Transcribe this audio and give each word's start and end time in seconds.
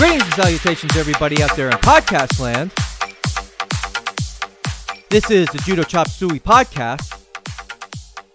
Greetings 0.00 0.22
and 0.22 0.32
salutations, 0.32 0.96
everybody 0.96 1.42
out 1.42 1.54
there 1.56 1.68
in 1.68 1.76
podcast 1.76 2.40
land. 2.40 2.72
This 5.10 5.30
is 5.30 5.46
the 5.48 5.58
Judo 5.58 5.82
Chop 5.82 6.08
Suey 6.08 6.40
podcast, 6.40 7.22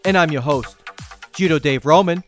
and 0.06 0.16
I'm 0.16 0.32
your 0.32 0.44
host, 0.44 0.78
Judo 1.34 1.58
Dave 1.58 1.88
Roman. 1.88 2.24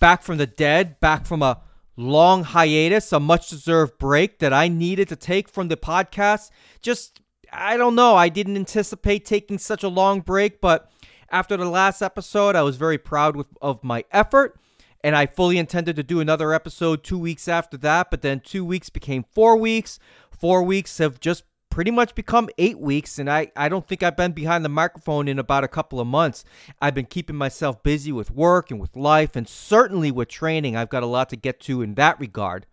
Back 0.00 0.22
from 0.22 0.36
the 0.36 0.46
dead, 0.46 1.00
back 1.00 1.24
from 1.24 1.40
a 1.40 1.62
long 1.96 2.44
hiatus, 2.44 3.10
a 3.10 3.18
much 3.18 3.48
deserved 3.48 3.96
break 3.96 4.38
that 4.40 4.52
I 4.52 4.68
needed 4.68 5.08
to 5.08 5.16
take 5.16 5.48
from 5.48 5.68
the 5.68 5.78
podcast. 5.78 6.50
Just, 6.82 7.22
I 7.50 7.78
don't 7.78 7.94
know, 7.94 8.16
I 8.16 8.28
didn't 8.28 8.56
anticipate 8.56 9.24
taking 9.24 9.56
such 9.56 9.82
a 9.82 9.88
long 9.88 10.20
break, 10.20 10.60
but 10.60 10.92
after 11.30 11.56
the 11.56 11.64
last 11.64 12.02
episode, 12.02 12.54
I 12.54 12.60
was 12.60 12.76
very 12.76 12.98
proud 12.98 13.34
with, 13.34 13.46
of 13.62 13.82
my 13.82 14.04
effort 14.12 14.60
and 15.02 15.14
I 15.16 15.26
fully 15.26 15.58
intended 15.58 15.96
to 15.96 16.02
do 16.02 16.20
another 16.20 16.52
episode 16.52 17.04
two 17.04 17.18
weeks 17.18 17.48
after 17.48 17.76
that, 17.78 18.10
but 18.10 18.22
then 18.22 18.40
two 18.40 18.64
weeks 18.64 18.90
became 18.90 19.24
four 19.32 19.56
weeks. 19.56 19.98
Four 20.30 20.62
weeks 20.62 20.98
have 20.98 21.20
just 21.20 21.44
pretty 21.70 21.90
much 21.90 22.14
become 22.14 22.48
eight 22.58 22.78
weeks, 22.78 23.18
and 23.18 23.30
I, 23.30 23.52
I 23.54 23.68
don't 23.68 23.86
think 23.86 24.02
I've 24.02 24.16
been 24.16 24.32
behind 24.32 24.64
the 24.64 24.68
microphone 24.68 25.28
in 25.28 25.38
about 25.38 25.64
a 25.64 25.68
couple 25.68 26.00
of 26.00 26.06
months. 26.06 26.44
I've 26.80 26.94
been 26.94 27.06
keeping 27.06 27.36
myself 27.36 27.82
busy 27.82 28.10
with 28.12 28.30
work 28.30 28.70
and 28.70 28.80
with 28.80 28.96
life, 28.96 29.36
and 29.36 29.48
certainly 29.48 30.10
with 30.10 30.28
training. 30.28 30.76
I've 30.76 30.88
got 30.88 31.02
a 31.02 31.06
lot 31.06 31.28
to 31.30 31.36
get 31.36 31.60
to 31.60 31.82
in 31.82 31.94
that 31.94 32.18
regard. 32.18 32.66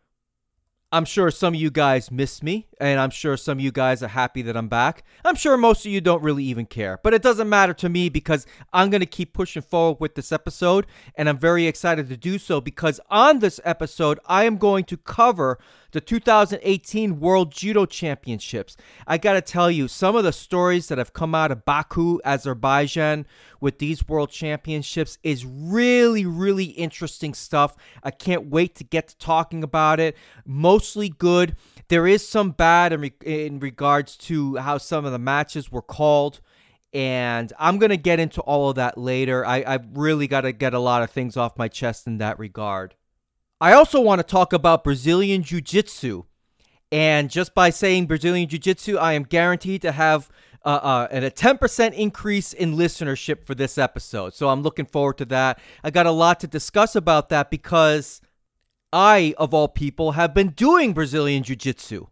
I'm 0.95 1.03
sure 1.03 1.29
some 1.29 1.53
of 1.53 1.59
you 1.59 1.71
guys 1.71 2.09
miss 2.09 2.41
me, 2.41 2.69
and 2.79 3.01
I'm 3.01 3.09
sure 3.09 3.35
some 3.35 3.57
of 3.57 3.61
you 3.61 3.73
guys 3.73 4.01
are 4.01 4.07
happy 4.07 4.41
that 4.43 4.55
I'm 4.55 4.69
back. 4.69 5.03
I'm 5.25 5.35
sure 5.35 5.57
most 5.57 5.85
of 5.85 5.91
you 5.91 5.99
don't 5.99 6.23
really 6.23 6.45
even 6.45 6.65
care, 6.65 7.01
but 7.03 7.13
it 7.13 7.21
doesn't 7.21 7.49
matter 7.49 7.73
to 7.73 7.89
me 7.89 8.07
because 8.07 8.47
I'm 8.71 8.89
going 8.89 9.01
to 9.01 9.05
keep 9.05 9.33
pushing 9.33 9.61
forward 9.61 9.99
with 9.99 10.15
this 10.15 10.31
episode, 10.31 10.87
and 11.15 11.27
I'm 11.27 11.37
very 11.37 11.67
excited 11.67 12.07
to 12.07 12.15
do 12.15 12.39
so 12.39 12.61
because 12.61 13.01
on 13.09 13.39
this 13.39 13.59
episode, 13.65 14.21
I 14.25 14.45
am 14.45 14.55
going 14.55 14.85
to 14.85 14.95
cover 14.95 15.59
the 15.95 16.01
2018 16.01 17.21
World 17.21 17.53
Judo 17.53 17.85
Championships. 17.85 18.75
I 19.07 19.17
got 19.17 19.33
to 19.33 19.41
tell 19.41 19.71
you, 19.71 19.87
some 19.87 20.17
of 20.17 20.25
the 20.25 20.33
stories 20.33 20.89
that 20.89 20.97
have 20.97 21.13
come 21.13 21.33
out 21.33 21.53
of 21.53 21.63
Baku, 21.63 22.19
Azerbaijan 22.25 23.25
with 23.61 23.79
these 23.79 24.05
World 24.05 24.29
Championships 24.29 25.17
is 25.23 25.45
really, 25.45 26.25
really 26.25 26.65
interesting 26.65 27.33
stuff. 27.33 27.77
I 28.03 28.11
can't 28.11 28.47
wait 28.47 28.75
to 28.75 28.83
get 28.83 29.07
to 29.07 29.17
talking 29.17 29.63
about 29.63 30.01
it. 30.01 30.17
Mostly 30.45 31.07
good. 31.07 31.55
There 31.87 32.05
is 32.05 32.27
some 32.27 32.51
bad 32.51 32.91
in, 32.91 32.99
re- 32.99 33.13
in 33.23 33.59
regards 33.61 34.17
to 34.17 34.57
how 34.57 34.77
some 34.77 35.05
of 35.05 35.13
the 35.13 35.19
matches 35.19 35.71
were 35.71 35.81
called 35.81 36.41
and 36.93 37.51
I'm 37.57 37.77
gonna 37.77 37.95
get 37.95 38.19
into 38.19 38.41
all 38.41 38.69
of 38.69 38.75
that 38.75 38.97
later. 38.97 39.45
I, 39.45 39.61
I 39.61 39.79
really 39.93 40.27
got 40.27 40.41
to 40.41 40.53
get 40.53 40.73
a 40.73 40.79
lot 40.79 41.03
of 41.03 41.09
things 41.09 41.35
off 41.35 41.57
my 41.57 41.67
chest 41.67 42.07
in 42.07 42.19
that 42.19 42.39
regard. 42.39 42.95
I 43.61 43.73
also 43.73 44.01
want 44.01 44.19
to 44.19 44.23
talk 44.23 44.53
about 44.53 44.83
Brazilian 44.83 45.43
Jiu 45.43 45.61
Jitsu. 45.61 46.23
And 46.91 47.29
just 47.29 47.55
by 47.55 47.69
saying 47.69 48.07
Brazilian 48.07 48.49
Jiu 48.49 48.59
Jitsu, 48.59 48.97
I 48.97 49.13
am 49.13 49.23
guaranteed 49.23 49.81
to 49.83 49.91
have 49.91 50.29
uh, 50.65 50.79
uh, 50.81 51.07
a 51.11 51.31
10% 51.31 51.93
increase 51.93 52.51
in 52.51 52.75
listenership 52.75 53.45
for 53.45 53.55
this 53.55 53.77
episode. 53.77 54.33
So 54.33 54.49
I'm 54.49 54.61
looking 54.61 54.85
forward 54.85 55.17
to 55.19 55.25
that. 55.25 55.59
I 55.83 55.91
got 55.91 56.05
a 56.05 56.11
lot 56.11 56.39
to 56.41 56.47
discuss 56.47 56.95
about 56.95 57.29
that 57.29 57.49
because 57.49 58.21
I, 58.91 59.33
of 59.37 59.53
all 59.53 59.67
people, 59.67 60.13
have 60.13 60.33
been 60.33 60.49
doing 60.49 60.93
Brazilian 60.93 61.43
Jiu 61.43 61.55
Jitsu. 61.55 62.07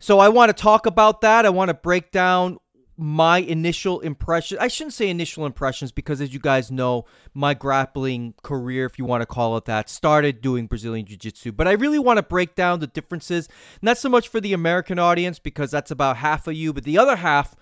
So 0.00 0.20
I 0.20 0.28
want 0.28 0.50
to 0.50 0.62
talk 0.62 0.86
about 0.86 1.22
that. 1.22 1.44
I 1.44 1.50
want 1.50 1.68
to 1.68 1.74
break 1.74 2.12
down 2.12 2.58
my 3.00 3.38
initial 3.38 4.00
impression 4.00 4.58
I 4.60 4.66
shouldn't 4.66 4.92
say 4.92 5.08
initial 5.08 5.46
impressions 5.46 5.92
because 5.92 6.20
as 6.20 6.34
you 6.34 6.40
guys 6.40 6.68
know 6.68 7.04
my 7.32 7.54
grappling 7.54 8.34
career 8.42 8.86
if 8.86 8.98
you 8.98 9.04
want 9.04 9.22
to 9.22 9.26
call 9.26 9.56
it 9.56 9.66
that 9.66 9.88
started 9.88 10.40
doing 10.40 10.66
Brazilian 10.66 11.06
jiu-jitsu. 11.06 11.52
But 11.52 11.68
I 11.68 11.72
really 11.72 12.00
want 12.00 12.16
to 12.16 12.24
break 12.24 12.56
down 12.56 12.80
the 12.80 12.88
differences 12.88 13.48
not 13.80 13.98
so 13.98 14.08
much 14.08 14.26
for 14.26 14.40
the 14.40 14.52
American 14.52 14.98
audience 14.98 15.38
because 15.38 15.70
that's 15.70 15.92
about 15.92 16.16
half 16.16 16.48
of 16.48 16.54
you 16.54 16.72
but 16.72 16.82
the 16.82 16.98
other 16.98 17.14
half 17.14 17.54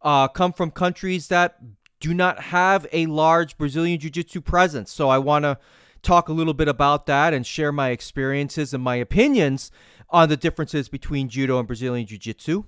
uh, 0.00 0.26
come 0.26 0.54
from 0.54 0.70
countries 0.70 1.28
that 1.28 1.58
do 2.00 2.14
not 2.14 2.40
have 2.44 2.86
a 2.90 3.04
large 3.06 3.58
Brazilian 3.58 3.98
jiu-jitsu 4.00 4.40
presence. 4.40 4.90
So 4.90 5.10
I 5.10 5.18
want 5.18 5.42
to 5.42 5.58
talk 6.00 6.30
a 6.30 6.32
little 6.32 6.54
bit 6.54 6.68
about 6.68 7.04
that 7.06 7.34
and 7.34 7.46
share 7.46 7.72
my 7.72 7.90
experiences 7.90 8.72
and 8.72 8.82
my 8.82 8.96
opinions 8.96 9.70
on 10.08 10.30
the 10.30 10.36
differences 10.36 10.88
between 10.88 11.28
judo 11.28 11.58
and 11.58 11.66
Brazilian 11.66 12.06
jiu-jitsu 12.06 12.64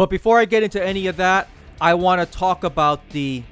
but 0.00 0.08
before 0.08 0.38
I 0.38 0.46
get 0.46 0.62
into 0.62 0.82
any 0.82 1.08
of 1.08 1.18
that, 1.18 1.46
I 1.78 1.92
want 1.92 2.22
to 2.22 2.38
talk 2.38 2.64
about 2.64 3.06
the 3.10 3.42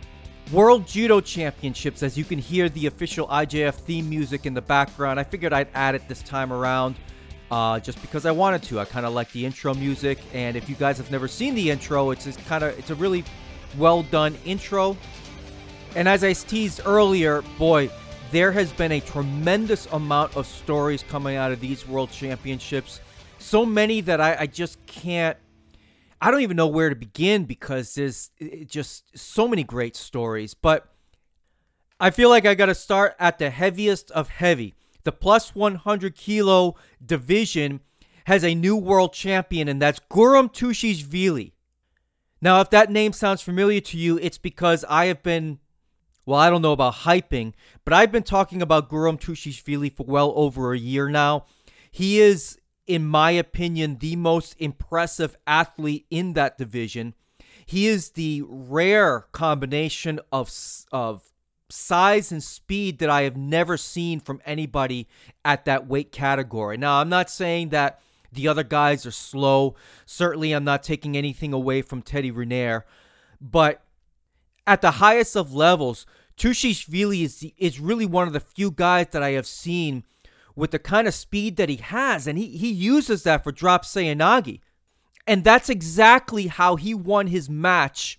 World 0.50 0.86
Judo 0.86 1.20
Championships. 1.20 2.02
As 2.02 2.16
you 2.16 2.24
can 2.24 2.38
hear 2.38 2.70
the 2.70 2.86
official 2.86 3.26
IJF 3.28 3.74
theme 3.74 4.08
music 4.08 4.46
in 4.46 4.54
the 4.54 4.62
background, 4.62 5.20
I 5.20 5.24
figured 5.24 5.52
I'd 5.52 5.68
add 5.74 5.94
it 5.94 6.08
this 6.08 6.22
time 6.22 6.50
around 6.50 6.96
uh, 7.50 7.80
just 7.80 8.00
because 8.00 8.24
I 8.24 8.30
wanted 8.30 8.62
to. 8.62 8.80
I 8.80 8.86
kind 8.86 9.04
of 9.04 9.12
like 9.12 9.30
the 9.32 9.44
intro 9.44 9.74
music, 9.74 10.20
and 10.32 10.56
if 10.56 10.70
you 10.70 10.74
guys 10.76 10.96
have 10.96 11.10
never 11.10 11.28
seen 11.28 11.54
the 11.54 11.70
intro, 11.70 12.12
it's 12.12 12.26
kind 12.48 12.64
of 12.64 12.78
it's 12.78 12.88
a 12.88 12.94
really 12.94 13.24
well 13.76 14.02
done 14.04 14.34
intro. 14.46 14.96
And 15.96 16.08
as 16.08 16.24
I 16.24 16.32
teased 16.32 16.80
earlier, 16.86 17.42
boy, 17.58 17.90
there 18.30 18.52
has 18.52 18.72
been 18.72 18.92
a 18.92 19.00
tremendous 19.00 19.84
amount 19.92 20.34
of 20.34 20.46
stories 20.46 21.04
coming 21.10 21.36
out 21.36 21.52
of 21.52 21.60
these 21.60 21.86
World 21.86 22.10
Championships. 22.10 23.02
So 23.38 23.66
many 23.66 24.00
that 24.00 24.18
I, 24.18 24.34
I 24.40 24.46
just 24.46 24.78
can't 24.86 25.36
I 26.20 26.30
don't 26.30 26.40
even 26.40 26.56
know 26.56 26.66
where 26.66 26.88
to 26.88 26.96
begin 26.96 27.44
because 27.44 27.94
there's 27.94 28.30
just 28.66 29.16
so 29.16 29.46
many 29.46 29.62
great 29.62 29.96
stories. 29.96 30.54
But 30.54 30.92
I 32.00 32.10
feel 32.10 32.28
like 32.28 32.46
I 32.46 32.54
got 32.54 32.66
to 32.66 32.74
start 32.74 33.14
at 33.18 33.38
the 33.38 33.50
heaviest 33.50 34.10
of 34.10 34.28
heavy. 34.28 34.74
The 35.04 35.12
plus 35.12 35.54
100 35.54 36.14
kilo 36.16 36.76
division 37.04 37.80
has 38.26 38.44
a 38.44 38.54
new 38.54 38.76
world 38.76 39.12
champion, 39.12 39.68
and 39.68 39.80
that's 39.80 40.00
Guram 40.10 40.52
Tushishvili. 40.52 41.52
Now, 42.40 42.60
if 42.60 42.70
that 42.70 42.90
name 42.90 43.12
sounds 43.12 43.42
familiar 43.42 43.80
to 43.80 43.96
you, 43.96 44.18
it's 44.18 44.38
because 44.38 44.84
I 44.88 45.06
have 45.06 45.22
been, 45.22 45.58
well, 46.26 46.38
I 46.38 46.50
don't 46.50 46.62
know 46.62 46.72
about 46.72 46.94
hyping, 46.94 47.54
but 47.84 47.94
I've 47.94 48.12
been 48.12 48.22
talking 48.22 48.60
about 48.60 48.90
Guram 48.90 49.18
Tushishvili 49.18 49.96
for 49.96 50.04
well 50.04 50.32
over 50.36 50.72
a 50.72 50.78
year 50.78 51.08
now. 51.08 51.46
He 51.90 52.20
is 52.20 52.58
in 52.88 53.06
my 53.06 53.30
opinion, 53.30 53.98
the 53.98 54.16
most 54.16 54.56
impressive 54.58 55.36
athlete 55.46 56.06
in 56.10 56.32
that 56.32 56.58
division. 56.58 57.14
He 57.64 57.86
is 57.86 58.10
the 58.10 58.42
rare 58.48 59.26
combination 59.30 60.18
of 60.32 60.50
of 60.90 61.22
size 61.68 62.32
and 62.32 62.42
speed 62.42 62.98
that 62.98 63.10
I 63.10 63.22
have 63.22 63.36
never 63.36 63.76
seen 63.76 64.20
from 64.20 64.40
anybody 64.46 65.06
at 65.44 65.66
that 65.66 65.86
weight 65.86 66.10
category. 66.10 66.78
Now, 66.78 67.00
I'm 67.00 67.10
not 67.10 67.28
saying 67.28 67.68
that 67.68 68.00
the 68.32 68.48
other 68.48 68.62
guys 68.62 69.04
are 69.04 69.10
slow. 69.10 69.74
Certainly, 70.06 70.52
I'm 70.52 70.64
not 70.64 70.82
taking 70.82 71.14
anything 71.14 71.52
away 71.52 71.82
from 71.82 72.00
Teddy 72.00 72.32
Riner, 72.32 72.84
but 73.38 73.82
at 74.66 74.80
the 74.80 74.92
highest 74.92 75.36
of 75.36 75.52
levels, 75.52 76.06
Tushishvili 76.38 77.22
is 77.22 77.46
is 77.58 77.80
really 77.80 78.06
one 78.06 78.26
of 78.26 78.32
the 78.32 78.40
few 78.40 78.70
guys 78.70 79.08
that 79.10 79.22
I 79.22 79.32
have 79.32 79.46
seen 79.46 80.04
with 80.58 80.72
the 80.72 80.78
kind 80.78 81.06
of 81.06 81.14
speed 81.14 81.56
that 81.56 81.68
he 81.68 81.76
has, 81.76 82.26
and 82.26 82.36
he, 82.36 82.48
he 82.48 82.70
uses 82.70 83.22
that 83.22 83.44
for 83.44 83.52
drop 83.52 83.84
Seoinage. 83.84 84.60
And 85.26 85.44
that's 85.44 85.68
exactly 85.68 86.48
how 86.48 86.76
he 86.76 86.94
won 86.94 87.28
his 87.28 87.48
match 87.48 88.18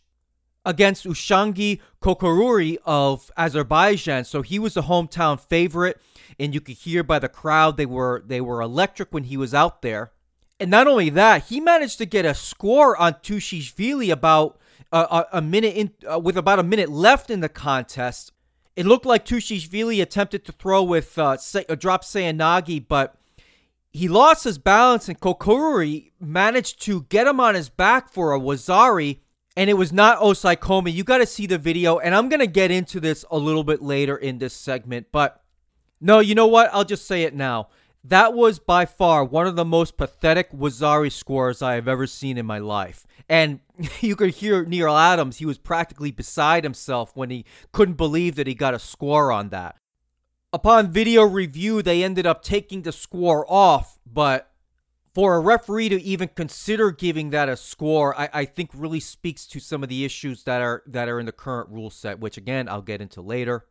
against 0.66 1.06
Ushangi 1.06 1.80
Kokoruri 2.02 2.78
of 2.86 3.32
Azerbaijan. 3.36 4.24
So 4.24 4.42
he 4.42 4.58
was 4.60 4.76
the 4.76 4.84
hometown 4.84 5.40
favorite, 5.40 6.00
and 6.40 6.54
you 6.54 6.62
could 6.62 6.78
hear 6.78 7.04
by 7.04 7.20
the 7.20 7.28
crowd 7.30 7.78
they 7.78 7.86
were 7.86 8.24
they 8.26 8.40
were 8.40 8.62
electric 8.62 9.12
when 9.12 9.26
he 9.26 9.36
was 9.36 9.54
out 9.54 9.82
there. 9.82 10.12
And 10.60 10.70
not 10.70 10.88
only 10.88 11.10
that, 11.10 11.46
he 11.46 11.60
managed 11.60 11.98
to 11.98 12.06
get 12.06 12.26
a 12.26 12.34
score 12.34 12.96
on 12.98 13.14
Tushishvili 13.16 14.12
about 14.12 14.60
uh, 14.92 15.24
a, 15.34 15.38
a, 15.38 15.42
minute 15.42 15.76
in, 15.76 15.92
uh, 16.10 16.20
with 16.20 16.38
about 16.38 16.60
a 16.60 16.64
minute 16.64 16.90
left 16.90 17.30
in 17.30 17.40
the 17.40 17.50
contest. 17.50 18.32
It 18.76 18.86
looked 18.86 19.06
like 19.06 19.26
Tushishvili 19.26 20.02
attempted 20.02 20.46
to 20.46 20.52
throw 20.52 20.84
with 20.84 21.18
uh, 21.18 21.38
a 21.68 21.76
drop 21.76 22.04
Seoinage, 22.04 22.88
but 22.88 23.16
he 23.92 24.08
lost 24.08 24.44
his 24.44 24.58
balance, 24.58 25.10
and 25.10 25.20
Kokoruri 25.20 26.12
managed 26.20 26.82
to 26.84 27.04
get 27.10 27.28
him 27.28 27.40
on 27.40 27.56
his 27.56 27.70
back 27.70 28.10
for 28.10 28.34
a 28.34 28.40
Wazari, 28.40 29.20
and 29.58 29.70
it 29.70 29.74
was 29.74 29.92
not 29.92 30.20
Osaekomi. 30.20 30.94
You 30.94 31.04
got 31.04 31.18
to 31.18 31.26
see 31.26 31.48
the 31.48 31.58
video, 31.58 31.98
and 31.98 32.14
I'm 32.14 32.30
going 32.30 32.40
to 32.40 32.48
get 32.48 32.72
into 32.72 33.00
this 33.00 33.26
a 33.32 33.38
little 33.38 33.64
bit 33.64 33.82
later 33.82 34.16
in 34.16 34.38
this 34.38 34.54
segment, 34.54 35.08
but 35.12 35.44
no, 36.00 36.20
you 36.20 36.36
know 36.36 36.48
what? 36.48 36.70
I'll 36.72 36.86
just 36.86 37.08
say 37.08 37.24
it 37.24 37.36
now. 37.36 37.70
That 38.04 38.34
was 38.34 38.60
by 38.60 38.86
far 38.86 39.26
one 39.26 39.46
of 39.46 39.56
the 39.56 39.66
most 39.66 39.98
pathetic 39.98 40.52
Wazari 40.52 41.12
scores 41.12 41.62
I 41.62 41.76
have 41.76 41.88
ever 41.88 42.08
seen 42.08 42.38
in 42.38 42.46
my 42.46 42.60
life. 42.60 43.06
And 43.28 43.60
you 44.02 44.16
could 44.16 44.36
hear 44.36 44.64
Neil 44.66 44.96
Adams, 44.96 45.38
he 45.38 45.46
was 45.46 45.58
practically 45.58 46.12
beside 46.12 46.64
himself 46.64 47.16
when 47.16 47.30
he 47.30 47.46
couldn't 47.72 47.96
believe 47.96 48.36
that 48.36 48.48
he 48.48 48.56
got 48.56 48.74
a 48.74 48.80
score 48.80 49.32
on 49.32 49.50
that. 49.50 49.76
Upon 50.52 50.92
video 50.92 51.24
review, 51.24 51.82
they 51.82 52.04
ended 52.04 52.26
up 52.26 52.42
taking 52.42 52.82
the 52.82 52.92
score 52.92 53.46
off, 53.48 54.00
but 54.06 54.50
for 55.14 55.36
a 55.36 55.40
referee 55.40 55.90
to 55.90 56.02
even 56.02 56.30
consider 56.30 56.92
giving 56.92 57.30
that 57.32 57.50
a 57.50 57.58
score, 57.58 58.20
I, 58.20 58.30
I 58.34 58.46
think 58.46 58.72
really 58.74 59.00
speaks 59.00 59.46
to 59.48 59.60
some 59.60 59.84
of 59.84 59.90
the 59.90 60.06
issues 60.06 60.44
that 60.46 60.62
are 60.62 60.82
that 60.88 61.10
are 61.10 61.20
in 61.20 61.26
the 61.26 61.32
current 61.32 61.70
rule 61.70 61.90
set, 61.90 62.20
which 62.20 62.38
again 62.38 62.70
I'll 62.70 62.82
get 62.82 63.02
into 63.02 63.22
later. 63.22 63.66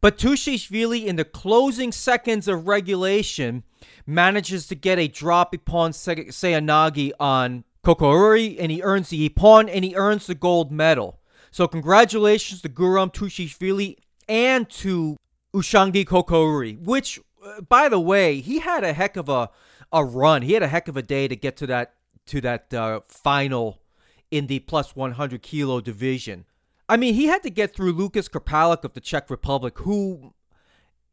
But 0.00 0.16
Tushishvili, 0.16 1.06
in 1.06 1.16
the 1.16 1.24
closing 1.24 1.90
seconds 1.90 2.46
of 2.46 2.68
regulation, 2.68 3.64
manages 4.06 4.68
to 4.68 4.74
get 4.74 4.98
a 4.98 5.08
drop 5.08 5.52
upon 5.54 5.90
Seoinage 5.92 7.12
on 7.18 7.64
Kokauri, 7.84 8.56
and 8.58 8.70
he 8.70 8.82
earns 8.82 9.08
the 9.08 9.28
ippon 9.28 9.68
and 9.72 9.84
he 9.84 9.94
earns 9.96 10.26
the 10.26 10.34
gold 10.34 10.70
medal. 10.70 11.18
So 11.50 11.66
congratulations 11.66 12.62
to 12.62 12.68
Guram 12.68 13.12
Tushishvili 13.12 13.96
and 14.28 14.68
to 14.70 15.16
Ushangi 15.54 16.04
Kokauri, 16.04 16.78
which, 16.78 17.18
uh, 17.44 17.62
by 17.62 17.88
the 17.88 18.00
way, 18.00 18.40
he 18.40 18.60
had 18.60 18.84
a 18.84 18.92
heck 18.92 19.16
of 19.16 19.28
a, 19.28 19.50
a 19.92 20.04
run. 20.04 20.42
He 20.42 20.52
had 20.52 20.62
a 20.62 20.68
heck 20.68 20.88
of 20.88 20.96
a 20.96 21.02
day 21.02 21.26
to 21.28 21.34
get 21.34 21.56
to 21.56 21.66
that 21.66 21.94
to 22.26 22.42
that 22.42 22.74
uh, 22.74 23.00
final 23.08 23.80
in 24.30 24.48
the 24.48 24.58
plus 24.58 24.94
100 24.94 25.40
kilo 25.40 25.80
division. 25.80 26.44
I 26.88 26.96
mean, 26.96 27.14
he 27.14 27.26
had 27.26 27.42
to 27.42 27.50
get 27.50 27.74
through 27.74 27.92
Lucas 27.92 28.28
Krpalek 28.28 28.84
of 28.84 28.94
the 28.94 29.00
Czech 29.00 29.28
Republic, 29.28 29.78
who 29.80 30.32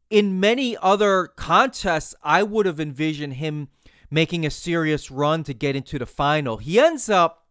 in 0.08 0.40
many 0.40 0.76
other 0.78 1.26
contests, 1.36 2.14
I 2.22 2.42
would 2.42 2.66
have 2.66 2.80
envisioned 2.80 3.34
him 3.34 3.68
making 4.10 4.46
a 4.46 4.50
serious 4.50 5.10
run 5.10 5.42
to 5.44 5.52
get 5.52 5.76
into 5.76 5.98
the 5.98 6.06
final. 6.06 6.58
He 6.58 6.78
ends 6.78 7.08
up 7.08 7.46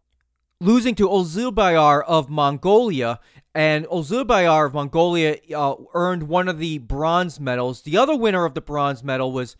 losing 0.60 0.94
to 0.94 1.08
Ozilbayar 1.08 2.02
of 2.06 2.30
Mongolia, 2.30 3.20
and 3.54 3.86
Ozilbayar 3.86 4.66
of 4.66 4.74
Mongolia 4.74 5.36
uh, 5.54 5.74
earned 5.94 6.24
one 6.24 6.48
of 6.48 6.58
the 6.58 6.78
bronze 6.78 7.38
medals. 7.38 7.82
The 7.82 7.98
other 7.98 8.16
winner 8.16 8.44
of 8.44 8.54
the 8.54 8.60
bronze 8.60 9.04
medal 9.04 9.32
was 9.32 9.56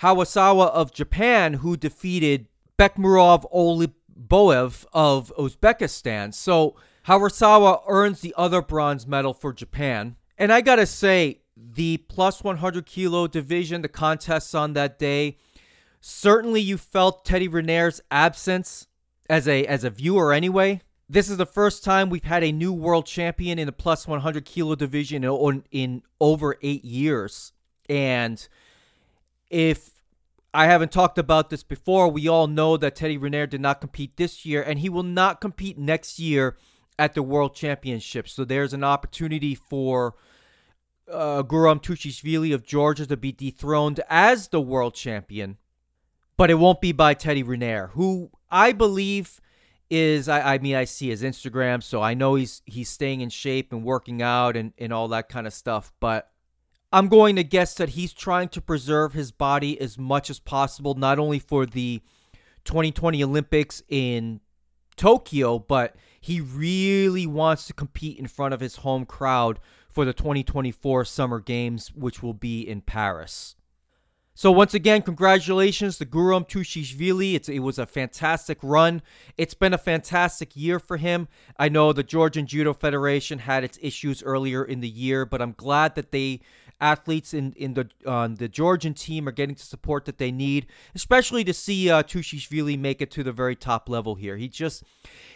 Harasawa 0.00 0.68
of 0.68 0.94
Japan, 0.94 1.54
who 1.54 1.76
defeated 1.76 2.46
Bekmurov 2.78 3.44
Oliboev 3.52 4.86
of 4.92 5.32
Uzbekistan. 5.36 6.32
So 6.32 6.76
Harasawa 7.10 7.82
earns 7.88 8.20
the 8.20 8.32
other 8.38 8.62
bronze 8.62 9.04
medal 9.04 9.34
for 9.34 9.52
Japan. 9.52 10.14
And 10.38 10.52
I 10.52 10.60
gotta 10.60 10.86
say, 10.86 11.40
the 11.56 11.96
plus 11.96 12.44
100 12.44 12.86
kilo 12.86 13.26
division, 13.26 13.82
the 13.82 13.88
contests 13.88 14.54
on 14.54 14.74
that 14.74 14.96
day, 14.96 15.36
certainly 16.00 16.60
you 16.60 16.78
felt 16.78 17.24
Teddy 17.24 17.48
Riner's 17.48 18.00
absence 18.12 18.86
as 19.28 19.48
a 19.48 19.66
as 19.66 19.82
a 19.82 19.90
viewer 19.90 20.32
anyway. 20.32 20.82
This 21.08 21.28
is 21.28 21.36
the 21.36 21.46
first 21.46 21.82
time 21.82 22.10
we've 22.10 22.22
had 22.22 22.44
a 22.44 22.52
new 22.52 22.72
world 22.72 23.06
champion 23.06 23.58
in 23.58 23.66
the 23.66 23.72
plus 23.72 24.06
100 24.06 24.44
kilo 24.44 24.76
division 24.76 25.24
in, 25.24 25.64
in 25.72 26.02
over 26.20 26.58
eight 26.62 26.84
years. 26.84 27.52
And 27.88 28.46
if 29.50 29.90
I 30.54 30.66
haven't 30.66 30.92
talked 30.92 31.18
about 31.18 31.50
this 31.50 31.64
before, 31.64 32.06
we 32.08 32.28
all 32.28 32.46
know 32.46 32.76
that 32.76 32.94
Teddy 32.94 33.18
Riner 33.18 33.50
did 33.50 33.60
not 33.60 33.80
compete 33.80 34.16
this 34.16 34.46
year, 34.46 34.62
and 34.62 34.78
he 34.78 34.88
will 34.88 35.02
not 35.02 35.40
compete 35.40 35.76
next 35.76 36.20
year 36.20 36.56
at 37.00 37.14
the 37.14 37.22
World 37.22 37.54
Championship. 37.54 38.28
So 38.28 38.44
there's 38.44 38.74
an 38.74 38.84
opportunity 38.84 39.54
for 39.54 40.16
uh, 41.10 41.42
Guram 41.42 41.82
Tushishvili 41.82 42.54
of 42.54 42.62
Georgia 42.62 43.06
to 43.06 43.16
be 43.16 43.32
dethroned 43.32 44.00
as 44.10 44.48
the 44.48 44.60
world 44.60 44.94
champion, 44.94 45.56
but 46.36 46.50
it 46.50 46.56
won't 46.56 46.82
be 46.82 46.92
by 46.92 47.14
Teddy 47.14 47.42
Riner, 47.42 47.90
who 47.92 48.30
I 48.50 48.72
believe 48.72 49.40
is 49.88 50.28
I, 50.28 50.54
I 50.54 50.58
mean 50.58 50.76
I 50.76 50.84
see 50.84 51.08
his 51.08 51.22
Instagram, 51.22 51.82
so 51.82 52.02
I 52.02 52.12
know 52.12 52.34
he's 52.34 52.60
he's 52.66 52.90
staying 52.90 53.22
in 53.22 53.30
shape 53.30 53.72
and 53.72 53.82
working 53.82 54.20
out 54.20 54.54
and, 54.54 54.74
and 54.76 54.92
all 54.92 55.08
that 55.08 55.30
kind 55.30 55.46
of 55.46 55.54
stuff, 55.54 55.94
but 56.00 56.30
I'm 56.92 57.08
going 57.08 57.34
to 57.36 57.44
guess 57.44 57.74
that 57.74 57.90
he's 57.90 58.12
trying 58.12 58.50
to 58.50 58.60
preserve 58.60 59.14
his 59.14 59.32
body 59.32 59.80
as 59.80 59.96
much 59.96 60.28
as 60.28 60.38
possible, 60.38 60.94
not 60.94 61.18
only 61.18 61.38
for 61.38 61.64
the 61.64 62.02
2020 62.64 63.24
Olympics 63.24 63.82
in 63.88 64.40
Tokyo, 64.96 65.58
but 65.58 65.96
he 66.20 66.40
really 66.40 67.26
wants 67.26 67.66
to 67.66 67.72
compete 67.72 68.18
in 68.18 68.26
front 68.26 68.54
of 68.54 68.60
his 68.60 68.76
home 68.76 69.06
crowd 69.06 69.58
for 69.90 70.04
the 70.04 70.12
2024 70.12 71.04
Summer 71.04 71.40
Games, 71.40 71.92
which 71.94 72.22
will 72.22 72.34
be 72.34 72.60
in 72.60 72.82
Paris. 72.82 73.56
So 74.34 74.50
once 74.50 74.72
again, 74.72 75.02
congratulations 75.02 75.98
to 75.98 76.06
Guram 76.06 76.48
Tushishvili. 76.48 77.34
It's, 77.34 77.48
it 77.48 77.58
was 77.58 77.78
a 77.78 77.84
fantastic 77.84 78.58
run. 78.62 79.02
It's 79.36 79.54
been 79.54 79.74
a 79.74 79.78
fantastic 79.78 80.56
year 80.56 80.78
for 80.78 80.96
him. 80.96 81.28
I 81.58 81.68
know 81.68 81.92
the 81.92 82.02
Georgian 82.02 82.46
Judo 82.46 82.72
Federation 82.72 83.40
had 83.40 83.64
its 83.64 83.78
issues 83.82 84.22
earlier 84.22 84.64
in 84.64 84.80
the 84.80 84.88
year, 84.88 85.26
but 85.26 85.42
I'm 85.42 85.52
glad 85.52 85.94
that 85.96 86.12
they 86.12 86.40
athletes 86.80 87.34
in 87.34 87.52
in 87.52 87.74
the 87.74 87.88
on 88.06 88.36
the 88.36 88.48
Georgian 88.48 88.94
team 88.94 89.28
are 89.28 89.32
getting 89.32 89.54
the 89.54 89.62
support 89.62 90.04
that 90.06 90.18
they 90.18 90.32
need, 90.32 90.66
especially 90.94 91.44
to 91.44 91.52
see 91.52 91.90
uh, 91.90 92.02
Tushishvili 92.02 92.78
make 92.78 93.00
it 93.00 93.10
to 93.12 93.22
the 93.22 93.32
very 93.32 93.56
top 93.56 93.88
level 93.88 94.14
here. 94.14 94.36
He 94.36 94.48
just 94.48 94.82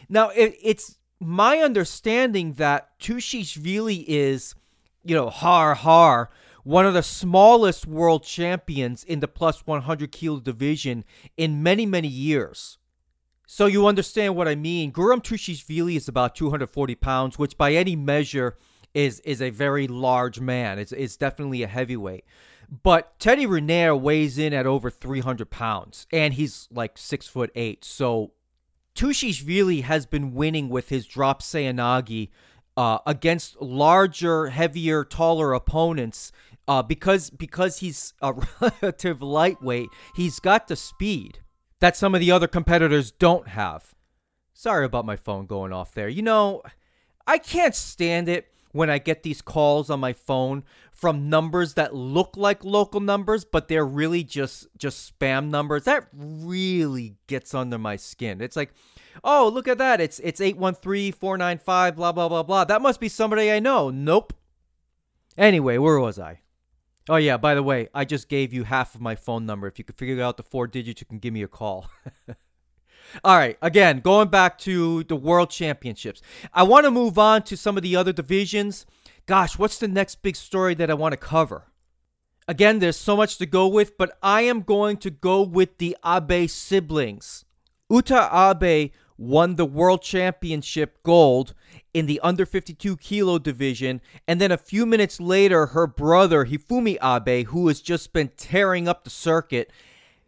now 0.08 0.30
it, 0.30 0.56
it's 0.62 0.98
my 1.20 1.58
understanding 1.58 2.54
that 2.54 2.98
Tushishvili 2.98 4.04
is, 4.06 4.54
you 5.04 5.14
know, 5.14 5.30
har 5.30 5.74
har 5.74 6.30
one 6.64 6.86
of 6.86 6.94
the 6.94 7.02
smallest 7.02 7.86
world 7.86 8.24
champions 8.24 9.04
in 9.04 9.20
the 9.20 9.28
plus 9.28 9.66
100 9.66 10.10
kilo 10.10 10.40
division 10.40 11.04
in 11.36 11.62
many 11.62 11.86
many 11.86 12.08
years. 12.08 12.78
So 13.46 13.66
you 13.66 13.86
understand 13.86 14.36
what 14.36 14.48
I 14.48 14.54
mean. 14.54 14.90
Guram 14.90 15.22
Tushishvili 15.22 15.96
is 15.96 16.08
about 16.08 16.34
240 16.34 16.94
pounds, 16.94 17.38
which 17.38 17.58
by 17.58 17.74
any 17.74 17.94
measure 17.94 18.56
is 18.94 19.20
is 19.20 19.42
a 19.42 19.50
very 19.50 19.86
large 19.86 20.40
man. 20.40 20.78
It's 20.78 20.92
it's 20.92 21.16
definitely 21.16 21.62
a 21.62 21.66
heavyweight. 21.66 22.24
But 22.82 23.18
Teddy 23.18 23.46
Riner 23.46 24.00
weighs 24.00 24.38
in 24.38 24.52
at 24.54 24.66
over 24.66 24.90
300 24.90 25.50
pounds, 25.50 26.06
and 26.10 26.34
he's 26.34 26.68
like 26.70 26.96
six 26.96 27.26
foot 27.26 27.50
eight. 27.54 27.84
So 27.84 28.32
Tushishvili 28.94 29.82
has 29.82 30.06
been 30.06 30.34
winning 30.34 30.68
with 30.68 30.88
his 30.88 31.06
drop 31.06 31.42
Seoinage 31.42 32.30
uh, 32.76 32.98
against 33.06 33.60
larger, 33.60 34.48
heavier, 34.48 35.04
taller 35.04 35.52
opponents. 35.52 36.32
Uh, 36.66 36.82
because 36.82 37.28
because 37.28 37.80
he's 37.80 38.14
a 38.22 38.32
relative 38.60 39.20
lightweight, 39.20 39.90
he's 40.16 40.40
got 40.40 40.66
the 40.66 40.76
speed 40.76 41.40
that 41.80 41.96
some 41.96 42.14
of 42.14 42.20
the 42.20 42.30
other 42.30 42.48
competitors 42.48 43.10
don't 43.10 43.48
have. 43.48 43.94
Sorry 44.54 44.86
about 44.86 45.04
my 45.04 45.16
phone 45.16 45.44
going 45.44 45.72
off 45.72 45.92
there. 45.92 46.08
You 46.08 46.22
know, 46.22 46.62
I 47.26 47.36
can't 47.36 47.74
stand 47.74 48.30
it 48.30 48.53
when 48.74 48.90
I 48.90 48.98
get 48.98 49.22
these 49.22 49.40
calls 49.40 49.88
on 49.88 50.00
my 50.00 50.12
phone 50.12 50.64
from 50.90 51.30
numbers 51.30 51.74
that 51.74 51.94
look 51.94 52.36
like 52.36 52.64
local 52.64 52.98
numbers 53.00 53.44
but 53.44 53.68
they're 53.68 53.86
really 53.86 54.24
just 54.24 54.66
just 54.76 55.16
spam 55.16 55.48
numbers 55.48 55.84
that 55.84 56.08
really 56.12 57.14
gets 57.28 57.54
under 57.54 57.78
my 57.78 57.94
skin. 57.94 58.40
It's 58.40 58.56
like 58.56 58.74
oh 59.22 59.48
look 59.48 59.68
at 59.68 59.78
that. 59.78 60.00
It's 60.00 60.18
it's 60.18 60.40
813-495 60.40 61.94
blah 61.94 62.12
blah 62.12 62.28
blah 62.28 62.42
blah. 62.42 62.64
That 62.64 62.82
must 62.82 62.98
be 63.00 63.08
somebody 63.08 63.50
i 63.50 63.60
know. 63.60 63.90
Nope. 63.90 64.34
Anyway 65.38 65.78
where 65.78 66.00
was 66.00 66.18
i? 66.18 66.40
Oh 67.08 67.16
yeah 67.16 67.36
by 67.36 67.54
the 67.54 67.62
way 67.62 67.88
i 67.94 68.04
just 68.04 68.28
gave 68.28 68.52
you 68.52 68.64
half 68.64 68.96
of 68.96 69.00
my 69.00 69.14
phone 69.14 69.46
number. 69.46 69.68
If 69.68 69.78
you 69.78 69.84
could 69.84 69.96
figure 69.96 70.20
out 70.20 70.36
the 70.36 70.42
four 70.42 70.66
digits 70.66 71.00
you 71.00 71.06
can 71.06 71.20
give 71.20 71.32
me 71.32 71.44
a 71.44 71.48
call 71.48 71.88
All 73.22 73.36
right, 73.36 73.56
again, 73.62 74.00
going 74.00 74.28
back 74.28 74.58
to 74.60 75.04
the 75.04 75.16
World 75.16 75.50
Championships. 75.50 76.20
I 76.52 76.64
want 76.64 76.84
to 76.84 76.90
move 76.90 77.18
on 77.18 77.42
to 77.42 77.56
some 77.56 77.76
of 77.76 77.82
the 77.82 77.94
other 77.94 78.12
divisions. 78.12 78.86
Gosh, 79.26 79.58
what's 79.58 79.78
the 79.78 79.88
next 79.88 80.22
big 80.22 80.36
story 80.36 80.74
that 80.74 80.90
I 80.90 80.94
want 80.94 81.12
to 81.12 81.18
cover? 81.18 81.64
Again, 82.48 82.78
there's 82.78 82.96
so 82.96 83.16
much 83.16 83.38
to 83.38 83.46
go 83.46 83.68
with, 83.68 83.96
but 83.96 84.18
I 84.22 84.42
am 84.42 84.62
going 84.62 84.96
to 84.98 85.10
go 85.10 85.42
with 85.42 85.78
the 85.78 85.96
Abe 86.04 86.48
siblings. 86.50 87.44
Uta 87.88 88.28
Abe 88.32 88.90
won 89.16 89.54
the 89.54 89.64
World 89.64 90.02
Championship 90.02 91.02
gold 91.02 91.54
in 91.94 92.06
the 92.06 92.20
under 92.20 92.44
52 92.44 92.96
kilo 92.96 93.38
division, 93.38 94.00
and 94.26 94.40
then 94.40 94.50
a 94.50 94.58
few 94.58 94.84
minutes 94.84 95.20
later, 95.20 95.66
her 95.66 95.86
brother 95.86 96.46
Hifumi 96.46 96.98
Abe, 97.02 97.46
who 97.46 97.68
has 97.68 97.80
just 97.80 98.12
been 98.12 98.32
tearing 98.36 98.88
up 98.88 99.04
the 99.04 99.10
circuit, 99.10 99.70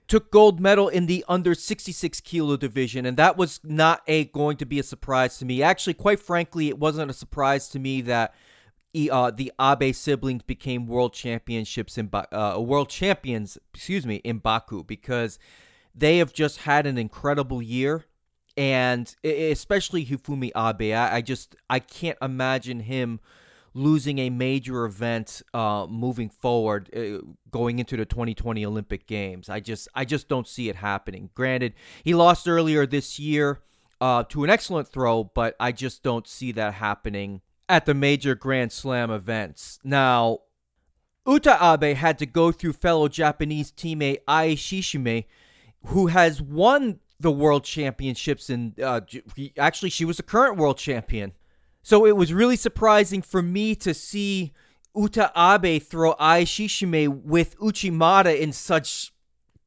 took 0.08 0.30
gold 0.30 0.60
medal 0.60 0.88
in 0.88 1.06
the 1.06 1.24
under 1.28 1.54
66 1.54 2.20
kilo 2.20 2.56
division 2.56 3.06
and 3.06 3.16
that 3.16 3.36
was 3.36 3.60
not 3.64 4.02
a 4.06 4.26
going 4.26 4.56
to 4.56 4.66
be 4.66 4.78
a 4.78 4.82
surprise 4.82 5.38
to 5.38 5.44
me. 5.44 5.62
Actually 5.62 5.94
quite 5.94 6.20
frankly 6.20 6.68
it 6.68 6.78
wasn't 6.78 7.10
a 7.10 7.14
surprise 7.14 7.68
to 7.68 7.78
me 7.78 8.00
that 8.02 8.34
uh, 9.10 9.30
the 9.30 9.52
abe 9.60 9.94
siblings 9.94 10.42
became 10.42 10.86
world 10.86 11.12
championships 11.12 11.98
in 11.98 12.08
uh, 12.12 12.56
world 12.58 12.88
champions 12.88 13.58
excuse 13.74 14.06
me 14.06 14.16
in 14.16 14.38
baku 14.38 14.82
because 14.82 15.38
they 15.94 16.18
have 16.18 16.32
just 16.32 16.58
had 16.58 16.86
an 16.86 16.96
incredible 16.96 17.60
year 17.60 18.04
and 18.56 19.16
especially 19.22 20.06
hifumi 20.06 20.50
abe. 20.56 20.94
I, 20.94 21.16
I 21.16 21.20
just 21.20 21.56
i 21.68 21.78
can't 21.78 22.18
imagine 22.22 22.80
him 22.80 23.20
losing 23.76 24.18
a 24.18 24.30
major 24.30 24.86
event 24.86 25.42
uh, 25.52 25.86
moving 25.88 26.30
forward 26.30 26.88
uh, 26.96 27.18
going 27.50 27.78
into 27.78 27.94
the 27.96 28.06
2020 28.06 28.64
Olympic 28.64 29.06
Games. 29.06 29.50
I 29.50 29.60
just 29.60 29.86
I 29.94 30.04
just 30.04 30.28
don't 30.28 30.48
see 30.48 30.68
it 30.70 30.76
happening. 30.76 31.30
Granted, 31.34 31.74
he 32.02 32.14
lost 32.14 32.48
earlier 32.48 32.86
this 32.86 33.18
year 33.18 33.60
uh, 34.00 34.24
to 34.30 34.44
an 34.44 34.50
excellent 34.50 34.88
throw, 34.88 35.24
but 35.24 35.54
I 35.60 35.72
just 35.72 36.02
don't 36.02 36.26
see 36.26 36.52
that 36.52 36.74
happening 36.74 37.42
at 37.68 37.84
the 37.84 37.94
major 37.94 38.34
Grand 38.34 38.72
Slam 38.72 39.10
events. 39.10 39.78
Now, 39.84 40.40
Uta 41.26 41.58
Abe 41.60 41.96
had 41.96 42.18
to 42.18 42.26
go 42.26 42.52
through 42.52 42.72
fellow 42.72 43.08
Japanese 43.08 43.70
teammate 43.70 44.20
Ai 44.26 44.54
Shishime, 44.54 45.26
who 45.86 46.06
has 46.06 46.40
won 46.40 47.00
the 47.20 47.30
world 47.30 47.64
championships 47.64 48.50
and 48.50 48.78
uh, 48.80 49.00
actually 49.58 49.88
she 49.88 50.04
was 50.04 50.18
a 50.18 50.22
current 50.22 50.58
world 50.58 50.76
champion 50.76 51.32
so 51.86 52.04
it 52.04 52.16
was 52.16 52.32
really 52.32 52.56
surprising 52.56 53.22
for 53.22 53.40
me 53.40 53.76
to 53.76 53.94
see 53.94 54.52
Uta 54.96 55.30
Abe 55.36 55.80
throw 55.80 56.16
Ai 56.18 56.42
Shishime 56.42 57.22
with 57.22 57.56
Uchimata 57.60 58.36
in 58.36 58.50
such 58.50 59.12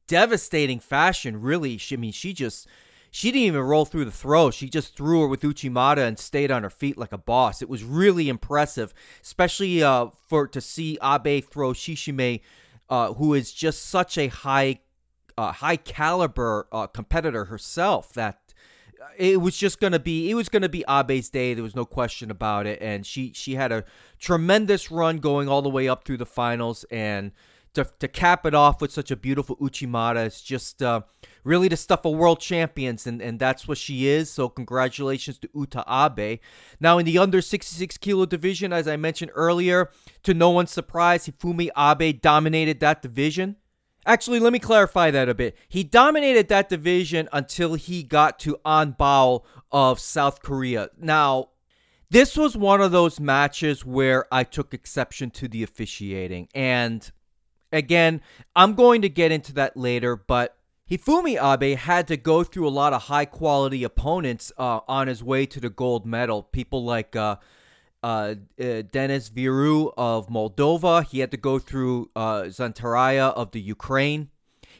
devastating 0.06 0.80
fashion. 0.80 1.40
Really, 1.40 1.78
she, 1.78 1.96
I 1.96 1.98
mean, 1.98 2.12
she 2.12 2.34
just 2.34 2.68
she 3.10 3.32
didn't 3.32 3.46
even 3.46 3.62
roll 3.62 3.86
through 3.86 4.04
the 4.04 4.10
throw. 4.10 4.50
She 4.50 4.68
just 4.68 4.94
threw 4.94 5.22
her 5.22 5.28
with 5.28 5.40
Uchimata 5.40 6.06
and 6.06 6.18
stayed 6.18 6.50
on 6.50 6.62
her 6.62 6.68
feet 6.68 6.98
like 6.98 7.12
a 7.12 7.16
boss. 7.16 7.62
It 7.62 7.70
was 7.70 7.84
really 7.84 8.28
impressive, 8.28 8.92
especially 9.22 9.82
uh, 9.82 10.08
for 10.28 10.46
to 10.46 10.60
see 10.60 10.98
Abe 11.02 11.42
throw 11.42 11.72
Shishime, 11.72 12.42
uh, 12.90 13.14
who 13.14 13.32
is 13.32 13.50
just 13.50 13.86
such 13.86 14.18
a 14.18 14.26
high 14.26 14.80
uh, 15.38 15.52
high 15.52 15.76
caliber 15.76 16.68
uh, 16.70 16.86
competitor 16.86 17.46
herself. 17.46 18.12
That 18.12 18.49
it 19.16 19.40
was 19.40 19.56
just 19.56 19.80
to 19.80 19.98
be 19.98 20.30
it 20.30 20.34
was 20.34 20.48
to 20.48 20.68
be 20.68 20.84
Abe's 20.86 21.30
day. 21.30 21.54
There 21.54 21.62
was 21.62 21.76
no 21.76 21.84
question 21.84 22.30
about 22.30 22.66
it, 22.66 22.80
and 22.80 23.06
she 23.06 23.32
she 23.34 23.54
had 23.54 23.72
a 23.72 23.84
tremendous 24.18 24.90
run 24.90 25.18
going 25.18 25.48
all 25.48 25.62
the 25.62 25.70
way 25.70 25.88
up 25.88 26.04
through 26.04 26.18
the 26.18 26.26
finals, 26.26 26.84
and 26.90 27.32
to 27.74 27.86
to 27.98 28.08
cap 28.08 28.46
it 28.46 28.54
off 28.54 28.80
with 28.80 28.92
such 28.92 29.10
a 29.10 29.16
beautiful 29.16 29.56
Uchimata, 29.56 30.26
it's 30.26 30.42
just 30.42 30.82
uh, 30.82 31.02
really 31.44 31.68
the 31.68 31.76
stuff 31.76 32.04
of 32.04 32.16
world 32.16 32.40
champions, 32.40 33.06
and 33.06 33.22
and 33.22 33.38
that's 33.38 33.68
what 33.68 33.78
she 33.78 34.06
is. 34.06 34.30
So 34.30 34.48
congratulations 34.48 35.38
to 35.38 35.48
Uta 35.54 35.84
Abe. 35.88 36.40
Now 36.80 36.98
in 36.98 37.06
the 37.06 37.18
under 37.18 37.40
66 37.40 37.96
kilo 37.98 38.26
division, 38.26 38.72
as 38.72 38.88
I 38.88 38.96
mentioned 38.96 39.30
earlier, 39.34 39.90
to 40.24 40.34
no 40.34 40.50
one's 40.50 40.70
surprise, 40.70 41.26
Hifumi 41.26 41.70
Abe 41.76 42.20
dominated 42.20 42.80
that 42.80 43.02
division. 43.02 43.56
Actually, 44.06 44.40
let 44.40 44.52
me 44.52 44.58
clarify 44.58 45.10
that 45.10 45.28
a 45.28 45.34
bit. 45.34 45.56
He 45.68 45.84
dominated 45.84 46.48
that 46.48 46.68
division 46.68 47.28
until 47.32 47.74
he 47.74 48.02
got 48.02 48.38
to 48.40 48.58
Bao 48.64 49.44
of 49.70 50.00
South 50.00 50.42
Korea. 50.42 50.88
Now, 50.98 51.50
this 52.10 52.36
was 52.36 52.56
one 52.56 52.80
of 52.80 52.92
those 52.92 53.20
matches 53.20 53.84
where 53.84 54.26
I 54.32 54.44
took 54.44 54.74
exception 54.74 55.30
to 55.32 55.48
the 55.48 55.62
officiating. 55.62 56.48
And 56.54 57.10
again, 57.72 58.20
I'm 58.56 58.74
going 58.74 59.02
to 59.02 59.08
get 59.08 59.30
into 59.32 59.52
that 59.54 59.76
later, 59.76 60.16
but 60.16 60.56
Hifumi 60.90 61.38
Abe 61.40 61.78
had 61.78 62.08
to 62.08 62.16
go 62.16 62.42
through 62.42 62.66
a 62.66 62.70
lot 62.70 62.92
of 62.92 63.02
high 63.02 63.26
quality 63.26 63.84
opponents 63.84 64.50
uh, 64.58 64.80
on 64.88 65.06
his 65.06 65.22
way 65.22 65.46
to 65.46 65.60
the 65.60 65.70
gold 65.70 66.04
medal. 66.04 66.42
People 66.42 66.84
like 66.84 67.14
uh, 67.14 67.36
uh, 68.02 68.34
uh, 68.60 68.82
Denis 68.90 69.30
Vieru 69.30 69.92
of 69.96 70.28
Moldova. 70.28 71.04
He 71.04 71.20
had 71.20 71.30
to 71.30 71.36
go 71.36 71.58
through 71.58 72.10
uh, 72.16 72.42
Zantaraya 72.44 73.32
of 73.34 73.52
the 73.52 73.60
Ukraine. 73.60 74.30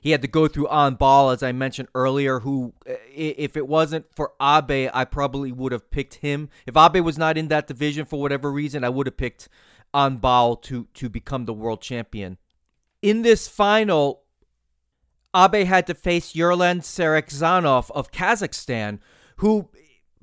He 0.01 0.13
had 0.13 0.23
to 0.23 0.29
go 0.29 0.49
through 0.49 0.67
Anbal, 0.69 1.33
as 1.33 1.43
I 1.43 1.53
mentioned 1.53 1.89
earlier, 1.95 2.41
who, 2.41 2.73
if 2.87 3.55
it 3.55 3.69
wasn't 3.69 4.07
for 4.15 4.33
Abe, 4.41 4.91
I 4.95 5.05
probably 5.05 5.53
would 5.53 5.73
have 5.73 5.91
picked 5.91 6.15
him. 6.17 6.49
If 6.67 6.75
Abe 6.75 7.05
was 7.05 7.19
not 7.19 7.37
in 7.37 7.49
that 7.49 7.67
division 7.67 8.07
for 8.07 8.19
whatever 8.19 8.51
reason, 8.51 8.83
I 8.83 8.89
would 8.89 9.07
have 9.07 9.19
picked 9.19 9.51
Anbal 9.93 10.63
to, 10.63 10.87
to 10.95 11.11
become 11.11 11.45
the 11.45 11.53
world 11.53 11.83
champion. 11.83 12.39
In 13.03 13.21
this 13.23 13.47
final, 13.47 14.23
Abe 15.37 15.67
had 15.67 15.87
to 15.89 15.95
face 15.95 16.33
Yerlan 16.33 16.81
Serikzhanov 16.81 17.91
of 17.91 18.11
Kazakhstan, 18.11 19.01
who 19.37 19.69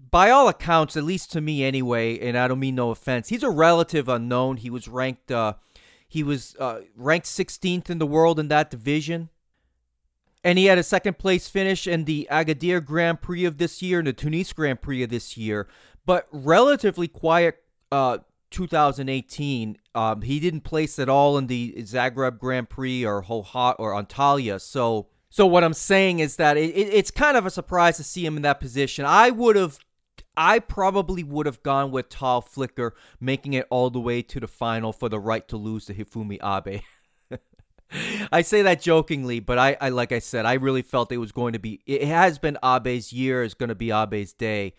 by 0.10 0.30
all 0.30 0.48
accounts, 0.48 0.96
at 0.96 1.04
least 1.04 1.32
to 1.34 1.42
me 1.42 1.64
anyway, 1.64 2.20
and 2.20 2.38
I 2.38 2.48
don't 2.48 2.60
mean 2.60 2.76
no 2.76 2.92
offense, 2.92 3.30
he's 3.30 3.44
a 3.44 3.50
relative 3.50 4.08
unknown. 4.08 4.58
He 4.58 4.70
was 4.70 4.88
ranked 4.88 5.32
uh, 5.32 5.54
he 6.08 6.24
was 6.24 6.56
uh, 6.60 6.82
ranked 6.96 7.28
16th 7.28 7.90
in 7.90 7.98
the 7.98 8.08
world 8.08 8.40
in 8.40 8.48
that 8.48 8.72
division. 8.72 9.30
And 10.44 10.58
he 10.58 10.66
had 10.66 10.78
a 10.78 10.84
second 10.84 11.18
place 11.18 11.50
finish 11.50 11.88
in 11.88 12.06
the 12.06 12.28
Agadir 12.32 12.84
Grand 12.84 13.22
Prix 13.22 13.44
of 13.44 13.58
this 13.58 13.82
year 13.82 14.00
and 14.00 14.08
the 14.08 14.14
Tunis 14.14 14.54
Grand 14.54 14.82
Prix 14.82 15.04
of 15.04 15.10
this 15.10 15.36
year, 15.36 15.68
but 16.06 16.28
relatively 16.32 17.10
quiet 17.10 17.64
uh, 17.92 18.20
2018. 18.52 19.78
Um, 19.94 20.22
he 20.22 20.40
didn't 20.40 20.62
place 20.62 21.00
at 21.00 21.10
all 21.10 21.38
in 21.38 21.48
the 21.48 21.74
Zagreb 21.80 22.38
Grand 22.38 22.70
Prix 22.70 23.06
or 23.06 23.24
Hohhot 23.24 23.76
or 23.78 23.92
Antalya. 23.92 24.62
So, 24.62 25.08
so 25.30 25.46
what 25.46 25.66
I'm 25.66 25.74
saying 25.74 26.20
is 26.20 26.38
that 26.38 26.56
it, 26.56 26.70
it, 26.70 26.94
it's 26.94 27.12
kind 27.12 27.36
of 27.36 27.46
a 27.46 27.50
surprise 27.50 27.98
to 27.98 28.04
see 28.04 28.26
him 28.26 28.38
in 28.38 28.44
that 28.44 28.62
position. 28.62 29.04
I 29.04 29.32
would 29.32 29.58
have 29.58 29.80
I 30.38 30.60
probably 30.60 31.24
would 31.24 31.48
have 31.48 31.64
gone 31.64 31.92
with 31.92 32.10
Tal 32.10 32.42
Flicker, 32.42 32.94
making 33.20 33.54
it 33.54 33.66
all 33.70 33.90
the 33.90 34.00
way 34.00 34.22
to 34.22 34.40
the 34.40 34.48
final 34.48 34.94
for 34.94 35.10
the 35.10 35.20
right 35.20 35.46
to 35.48 35.58
lose 35.58 35.86
to 35.86 35.94
Hifumi 35.94 36.38
Abe. 36.44 36.82
I 38.32 38.42
say 38.44 38.62
that 38.62 38.82
jokingly, 38.82 39.40
but 39.40 39.58
I, 39.58 39.76
I, 39.82 39.90
like 39.90 40.12
I 40.12 40.20
said, 40.20 40.46
I 40.46 40.54
really 40.54 40.84
felt 40.84 41.12
it 41.12 41.18
was 41.18 41.32
going 41.32 41.54
to 41.54 41.60
be. 41.60 41.82
It 41.86 42.04
has 42.04 42.38
been 42.38 42.58
Abe's 42.62 43.12
year. 43.12 43.44
It's 43.44 43.54
going 43.54 43.70
to 43.70 43.76
be 43.76 43.92
Abe's 43.92 44.34
day, 44.34 44.76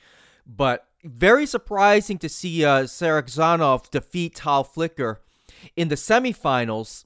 but 0.47 0.87
very 1.05 1.47
surprising 1.47 2.19
to 2.19 2.29
see 2.29 2.65
uh, 2.65 2.85
Serikzhanov 2.85 3.91
defeat 3.91 4.37
Tal 4.37 4.65
Flicker 4.65 5.21
in 5.77 5.89
the 5.89 5.95
semifinals 5.95 7.05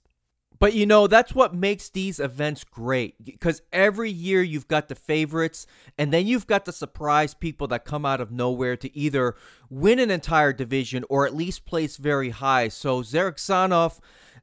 but 0.62 0.74
you 0.74 0.86
know, 0.86 1.08
that's 1.08 1.34
what 1.34 1.56
makes 1.56 1.88
these 1.88 2.20
events 2.20 2.62
great 2.62 3.16
because 3.24 3.62
every 3.72 4.12
year 4.12 4.42
you've 4.42 4.68
got 4.68 4.86
the 4.86 4.94
favorites 4.94 5.66
and 5.98 6.12
then 6.12 6.24
you've 6.24 6.46
got 6.46 6.66
the 6.66 6.72
surprise 6.72 7.34
people 7.34 7.66
that 7.66 7.84
come 7.84 8.06
out 8.06 8.20
of 8.20 8.30
nowhere 8.30 8.76
to 8.76 8.96
either 8.96 9.34
win 9.68 9.98
an 9.98 10.12
entire 10.12 10.52
division 10.52 11.04
or 11.08 11.26
at 11.26 11.34
least 11.34 11.66
place 11.66 11.96
very 11.96 12.30
high. 12.30 12.68
So 12.68 13.02
Serikzhanov 13.02 13.98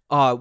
uh, 0.10 0.40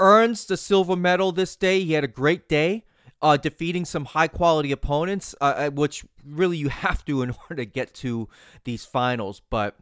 earns 0.00 0.46
the 0.46 0.56
silver 0.56 0.96
medal 0.96 1.30
this 1.30 1.54
day. 1.54 1.84
He 1.84 1.92
had 1.92 2.02
a 2.02 2.08
great 2.08 2.48
day. 2.48 2.82
Uh, 3.22 3.36
defeating 3.36 3.84
some 3.84 4.06
high 4.06 4.26
quality 4.26 4.72
opponents, 4.72 5.36
uh, 5.40 5.54
uh 5.56 5.70
which 5.70 6.04
really 6.26 6.56
you 6.56 6.68
have 6.70 7.04
to 7.04 7.22
in 7.22 7.30
order 7.30 7.54
to 7.54 7.66
get 7.66 7.94
to 7.94 8.28
these 8.64 8.84
finals. 8.84 9.42
But 9.48 9.76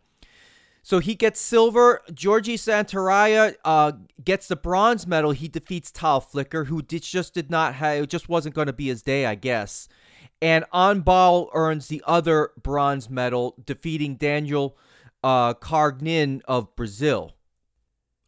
so 0.88 1.00
he 1.00 1.14
gets 1.14 1.38
silver. 1.38 2.00
Georgi 2.14 2.57
Zantaraya 2.57 3.54
uh, 3.62 3.92
gets 4.25 4.49
the 4.49 4.57
bronze 4.57 5.07
medal. 5.07 5.33
He 5.33 5.47
defeats 5.47 5.90
Tal 5.90 6.18
Flicker, 6.18 6.64
who 6.64 6.80
did, 6.80 7.02
just 7.02 7.35
did 7.35 7.50
not 7.50 7.75
have, 7.75 8.04
it 8.04 8.09
just 8.09 8.30
wasn't 8.30 8.54
going 8.54 8.68
to 8.68 8.73
be 8.73 8.87
his 8.87 9.02
day, 9.02 9.26
I 9.26 9.35
guess. 9.35 9.87
And 10.40 10.64
Anbal 10.73 11.50
earns 11.52 11.88
the 11.88 12.02
other 12.07 12.52
bronze 12.62 13.11
medal, 13.11 13.54
defeating 13.62 14.16
Daniel 14.16 14.78
uh, 15.23 15.52
Cargnin 15.52 16.40
of 16.49 16.75
Brazil. 16.75 17.33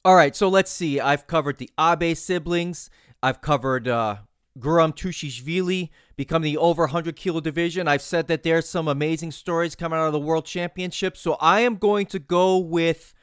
All 0.05 0.15
right, 0.15 0.37
so 0.37 0.47
let's 0.51 0.71
see. 0.71 1.01
I've 1.01 1.27
covered 1.27 1.57
the 1.57 1.71
Abe 1.81 2.15
siblings. 2.15 2.91
I've 3.23 3.41
covered 3.41 3.89
uh, 3.89 4.17
Guram 4.61 4.95
Tushishvili 4.95 5.91
become 6.17 6.43
the 6.43 6.57
over 6.57 6.83
100 6.83 7.17
kilo 7.17 7.41
division. 7.41 7.89
I've 7.89 8.03
said 8.03 8.27
that 8.29 8.43
there's 8.43 8.69
some 8.69 8.89
amazing 8.89 9.33
stories 9.33 9.75
coming 9.75 9.99
out 9.99 10.07
of 10.07 10.13
the 10.13 10.21
World 10.21 10.45
Championship. 10.45 11.17
So 11.17 11.37
I 11.41 11.61
am 11.61 11.77
going 11.77 12.07
to 12.07 12.19
go 12.19 12.59
with 12.59 13.15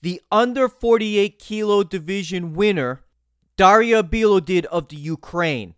the 0.00 0.20
under 0.30 0.68
48 0.68 1.38
kilo 1.38 1.82
division 1.82 2.54
winner, 2.54 3.02
Daria 3.56 4.02
Bilodid 4.02 4.64
of 4.66 4.88
the 4.88 4.96
Ukraine. 4.96 5.74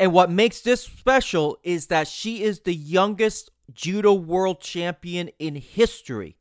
And 0.00 0.12
what 0.12 0.30
makes 0.30 0.60
this 0.60 0.82
special 0.82 1.58
is 1.62 1.86
that 1.86 2.06
she 2.06 2.42
is 2.42 2.60
the 2.60 2.74
youngest 2.74 3.50
judo 3.72 4.12
world 4.12 4.60
champion 4.60 5.30
in 5.38 5.56
history. 5.56 6.36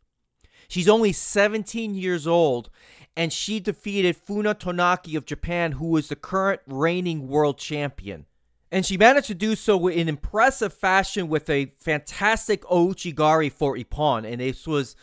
She's 0.67 0.89
only 0.89 1.13
17 1.13 1.95
years 1.95 2.27
old, 2.27 2.69
and 3.17 3.33
she 3.33 3.59
defeated 3.59 4.15
Funa 4.15 4.53
Tonaki 4.53 5.17
of 5.17 5.25
Japan, 5.25 5.73
who 5.73 5.97
is 5.97 6.07
the 6.07 6.15
current 6.15 6.61
reigning 6.67 7.27
world 7.27 7.57
champion. 7.57 8.27
And 8.71 8.85
she 8.85 8.95
managed 8.95 9.27
to 9.27 9.33
do 9.33 9.55
so 9.55 9.87
in 9.87 10.07
impressive 10.07 10.71
fashion 10.71 11.27
with 11.27 11.49
a 11.49 11.73
fantastic 11.79 12.61
Ouchigari 12.65 13.51
for 13.51 13.75
Ippon. 13.75 14.31
And 14.31 14.39
this 14.39 14.67
was 14.67 14.95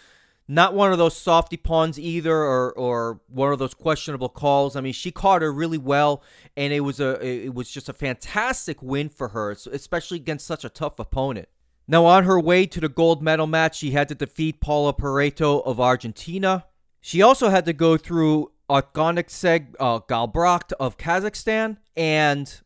not 0.46 0.74
one 0.74 0.92
of 0.92 0.98
those 0.98 1.16
soft 1.16 1.50
Ippons 1.52 1.98
either 1.98 2.36
or, 2.36 2.72
or 2.74 3.20
one 3.28 3.52
of 3.52 3.58
those 3.58 3.74
questionable 3.74 4.28
calls. 4.28 4.76
I 4.76 4.80
mean, 4.80 4.92
she 4.92 5.10
caught 5.10 5.42
her 5.42 5.52
really 5.52 5.78
well 5.78 6.22
and 6.56 6.72
it 6.72 6.80
was 6.80 7.00
a 7.00 7.20
it 7.26 7.54
was 7.54 7.68
just 7.70 7.88
a 7.88 7.94
fantastic 7.94 8.80
win 8.80 9.08
for 9.08 9.28
her, 9.28 9.50
especially 9.50 10.18
against 10.18 10.46
such 10.46 10.64
a 10.64 10.68
tough 10.68 11.00
opponent. 11.00 11.48
Now 11.88 12.04
on 12.04 12.24
her 12.24 12.38
way 12.38 12.66
to 12.66 12.80
the 12.80 12.88
gold 12.88 13.22
medal 13.22 13.46
match, 13.46 13.78
she 13.78 13.90
had 13.90 14.08
to 14.08 14.14
defeat 14.14 14.60
Paula 14.60 14.92
Pareto 14.92 15.66
of 15.66 15.80
Argentina. 15.80 16.66
She 17.06 17.20
also 17.20 17.50
had 17.50 17.66
to 17.66 17.74
go 17.74 17.98
through 17.98 18.50
Otgonixeg 18.70 19.74
uh, 19.78 20.00
Galbadrakh 20.00 20.72
of 20.80 20.96
Kazakhstan 20.96 21.76
and 21.94 22.62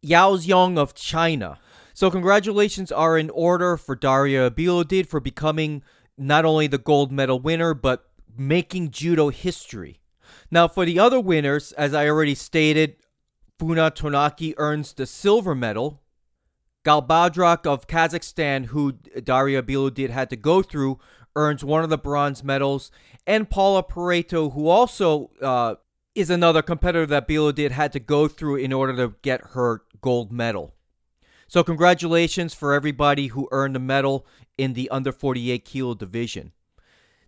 Yao 0.00 0.36
Xiong 0.36 0.78
of 0.78 0.94
China. 0.94 1.58
So 1.92 2.08
congratulations 2.08 2.92
are 2.92 3.18
in 3.18 3.28
order 3.30 3.76
for 3.76 3.96
Daria 3.96 4.52
Bilodid 4.52 5.08
for 5.08 5.18
becoming 5.18 5.82
not 6.16 6.44
only 6.44 6.68
the 6.68 6.78
gold 6.78 7.10
medal 7.10 7.40
winner, 7.40 7.74
but 7.74 8.08
making 8.38 8.92
judo 8.92 9.30
history. 9.30 9.98
Now, 10.48 10.68
for 10.68 10.84
the 10.84 11.00
other 11.00 11.18
winners, 11.18 11.72
as 11.72 11.92
I 11.92 12.08
already 12.08 12.36
stated, 12.36 12.94
Funa 13.58 13.90
Tonaki 13.90 14.54
earns 14.58 14.92
the 14.92 15.06
silver 15.06 15.56
medal. 15.56 16.02
Galbadrakh 16.84 17.66
of 17.66 17.88
Kazakhstan, 17.88 18.66
who 18.66 18.92
Daria 18.92 19.62
Bilodid 19.62 20.10
had 20.10 20.30
to 20.30 20.36
go 20.36 20.62
through, 20.62 21.00
earns 21.36 21.64
one 21.64 21.84
of 21.84 21.90
the 21.90 21.98
bronze 21.98 22.42
medals. 22.42 22.90
And 23.26 23.48
Paula 23.48 23.82
Pareto, 23.82 24.52
who 24.52 24.68
also 24.68 25.30
uh, 25.40 25.76
is 26.14 26.30
another 26.30 26.62
competitor 26.62 27.06
that 27.06 27.28
Bilodid 27.28 27.70
had 27.70 27.92
to 27.92 28.00
go 28.00 28.28
through 28.28 28.56
in 28.56 28.72
order 28.72 28.96
to 28.96 29.14
get 29.22 29.40
her 29.52 29.82
gold 30.00 30.32
medal. 30.32 30.74
So, 31.48 31.62
congratulations 31.62 32.54
for 32.54 32.72
everybody 32.72 33.28
who 33.28 33.48
earned 33.52 33.76
a 33.76 33.80
medal 33.80 34.26
in 34.56 34.72
the 34.72 34.88
under 34.88 35.12
48 35.12 35.64
kilo 35.64 35.94
division. 35.94 36.52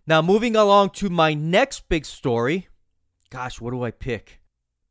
Now, 0.07 0.21
moving 0.21 0.55
along 0.55 0.91
to 0.91 1.09
my 1.09 1.33
next 1.33 1.89
big 1.89 2.05
story. 2.05 2.67
Gosh, 3.29 3.59
what 3.59 3.71
do 3.71 3.83
I 3.83 3.91
pick? 3.91 4.39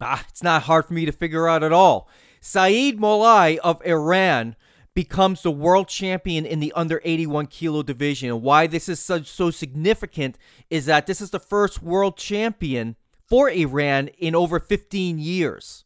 Ah, 0.00 0.24
it's 0.28 0.42
not 0.42 0.64
hard 0.64 0.86
for 0.86 0.94
me 0.94 1.04
to 1.04 1.12
figure 1.12 1.48
out 1.48 1.62
at 1.62 1.72
all. 1.72 2.08
Saeed 2.40 2.98
Mollaei 2.98 3.58
of 3.58 3.84
Iran 3.86 4.54
becomes 4.94 5.42
the 5.42 5.50
world 5.50 5.88
champion 5.88 6.46
in 6.46 6.60
the 6.60 6.72
under 6.74 7.00
81 7.04 7.48
kilo 7.48 7.82
division. 7.82 8.30
And 8.30 8.42
why 8.42 8.66
this 8.66 8.88
is 8.88 9.00
so, 9.00 9.22
so 9.22 9.50
significant 9.50 10.38
is 10.70 10.86
that 10.86 11.06
this 11.06 11.20
is 11.20 11.30
the 11.30 11.40
first 11.40 11.82
world 11.82 12.16
champion 12.16 12.96
for 13.28 13.50
Iran 13.50 14.08
in 14.18 14.34
over 14.34 14.60
15 14.60 15.18
years. 15.18 15.84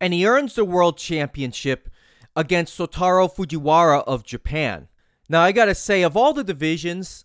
And 0.00 0.12
he 0.12 0.26
earns 0.26 0.54
the 0.54 0.64
world 0.64 0.98
championship 0.98 1.88
against 2.34 2.76
Sotaro 2.76 3.32
Fujiwara 3.32 4.02
of 4.04 4.24
Japan. 4.24 4.88
Now, 5.28 5.42
I 5.42 5.52
got 5.52 5.66
to 5.66 5.74
say, 5.74 6.02
of 6.02 6.16
all 6.16 6.32
the 6.32 6.42
divisions, 6.42 7.24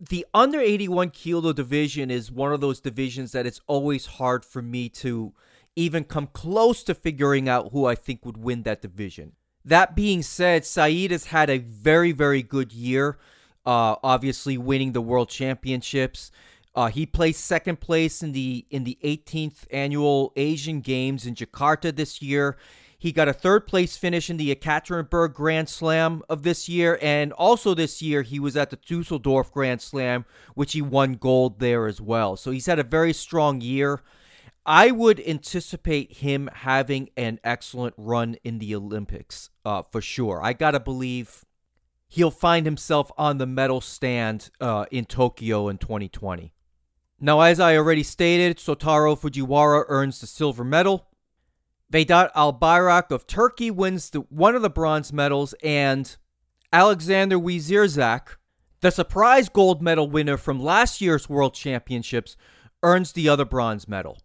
the 0.00 0.26
under 0.34 0.58
81 0.58 1.10
kilo 1.10 1.52
division 1.52 2.10
is 2.10 2.32
one 2.32 2.52
of 2.52 2.60
those 2.60 2.80
divisions 2.80 3.32
that 3.32 3.46
it's 3.46 3.60
always 3.68 4.06
hard 4.06 4.44
for 4.44 4.62
me 4.62 4.88
to 4.88 5.32
even 5.76 6.04
come 6.04 6.26
close 6.26 6.82
to 6.84 6.94
figuring 6.94 7.48
out 7.48 7.70
who 7.72 7.84
I 7.84 7.94
think 7.94 8.24
would 8.26 8.36
win 8.36 8.64
that 8.64 8.82
division. 8.82 9.32
That 9.64 9.94
being 9.94 10.22
said, 10.22 10.64
Saeed 10.64 11.10
has 11.10 11.26
had 11.26 11.48
a 11.48 11.58
very, 11.58 12.12
very 12.12 12.42
good 12.42 12.72
year, 12.72 13.18
uh, 13.64 13.96
obviously 14.02 14.58
winning 14.58 14.92
the 14.92 15.00
world 15.00 15.28
championships. 15.28 16.30
Uh, 16.74 16.88
he 16.88 17.04
placed 17.06 17.44
second 17.44 17.80
place 17.80 18.22
in 18.22 18.32
the 18.32 18.64
in 18.70 18.84
the 18.84 18.98
18th 19.04 19.66
annual 19.70 20.32
Asian 20.36 20.80
Games 20.80 21.26
in 21.26 21.34
Jakarta 21.34 21.94
this 21.94 22.22
year. 22.22 22.56
He 23.02 23.10
got 23.10 23.26
a 23.26 23.32
third 23.32 23.66
place 23.66 23.96
finish 23.96 24.30
in 24.30 24.36
the 24.36 24.54
Ekaterinburg 24.54 25.34
Grand 25.34 25.68
Slam 25.68 26.22
of 26.28 26.44
this 26.44 26.68
year. 26.68 27.00
And 27.02 27.32
also 27.32 27.74
this 27.74 28.00
year, 28.00 28.22
he 28.22 28.38
was 28.38 28.56
at 28.56 28.70
the 28.70 28.76
Dusseldorf 28.76 29.50
Grand 29.50 29.82
Slam, 29.82 30.24
which 30.54 30.72
he 30.72 30.82
won 30.82 31.14
gold 31.14 31.58
there 31.58 31.88
as 31.88 32.00
well. 32.00 32.36
So 32.36 32.52
he's 32.52 32.66
had 32.66 32.78
a 32.78 32.84
very 32.84 33.12
strong 33.12 33.60
year. 33.60 34.02
I 34.64 34.92
would 34.92 35.20
anticipate 35.20 36.18
him 36.18 36.48
having 36.52 37.10
an 37.16 37.40
excellent 37.42 37.94
run 37.96 38.36
in 38.44 38.58
the 38.58 38.74
Olympics 38.74 39.50
uh, 39.64 39.82
for 39.90 40.00
sure. 40.00 40.40
I 40.42 40.52
got 40.52 40.72
to 40.72 40.80
believe 40.80 41.44
he'll 42.06 42.30
find 42.30 42.64
himself 42.64 43.10
on 43.18 43.38
the 43.38 43.46
medal 43.46 43.80
stand 43.80 44.50
uh, 44.60 44.86
in 44.92 45.04
Tokyo 45.04 45.68
in 45.68 45.78
2020. 45.78 46.52
Now, 47.20 47.40
as 47.40 47.58
I 47.58 47.76
already 47.76 48.02
stated, 48.02 48.58
Sotaro 48.58 49.18
Fujiwara 49.18 49.84
earns 49.88 50.20
the 50.20 50.26
silver 50.26 50.64
medal. 50.64 51.08
Vedat 51.90 52.32
Albayrak 52.34 53.10
of 53.10 53.26
Turkey 53.26 53.70
wins 53.70 54.10
the, 54.10 54.20
one 54.20 54.54
of 54.54 54.62
the 54.62 54.70
bronze 54.70 55.12
medals, 55.12 55.54
and 55.62 56.16
Alexander 56.72 57.38
Wierzak, 57.38 58.36
the 58.80 58.90
surprise 58.90 59.48
gold 59.48 59.82
medal 59.82 60.08
winner 60.08 60.36
from 60.36 60.62
last 60.62 61.00
year's 61.00 61.28
World 61.28 61.54
Championships, 61.54 62.36
earns 62.82 63.12
the 63.12 63.28
other 63.28 63.44
bronze 63.44 63.86
medal. 63.86 64.18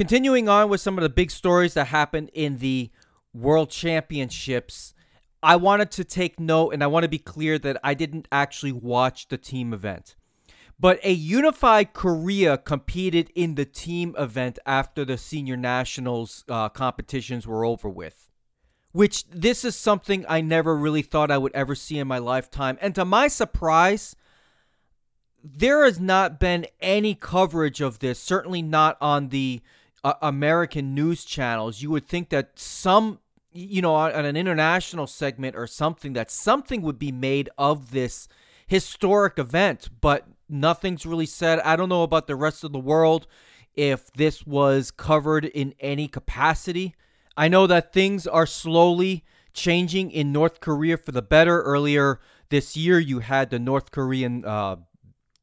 Continuing 0.00 0.48
on 0.48 0.70
with 0.70 0.80
some 0.80 0.96
of 0.96 1.02
the 1.02 1.10
big 1.10 1.30
stories 1.30 1.74
that 1.74 1.88
happened 1.88 2.30
in 2.32 2.56
the 2.56 2.88
World 3.34 3.68
Championships, 3.68 4.94
I 5.42 5.56
wanted 5.56 5.90
to 5.90 6.04
take 6.04 6.40
note 6.40 6.70
and 6.70 6.82
I 6.82 6.86
want 6.86 7.02
to 7.02 7.08
be 7.10 7.18
clear 7.18 7.58
that 7.58 7.78
I 7.84 7.92
didn't 7.92 8.26
actually 8.32 8.72
watch 8.72 9.28
the 9.28 9.36
team 9.36 9.74
event. 9.74 10.16
But 10.78 11.00
a 11.04 11.12
unified 11.12 11.92
Korea 11.92 12.56
competed 12.56 13.30
in 13.34 13.56
the 13.56 13.66
team 13.66 14.14
event 14.16 14.58
after 14.64 15.04
the 15.04 15.18
senior 15.18 15.58
nationals 15.58 16.46
uh, 16.48 16.70
competitions 16.70 17.46
were 17.46 17.66
over 17.66 17.90
with. 17.90 18.30
Which 18.92 19.28
this 19.28 19.66
is 19.66 19.76
something 19.76 20.24
I 20.26 20.40
never 20.40 20.74
really 20.74 21.02
thought 21.02 21.30
I 21.30 21.36
would 21.36 21.54
ever 21.54 21.74
see 21.74 21.98
in 21.98 22.08
my 22.08 22.16
lifetime. 22.16 22.78
And 22.80 22.94
to 22.94 23.04
my 23.04 23.28
surprise, 23.28 24.16
there 25.44 25.84
has 25.84 26.00
not 26.00 26.40
been 26.40 26.64
any 26.80 27.14
coverage 27.14 27.82
of 27.82 27.98
this, 27.98 28.18
certainly 28.18 28.62
not 28.62 28.96
on 29.02 29.28
the 29.28 29.60
uh, 30.04 30.14
American 30.22 30.94
news 30.94 31.24
channels. 31.24 31.82
You 31.82 31.90
would 31.90 32.06
think 32.06 32.30
that 32.30 32.58
some, 32.58 33.20
you 33.52 33.82
know, 33.82 33.94
on, 33.94 34.24
an 34.24 34.36
international 34.36 35.06
segment 35.06 35.56
or 35.56 35.66
something, 35.66 36.12
that 36.14 36.30
something 36.30 36.82
would 36.82 36.98
be 36.98 37.12
made 37.12 37.50
of 37.58 37.90
this 37.90 38.28
historic 38.66 39.38
event. 39.38 39.88
But 40.00 40.26
nothing's 40.48 41.06
really 41.06 41.26
said. 41.26 41.60
I 41.60 41.76
don't 41.76 41.88
know 41.88 42.02
about 42.02 42.26
the 42.26 42.36
rest 42.36 42.64
of 42.64 42.72
the 42.72 42.78
world 42.78 43.26
if 43.74 44.12
this 44.12 44.46
was 44.46 44.90
covered 44.90 45.44
in 45.44 45.74
any 45.80 46.08
capacity. 46.08 46.94
I 47.36 47.48
know 47.48 47.66
that 47.66 47.92
things 47.92 48.26
are 48.26 48.46
slowly 48.46 49.24
changing 49.52 50.10
in 50.10 50.32
North 50.32 50.60
Korea 50.60 50.96
for 50.96 51.12
the 51.12 51.22
better. 51.22 51.62
Earlier 51.62 52.20
this 52.50 52.76
year, 52.76 52.98
you 52.98 53.20
had 53.20 53.50
the 53.50 53.58
North 53.58 53.90
Korean 53.90 54.44
uh, 54.44 54.76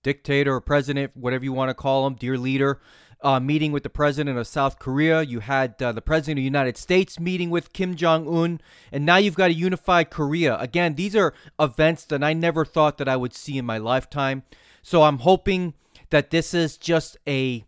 dictator 0.04 0.56
or 0.56 0.62
president, 0.62 1.16
whatever 1.16 1.44
you 1.44 1.54
want 1.54 1.70
to 1.70 1.74
call 1.74 2.06
him, 2.06 2.16
dear 2.16 2.38
leader, 2.38 2.80
uh, 3.22 3.40
meeting 3.40 3.72
with 3.72 3.84
the 3.84 3.90
president 3.90 4.38
of 4.38 4.48
South 4.48 4.80
Korea. 4.80 5.22
You 5.22 5.40
had 5.40 5.82
uh, 5.82 5.92
the 5.92 6.02
president 6.02 6.34
of 6.34 6.42
the 6.42 6.44
United 6.44 6.78
States 6.78 7.20
meeting 7.20 7.50
with 7.50 7.74
Kim 7.74 7.96
Jong 7.96 8.28
Un, 8.28 8.62
and 8.92 9.06
now 9.06 9.18
you've 9.18 9.36
got 9.36 9.50
a 9.50 9.54
unified 9.54 10.10
Korea. 10.10 10.58
Again, 10.60 10.96
these 10.96 11.16
are 11.16 11.34
events 11.60 12.06
that 12.06 12.24
I 12.24 12.34
never 12.34 12.66
thought 12.66 12.98
that 12.98 13.10
I 13.10 13.16
would 13.16 13.34
see 13.34 13.58
in 13.58 13.66
my 13.66 13.78
lifetime. 13.78 14.44
So 14.82 15.04
I'm 15.04 15.20
hoping 15.20 15.74
that 16.10 16.30
this 16.30 16.54
is 16.54 16.78
just 16.78 17.18
a 17.28 17.66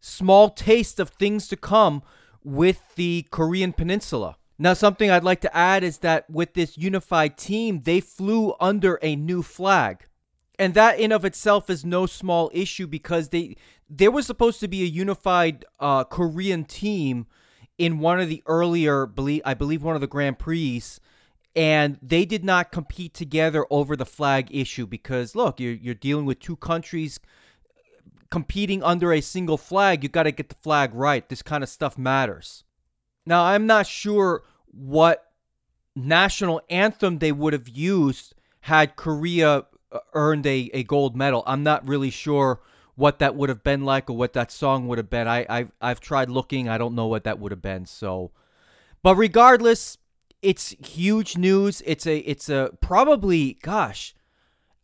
small 0.00 0.50
taste 0.50 1.00
of 1.00 1.10
things 1.10 1.48
to 1.48 1.56
come 1.56 2.02
with 2.44 2.94
the 2.96 3.26
Korean 3.30 3.72
Peninsula. 3.72 4.36
Now, 4.58 4.74
something 4.74 5.10
I'd 5.10 5.24
like 5.24 5.40
to 5.42 5.56
add 5.56 5.82
is 5.82 5.98
that 5.98 6.28
with 6.28 6.54
this 6.54 6.76
unified 6.76 7.36
team, 7.38 7.82
they 7.82 8.00
flew 8.00 8.54
under 8.60 8.98
a 9.02 9.16
new 9.16 9.42
flag. 9.42 10.06
And 10.62 10.74
that 10.74 11.00
in 11.00 11.10
of 11.10 11.24
itself 11.24 11.68
is 11.68 11.84
no 11.84 12.06
small 12.06 12.48
issue 12.54 12.86
because 12.86 13.30
they 13.30 13.56
there 13.90 14.12
was 14.12 14.26
supposed 14.26 14.60
to 14.60 14.68
be 14.68 14.82
a 14.82 14.86
unified 14.86 15.64
uh, 15.80 16.04
Korean 16.04 16.64
team 16.64 17.26
in 17.78 17.98
one 17.98 18.20
of 18.20 18.28
the 18.28 18.44
earlier, 18.46 19.10
I 19.44 19.54
believe 19.54 19.82
one 19.82 19.96
of 19.96 20.00
the 20.00 20.06
Grand 20.06 20.38
Prix 20.38 20.84
and 21.56 21.98
they 22.00 22.24
did 22.24 22.44
not 22.44 22.70
compete 22.70 23.12
together 23.12 23.66
over 23.70 23.96
the 23.96 24.06
flag 24.06 24.54
issue 24.54 24.86
because 24.86 25.34
look, 25.34 25.58
you're 25.58 25.72
you're 25.72 25.96
dealing 25.96 26.26
with 26.26 26.38
two 26.38 26.54
countries 26.54 27.18
competing 28.30 28.84
under 28.84 29.12
a 29.12 29.20
single 29.20 29.58
flag. 29.58 30.04
You 30.04 30.08
got 30.10 30.22
to 30.22 30.30
get 30.30 30.48
the 30.48 30.54
flag 30.54 30.94
right. 30.94 31.28
This 31.28 31.42
kind 31.42 31.64
of 31.64 31.70
stuff 31.70 31.98
matters. 31.98 32.62
Now, 33.26 33.46
I'm 33.46 33.66
not 33.66 33.88
sure 33.88 34.44
what 34.66 35.32
national 35.96 36.60
anthem 36.70 37.18
they 37.18 37.32
would 37.32 37.52
have 37.52 37.68
used 37.68 38.36
had 38.60 38.94
Korea 38.94 39.64
earned 40.14 40.46
a, 40.46 40.70
a 40.72 40.82
gold 40.84 41.16
medal. 41.16 41.42
I'm 41.46 41.62
not 41.62 41.86
really 41.86 42.10
sure 42.10 42.60
what 42.94 43.18
that 43.20 43.34
would 43.34 43.48
have 43.48 43.64
been 43.64 43.84
like 43.84 44.10
or 44.10 44.16
what 44.16 44.34
that 44.34 44.52
song 44.52 44.86
would 44.88 44.98
have 44.98 45.10
been. 45.10 45.26
I, 45.26 45.46
I've, 45.48 45.72
I've 45.80 46.00
tried 46.00 46.28
looking. 46.30 46.68
I 46.68 46.78
don't 46.78 46.94
know 46.94 47.06
what 47.06 47.24
that 47.24 47.38
would 47.38 47.52
have 47.52 47.62
been. 47.62 47.86
So, 47.86 48.30
but 49.02 49.16
regardless, 49.16 49.98
it's 50.42 50.70
huge 50.84 51.36
news. 51.36 51.82
It's 51.86 52.06
a 52.06 52.18
it's 52.18 52.48
a 52.48 52.70
probably 52.80 53.54
gosh, 53.62 54.14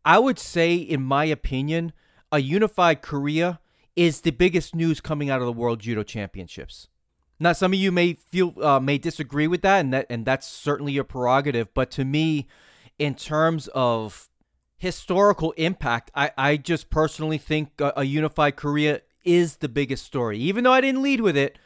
I 0.05 0.19
would 0.19 0.39
say 0.39 0.77
in 0.77 1.03
my 1.03 1.25
opinion, 1.25 1.93
a 2.31 2.39
unified 2.39 3.03
Korea 3.03 3.61
is 3.97 4.21
the 4.21 4.31
biggest 4.31 4.75
news 4.75 5.01
coming 5.01 5.29
out 5.29 5.41
of 5.41 5.47
the 5.47 5.53
World 5.53 5.81
Judo 5.81 6.05
Championships. 6.05 6.89
Now, 7.41 7.53
some 7.53 7.73
of 7.73 7.79
you 7.79 7.93
may 7.93 8.15
feel 8.15 8.55
uh, 8.63 8.81
may 8.81 8.99
disagree 8.99 9.47
with 9.47 9.63
that, 9.63 9.81
and 9.81 9.93
that 9.93 10.07
and 10.09 10.25
that's 10.25 10.47
certainly 10.47 10.93
your 10.93 11.05
prerogative. 11.05 11.75
But 11.75 11.91
to 11.93 12.05
me, 12.05 12.47
in 12.99 13.15
terms 13.15 13.69
of 13.75 14.28
historical 14.79 15.53
impact, 15.53 16.11
I, 16.15 16.31
I 16.39 16.57
just 16.57 16.89
personally 16.89 17.39
think 17.39 17.81
a, 17.81 17.93
a 17.97 18.05
unified 18.05 18.57
Korea 18.57 19.03
is 19.25 19.57
the 19.57 19.69
biggest 19.69 20.05
story. 20.05 20.39
Even 20.39 20.65
though 20.65 20.73
I 20.73 20.81
didn't 20.81 21.03
lead 21.03 21.21
with 21.21 21.37
it, 21.37 21.59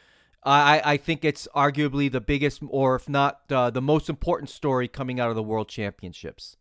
I, 0.43 0.81
I 0.83 0.97
think 0.97 1.23
it's 1.23 1.47
arguably 1.55 2.11
the 2.11 2.19
biggest, 2.19 2.61
or 2.67 2.95
if 2.95 3.07
not 3.07 3.41
uh, 3.49 3.69
the 3.69 3.81
most 3.81 4.09
important 4.09 4.49
story 4.49 4.87
coming 4.87 5.19
out 5.19 5.29
of 5.29 5.35
the 5.35 5.43
World 5.43 5.69
Championships. 5.69 6.57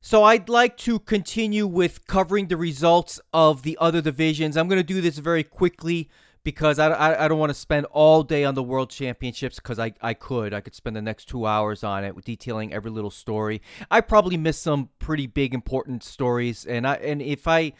So 0.00 0.24
I'd 0.24 0.48
like 0.48 0.76
to 0.78 0.98
continue 0.98 1.66
with 1.66 2.06
covering 2.06 2.48
the 2.48 2.56
results 2.56 3.20
of 3.32 3.62
the 3.62 3.76
other 3.80 4.00
divisions. 4.00 4.56
I'm 4.56 4.68
going 4.68 4.80
to 4.80 4.84
do 4.84 5.00
this 5.00 5.18
very 5.18 5.44
quickly 5.44 6.08
because 6.46 6.78
I, 6.78 6.90
I, 6.90 7.24
I 7.24 7.28
don't 7.28 7.40
want 7.40 7.50
to 7.50 7.54
spend 7.54 7.86
all 7.86 8.22
day 8.22 8.44
on 8.44 8.54
the 8.54 8.62
World 8.62 8.88
Championships 8.88 9.56
because 9.56 9.80
I, 9.80 9.94
I 10.00 10.14
could. 10.14 10.54
I 10.54 10.60
could 10.60 10.76
spend 10.76 10.94
the 10.94 11.02
next 11.02 11.24
two 11.24 11.44
hours 11.44 11.82
on 11.82 12.04
it 12.04 12.14
detailing 12.24 12.72
every 12.72 12.92
little 12.92 13.10
story. 13.10 13.60
I 13.90 14.00
probably 14.00 14.36
missed 14.36 14.62
some 14.62 14.90
pretty 15.00 15.26
big 15.26 15.54
important 15.54 16.04
stories, 16.04 16.64
and 16.64 16.86
I 16.86 16.94
and 16.94 17.20
if 17.20 17.48
I 17.48 17.72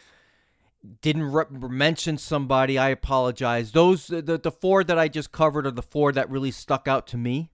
didn't 1.01 1.31
re- 1.31 1.45
mention 1.49 2.19
somebody, 2.19 2.77
I 2.77 2.89
apologize. 2.89 3.71
Those 3.71 4.09
the 4.09 4.21
the 4.21 4.51
four 4.51 4.83
that 4.83 4.99
I 4.99 5.07
just 5.07 5.31
covered 5.31 5.65
are 5.65 5.71
the 5.71 5.81
four 5.81 6.11
that 6.11 6.29
really 6.29 6.51
stuck 6.51 6.89
out 6.89 7.07
to 7.09 7.17
me. 7.17 7.53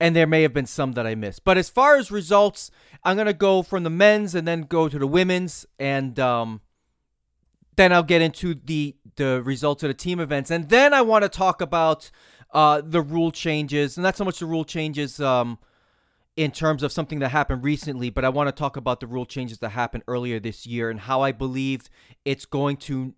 And 0.00 0.16
there 0.16 0.26
may 0.26 0.40
have 0.42 0.54
been 0.54 0.66
some 0.66 0.92
that 0.92 1.06
I 1.06 1.14
missed. 1.14 1.44
But 1.44 1.58
as 1.58 1.68
far 1.68 1.96
as 1.96 2.10
results, 2.10 2.70
I'm 3.04 3.18
gonna 3.18 3.34
go 3.34 3.62
from 3.62 3.82
the 3.82 3.90
men's 3.90 4.34
and 4.34 4.48
then 4.48 4.62
go 4.62 4.88
to 4.88 4.98
the 4.98 5.06
women's, 5.06 5.66
and 5.78 6.18
um, 6.18 6.62
then 7.76 7.92
I'll 7.92 8.02
get 8.02 8.22
into 8.22 8.54
the 8.54 8.96
the 9.16 9.42
results 9.42 9.82
of 9.82 9.88
the 9.88 9.94
team 9.94 10.18
events, 10.20 10.50
and 10.50 10.68
then 10.68 10.92
I 10.92 11.02
want 11.02 11.22
to 11.22 11.28
talk 11.28 11.60
about 11.60 12.10
uh, 12.52 12.82
the 12.84 13.00
rule 13.00 13.30
changes, 13.30 13.96
and 13.96 14.02
not 14.02 14.16
so 14.16 14.24
much 14.24 14.38
the 14.38 14.46
rule 14.46 14.64
changes 14.64 15.20
um, 15.20 15.58
in 16.36 16.50
terms 16.50 16.82
of 16.82 16.90
something 16.90 17.20
that 17.20 17.28
happened 17.28 17.62
recently, 17.62 18.10
but 18.10 18.24
I 18.24 18.28
want 18.28 18.48
to 18.48 18.52
talk 18.52 18.76
about 18.76 19.00
the 19.00 19.06
rule 19.06 19.26
changes 19.26 19.58
that 19.58 19.70
happened 19.70 20.02
earlier 20.08 20.40
this 20.40 20.66
year 20.66 20.90
and 20.90 21.00
how 21.00 21.20
I 21.20 21.30
believe 21.30 21.88
it's 22.24 22.44
going 22.44 22.76
to 22.78 23.14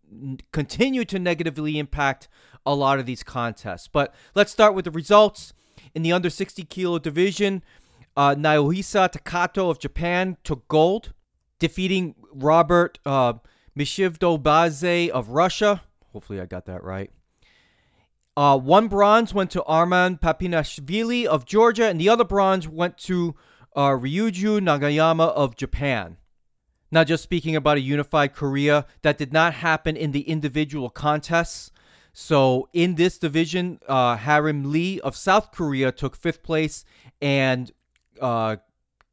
continue 0.52 1.04
to 1.06 1.18
negatively 1.18 1.78
impact 1.78 2.28
a 2.66 2.74
lot 2.74 2.98
of 2.98 3.06
these 3.06 3.22
contests. 3.22 3.88
But 3.88 4.14
let's 4.34 4.52
start 4.52 4.74
with 4.74 4.84
the 4.84 4.90
results. 4.90 5.54
In 5.94 6.02
the 6.02 6.12
under 6.12 6.28
60 6.28 6.64
kilo 6.64 6.98
division, 6.98 7.62
uh, 8.16 8.34
Naohisa 8.34 9.10
Takato 9.10 9.70
of 9.70 9.78
Japan 9.78 10.36
took 10.44 10.68
gold, 10.68 11.12
defeating 11.58 12.14
Robert 12.34 12.98
uh, 13.06 13.34
Mshvidobadze 13.76 15.08
of 15.10 15.30
Russia. 15.30 15.82
Hopefully, 16.12 16.40
I 16.40 16.46
got 16.46 16.66
that 16.66 16.82
right. 16.82 17.10
Uh, 18.36 18.58
one 18.58 18.88
bronze 18.88 19.32
went 19.32 19.50
to 19.50 19.62
Arman 19.62 20.20
Papinashvili 20.20 21.24
of 21.26 21.46
Georgia, 21.46 21.86
and 21.88 22.00
the 22.00 22.08
other 22.08 22.24
bronze 22.24 22.68
went 22.68 22.98
to 22.98 23.34
uh, 23.74 23.90
Ryuju 23.90 24.60
Nagayama 24.60 25.28
of 25.28 25.56
Japan. 25.56 26.16
Not 26.90 27.06
just 27.06 27.22
speaking 27.22 27.56
about 27.56 27.78
a 27.78 27.80
unified 27.80 28.34
Korea, 28.34 28.86
that 29.02 29.18
did 29.18 29.32
not 29.32 29.54
happen 29.54 29.96
in 29.96 30.12
the 30.12 30.22
individual 30.22 30.88
contests. 30.88 31.70
So 32.12 32.68
in 32.72 32.94
this 32.94 33.18
division, 33.18 33.78
uh, 33.86 34.16
Harim 34.16 34.70
Lee 34.72 35.00
of 35.00 35.16
South 35.16 35.52
Korea 35.52 35.92
took 35.92 36.16
fifth 36.16 36.42
place, 36.42 36.84
and 37.20 37.70
uh, 38.20 38.56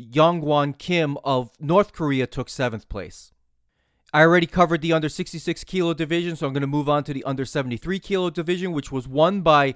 Youngwon 0.01 0.77
Kim 0.77 1.17
of 1.23 1.51
North 1.59 1.91
Korea 1.91 2.27
took 2.27 2.47
seventh 2.47 2.87
place. 2.87 3.32
I 4.13 4.21
already 4.21 4.45
covered 4.45 4.81
the 4.81 4.93
under 4.93 5.09
66 5.09 5.63
kilo 5.63 5.95
division, 5.95 6.35
so 6.35 6.45
I'm 6.45 6.53
going 6.53 6.61
to 6.61 6.67
move 6.67 6.87
on 6.87 7.03
to 7.05 7.13
the 7.13 7.23
under 7.23 7.45
73 7.45 7.97
kilo 7.97 8.29
division, 8.29 8.71
which 8.71 8.91
was 8.91 9.07
won 9.07 9.41
by 9.41 9.73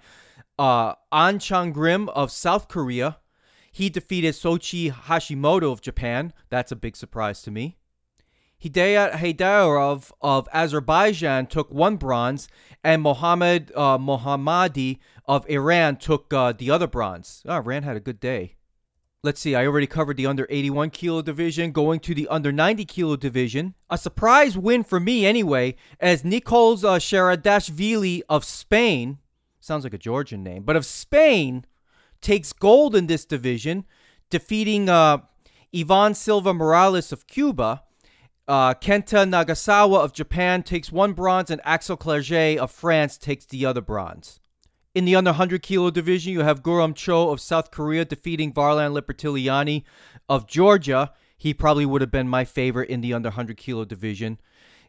uh, 0.59 0.93
An 1.11 1.39
Chang 1.39 1.71
Grim 1.71 2.07
of 2.09 2.31
South 2.31 2.67
Korea. 2.67 3.17
He 3.71 3.89
defeated 3.89 4.35
Soichi 4.35 4.91
Hashimoto 4.91 5.71
of 5.71 5.81
Japan. 5.81 6.33
That's 6.49 6.71
a 6.71 6.75
big 6.75 6.95
surprise 6.95 7.41
to 7.43 7.51
me. 7.51 7.77
Hidayat 8.63 9.13
Heydarov 9.13 10.11
of 10.21 10.47
Azerbaijan 10.53 11.47
took 11.47 11.71
one 11.71 11.95
bronze, 11.95 12.47
and 12.83 13.01
Mohammad 13.01 13.71
uh, 13.75 13.97
Mohammadi 13.97 14.99
of 15.25 15.47
Iran 15.49 15.97
took 15.97 16.31
uh, 16.31 16.53
the 16.53 16.69
other 16.69 16.87
bronze. 16.87 17.43
Oh, 17.47 17.55
Iran 17.55 17.83
had 17.83 17.97
a 17.97 17.99
good 17.99 18.19
day. 18.19 18.56
Let's 19.27 19.41
see, 19.41 19.55
I 19.55 19.65
already 19.65 19.87
covered 19.87 20.15
the 20.15 20.25
under 20.25 20.47
81 20.49 20.91
kilo 20.91 21.21
division. 21.21 21.73
Going 21.73 21.99
to 21.99 22.15
the 22.15 22.29
under 22.29 22.49
90 22.49 22.85
kilo 22.85 23.17
division. 23.17 23.73
A 23.89 23.97
surprise 23.97 24.57
win 24.57 24.85
for 24.85 25.01
me, 25.01 25.25
anyway, 25.25 25.75
as 25.99 26.23
Nikos 26.23 26.85
uh, 26.85 26.97
Sharadashvili 26.97 28.21
of 28.29 28.45
Spain, 28.45 29.17
sounds 29.59 29.83
like 29.83 29.93
a 29.93 29.97
Georgian 29.97 30.43
name, 30.43 30.63
but 30.63 30.77
of 30.77 30.85
Spain, 30.85 31.65
takes 32.21 32.53
gold 32.53 32.95
in 32.95 33.07
this 33.07 33.25
division, 33.25 33.83
defeating 34.29 34.87
uh, 34.87 35.17
Ivan 35.75 36.13
Silva 36.13 36.53
Morales 36.53 37.11
of 37.11 37.27
Cuba. 37.27 37.83
Uh, 38.47 38.75
Kenta 38.75 39.29
Nagasawa 39.29 40.05
of 40.05 40.13
Japan 40.13 40.63
takes 40.63 40.89
one 40.89 41.11
bronze, 41.11 41.51
and 41.51 41.59
Axel 41.65 41.97
Clerget 41.97 42.59
of 42.59 42.71
France 42.71 43.17
takes 43.17 43.43
the 43.43 43.65
other 43.65 43.81
bronze. 43.81 44.39
In 44.97 45.05
the 45.05 45.15
under 45.15 45.29
100 45.29 45.61
kilo 45.61 45.91
division, 45.91 46.33
you 46.33 46.39
have 46.39 46.63
Guram 46.63 46.95
Cho 46.95 47.29
of 47.29 47.39
South 47.39 47.69
Korea 47.69 48.03
defeating 48.03 48.51
Varlan 48.51 48.99
Lepretiliani 48.99 49.83
of 50.27 50.47
Georgia. 50.47 51.13
He 51.37 51.53
probably 51.53 51.85
would 51.85 52.01
have 52.01 52.09
been 52.09 52.27
my 52.27 52.43
favorite 52.43 52.89
in 52.89 53.01
the 53.01 53.13
under 53.13 53.29
100 53.29 53.57
kilo 53.57 53.85
division. 53.85 54.39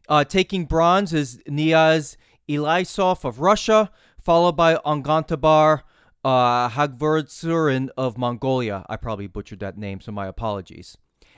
Uh, 0.08 0.24
taking 0.24 0.64
bronze 0.64 1.12
is 1.12 1.42
Niaz 1.46 2.16
Ilyasov 2.48 3.22
of 3.22 3.40
Russia, 3.40 3.90
followed 4.18 4.56
by 4.56 4.76
Ongantabar 4.76 5.82
uh, 6.24 7.90
of 7.98 8.16
Mongolia. 8.16 8.86
I 8.88 8.96
probably 8.96 9.26
butchered 9.26 9.60
that 9.60 9.76
name, 9.76 10.00
so 10.00 10.10
my 10.10 10.26
apologies. 10.26 10.96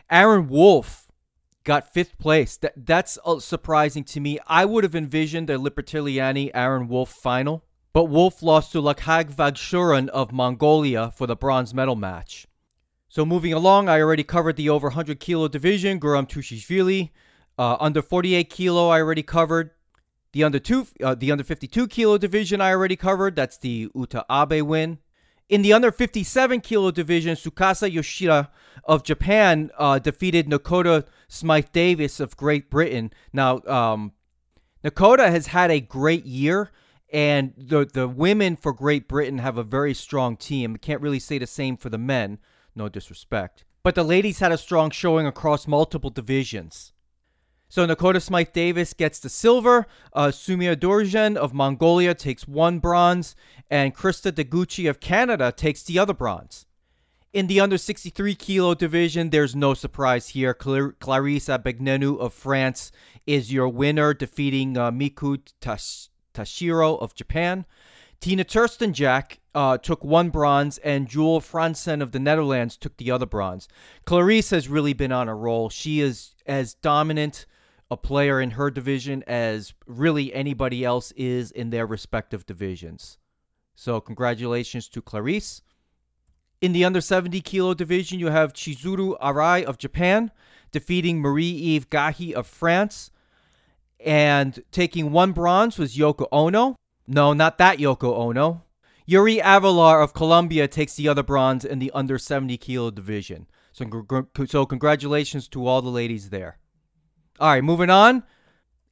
Aaron 0.08 0.46
Wolf 0.46 1.08
got 1.64 1.92
fifth 1.92 2.16
place. 2.18 2.56
That, 2.58 2.74
that's 2.76 3.18
uh, 3.24 3.40
surprising 3.40 4.04
to 4.04 4.20
me. 4.20 4.38
I 4.46 4.64
would 4.64 4.84
have 4.84 4.94
envisioned 4.94 5.50
a 5.50 5.56
Lepretiliani 5.56 6.52
Aaron 6.54 6.86
Wolf 6.86 7.10
final 7.10 7.64
but 7.92 8.04
Wolf 8.04 8.42
lost 8.42 8.72
to 8.72 8.82
Lakhag 8.82 9.32
Vagshuran 9.32 10.08
of 10.08 10.32
Mongolia 10.32 11.10
for 11.10 11.26
the 11.26 11.36
bronze 11.36 11.74
medal 11.74 11.96
match. 11.96 12.46
So 13.08 13.26
moving 13.26 13.52
along, 13.52 13.88
I 13.88 14.00
already 14.00 14.22
covered 14.22 14.56
the 14.56 14.68
over 14.68 14.88
100 14.88 15.18
kilo 15.18 15.48
division, 15.48 15.98
Guram 15.98 16.28
Tushishvili. 16.28 17.10
Uh, 17.58 17.76
under 17.80 18.00
48 18.00 18.48
kilo, 18.48 18.88
I 18.88 19.00
already 19.00 19.24
covered. 19.24 19.70
The 20.32 20.44
under 20.44 20.60
two, 20.60 20.86
uh, 21.02 21.16
the 21.16 21.32
under 21.32 21.42
52 21.42 21.88
kilo 21.88 22.16
division, 22.16 22.60
I 22.60 22.70
already 22.70 22.94
covered. 22.94 23.34
That's 23.34 23.58
the 23.58 23.90
Uta 23.94 24.24
Abe 24.30 24.62
win. 24.62 24.98
In 25.48 25.62
the 25.62 25.72
under 25.72 25.90
57 25.90 26.60
kilo 26.60 26.92
division, 26.92 27.34
Tsukasa 27.34 27.90
Yoshida 27.92 28.50
of 28.84 29.02
Japan 29.02 29.72
uh, 29.76 29.98
defeated 29.98 30.48
Nekoda 30.48 31.04
Smythe 31.26 31.72
Davis 31.72 32.20
of 32.20 32.36
Great 32.36 32.70
Britain. 32.70 33.12
Now, 33.32 33.60
um, 33.66 34.12
has 34.84 35.48
had 35.48 35.72
a 35.72 35.80
great 35.80 36.24
year 36.24 36.70
and 37.12 37.52
the 37.56 37.84
the 37.84 38.08
women 38.08 38.56
for 38.56 38.72
Great 38.72 39.08
Britain 39.08 39.38
have 39.38 39.58
a 39.58 39.62
very 39.62 39.94
strong 39.94 40.36
team. 40.36 40.76
Can't 40.76 41.00
really 41.00 41.18
say 41.18 41.38
the 41.38 41.46
same 41.46 41.76
for 41.76 41.88
the 41.88 41.98
men, 41.98 42.38
no 42.74 42.88
disrespect. 42.88 43.64
But 43.82 43.94
the 43.94 44.04
ladies 44.04 44.40
had 44.40 44.52
a 44.52 44.58
strong 44.58 44.90
showing 44.90 45.26
across 45.26 45.66
multiple 45.66 46.10
divisions. 46.10 46.92
So 47.68 47.86
Nekoda 47.86 48.20
Smythe 48.20 48.52
Davis 48.52 48.94
gets 48.94 49.20
the 49.20 49.28
silver, 49.28 49.86
uh, 50.12 50.28
Sumia 50.28 50.74
Dorjan 50.74 51.36
of 51.36 51.54
Mongolia 51.54 52.14
takes 52.14 52.48
one 52.48 52.80
bronze, 52.80 53.36
and 53.70 53.94
Christa 53.94 54.32
Deguchi 54.32 54.90
of 54.90 54.98
Canada 54.98 55.52
takes 55.56 55.84
the 55.84 55.96
other 55.96 56.12
bronze. 56.12 56.66
In 57.32 57.46
the 57.46 57.60
under 57.60 57.78
63 57.78 58.34
kilo 58.34 58.74
division, 58.74 59.30
there's 59.30 59.54
no 59.54 59.74
surprise 59.74 60.30
here. 60.30 60.52
Clar- 60.52 60.94
Clarisse 60.94 61.48
Agbegnenou 61.48 62.18
of 62.18 62.34
France 62.34 62.90
is 63.24 63.52
your 63.52 63.68
winner, 63.68 64.14
defeating 64.14 64.76
uh, 64.76 64.90
Miku 64.90 65.38
Tash- 65.60 66.09
Tashiro 66.34 67.00
of 67.00 67.14
Japan. 67.14 67.64
Tina 68.20 68.44
Trstenjak 68.44 69.38
uh, 69.54 69.78
took 69.78 70.04
one 70.04 70.28
bronze, 70.28 70.76
and 70.78 71.08
Jewel 71.08 71.40
Franssen 71.40 72.02
of 72.02 72.12
the 72.12 72.18
Netherlands 72.18 72.76
took 72.76 72.96
the 72.98 73.10
other 73.10 73.26
bronze. 73.26 73.66
Clarisse 74.06 74.50
has 74.50 74.68
really 74.68 74.92
been 74.92 75.12
on 75.12 75.28
a 75.28 75.34
roll. 75.34 75.70
She 75.70 76.00
is 76.00 76.34
as 76.46 76.74
dominant 76.74 77.46
a 77.90 77.96
player 77.96 78.40
in 78.40 78.52
her 78.52 78.70
division 78.70 79.24
as 79.26 79.74
really 79.86 80.32
anybody 80.34 80.84
else 80.84 81.12
is 81.12 81.50
in 81.50 81.70
their 81.70 81.86
respective 81.86 82.46
divisions. 82.46 83.18
So, 83.74 84.00
congratulations 84.00 84.88
to 84.88 85.02
Clarisse. 85.02 85.62
In 86.60 86.72
the 86.72 86.84
under 86.84 87.00
70 87.00 87.40
kilo 87.40 87.72
division, 87.72 88.18
you 88.18 88.26
have 88.26 88.52
Chizuru 88.52 89.18
Arai 89.18 89.64
of 89.64 89.78
Japan 89.78 90.30
defeating 90.70 91.20
Marie 91.20 91.46
Eve 91.46 91.88
Gahi 91.88 92.32
of 92.32 92.46
France. 92.46 93.10
And 94.04 94.62
taking 94.70 95.12
one 95.12 95.32
bronze 95.32 95.78
was 95.78 95.96
Yoko 95.96 96.26
Ono. 96.32 96.76
No, 97.06 97.32
not 97.32 97.58
that 97.58 97.78
Yoko 97.78 98.14
Ono. 98.16 98.62
Yuri 99.06 99.38
Alvear 99.38 100.02
of 100.02 100.14
Colombia 100.14 100.68
takes 100.68 100.94
the 100.94 101.08
other 101.08 101.22
bronze 101.22 101.64
in 101.64 101.80
the 101.80 101.90
under 101.92 102.16
70 102.16 102.56
kilo 102.58 102.90
division. 102.90 103.46
So, 103.72 104.06
so 104.46 104.66
congratulations 104.66 105.48
to 105.48 105.66
all 105.66 105.82
the 105.82 105.90
ladies 105.90 106.30
there. 106.30 106.58
All 107.40 107.48
right, 107.48 107.64
moving 107.64 107.90
on. 107.90 108.22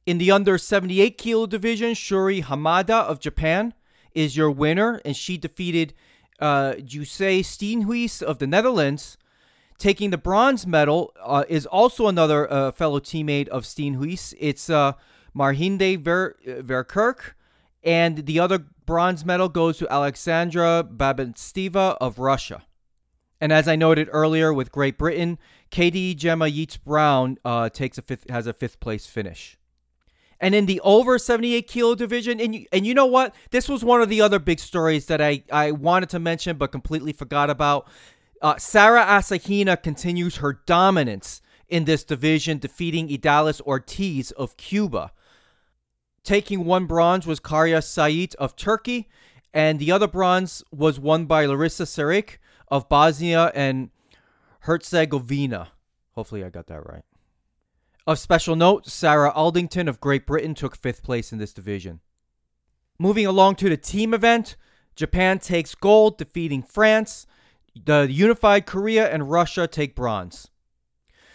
In 0.05 0.17
the 0.17 0.31
under 0.31 0.57
78 0.57 1.17
kilo 1.17 1.45
division, 1.45 1.91
Shori 1.91 2.43
Hamada 2.43 3.03
of 3.03 3.19
Japan 3.19 3.73
is 4.13 4.35
your 4.35 4.51
winner, 4.51 4.99
and 5.05 5.15
she 5.15 5.37
defeated 5.37 5.93
uh, 6.39 6.73
Jusei 6.79 7.41
Steenhuis 7.41 8.21
of 8.21 8.39
the 8.39 8.47
Netherlands 8.47 9.17
Taking 9.79 10.09
the 10.09 10.17
bronze 10.17 10.67
medal 10.67 11.13
uh, 11.23 11.45
is 11.47 11.65
also 11.65 12.07
another 12.07 12.51
uh, 12.51 12.71
fellow 12.73 12.99
teammate 12.99 13.47
of 13.47 13.63
Steenhuis. 13.63 14.33
It's 14.37 14.69
uh, 14.69 14.91
Marhinde 15.35 16.03
Ver- 16.03 16.35
Verkerk. 16.45 17.33
And 17.81 18.25
the 18.25 18.41
other 18.41 18.65
bronze 18.85 19.23
medal 19.23 19.47
goes 19.47 19.77
to 19.77 19.89
Alexandra 19.89 20.83
Babintseva 20.83 21.95
of 22.01 22.19
Russia. 22.19 22.65
And 23.39 23.53
as 23.53 23.69
I 23.69 23.77
noted 23.77 24.09
earlier 24.11 24.53
with 24.53 24.69
Great 24.69 24.97
Britain, 24.97 25.39
Katie 25.69 26.13
Gemma 26.13 26.47
Yeats 26.47 26.75
Brown 26.75 27.37
uh, 27.45 27.69
takes 27.69 27.97
a 27.97 28.01
fifth, 28.01 28.29
has 28.29 28.47
a 28.47 28.53
fifth 28.53 28.81
place 28.81 29.05
finish. 29.05 29.57
And 30.41 30.53
in 30.55 30.65
the 30.65 30.81
over 30.81 31.17
78 31.17 31.67
kilo 31.67 31.95
division, 31.95 32.41
and 32.41 32.53
you, 32.53 32.65
and 32.73 32.85
you 32.85 32.93
know 32.93 33.05
what? 33.05 33.33
This 33.51 33.69
was 33.69 33.83
one 33.83 34.01
of 34.01 34.09
the 34.09 34.19
other 34.19 34.39
big 34.39 34.59
stories 34.59 35.05
that 35.05 35.21
I, 35.21 35.43
I 35.51 35.71
wanted 35.71 36.09
to 36.09 36.19
mention 36.19 36.57
but 36.57 36.73
completely 36.73 37.13
forgot 37.13 37.49
about. 37.49 37.87
Uh, 38.41 38.57
Sarah 38.57 39.05
Asahina 39.05 39.81
continues 39.81 40.37
her 40.37 40.61
dominance 40.65 41.41
in 41.67 41.85
this 41.85 42.03
division, 42.03 42.57
defeating 42.57 43.09
Idalys 43.09 43.61
Ortiz 43.61 44.31
of 44.31 44.57
Cuba. 44.57 45.11
Taking 46.23 46.65
one 46.65 46.85
bronze 46.85 47.27
was 47.27 47.39
Kayra 47.39 47.79
Sayit 47.79 48.35
of 48.35 48.55
Turkey, 48.55 49.09
and 49.53 49.79
the 49.79 49.91
other 49.91 50.07
bronze 50.07 50.63
was 50.71 50.99
won 50.99 51.25
by 51.25 51.45
Larissa 51.45 51.83
Serik 51.83 52.39
of 52.69 52.87
Bosnia 52.87 53.51
and 53.53 53.89
Herzegovina. 54.61 55.69
Hopefully, 56.13 56.43
I 56.43 56.49
got 56.49 56.67
that 56.67 56.85
right. 56.85 57.03
Of 58.05 58.19
special 58.19 58.55
note, 58.55 58.87
Sarah 58.87 59.31
Adlington 59.33 59.87
of 59.87 60.01
Great 60.01 60.25
Britain 60.25 60.55
took 60.55 60.75
fifth 60.75 61.03
place 61.03 61.31
in 61.31 61.39
this 61.39 61.53
division. 61.53 61.99
Moving 62.97 63.25
along 63.25 63.55
to 63.55 63.69
the 63.69 63.77
team 63.77 64.13
event, 64.13 64.55
Japan 64.95 65.39
takes 65.39 65.75
gold, 65.75 66.17
defeating 66.17 66.63
France. 66.63 67.27
The 67.75 68.07
unified 68.09 68.65
Korea 68.65 69.09
and 69.11 69.29
Russia 69.29 69.67
take 69.67 69.95
bronze. 69.95 70.49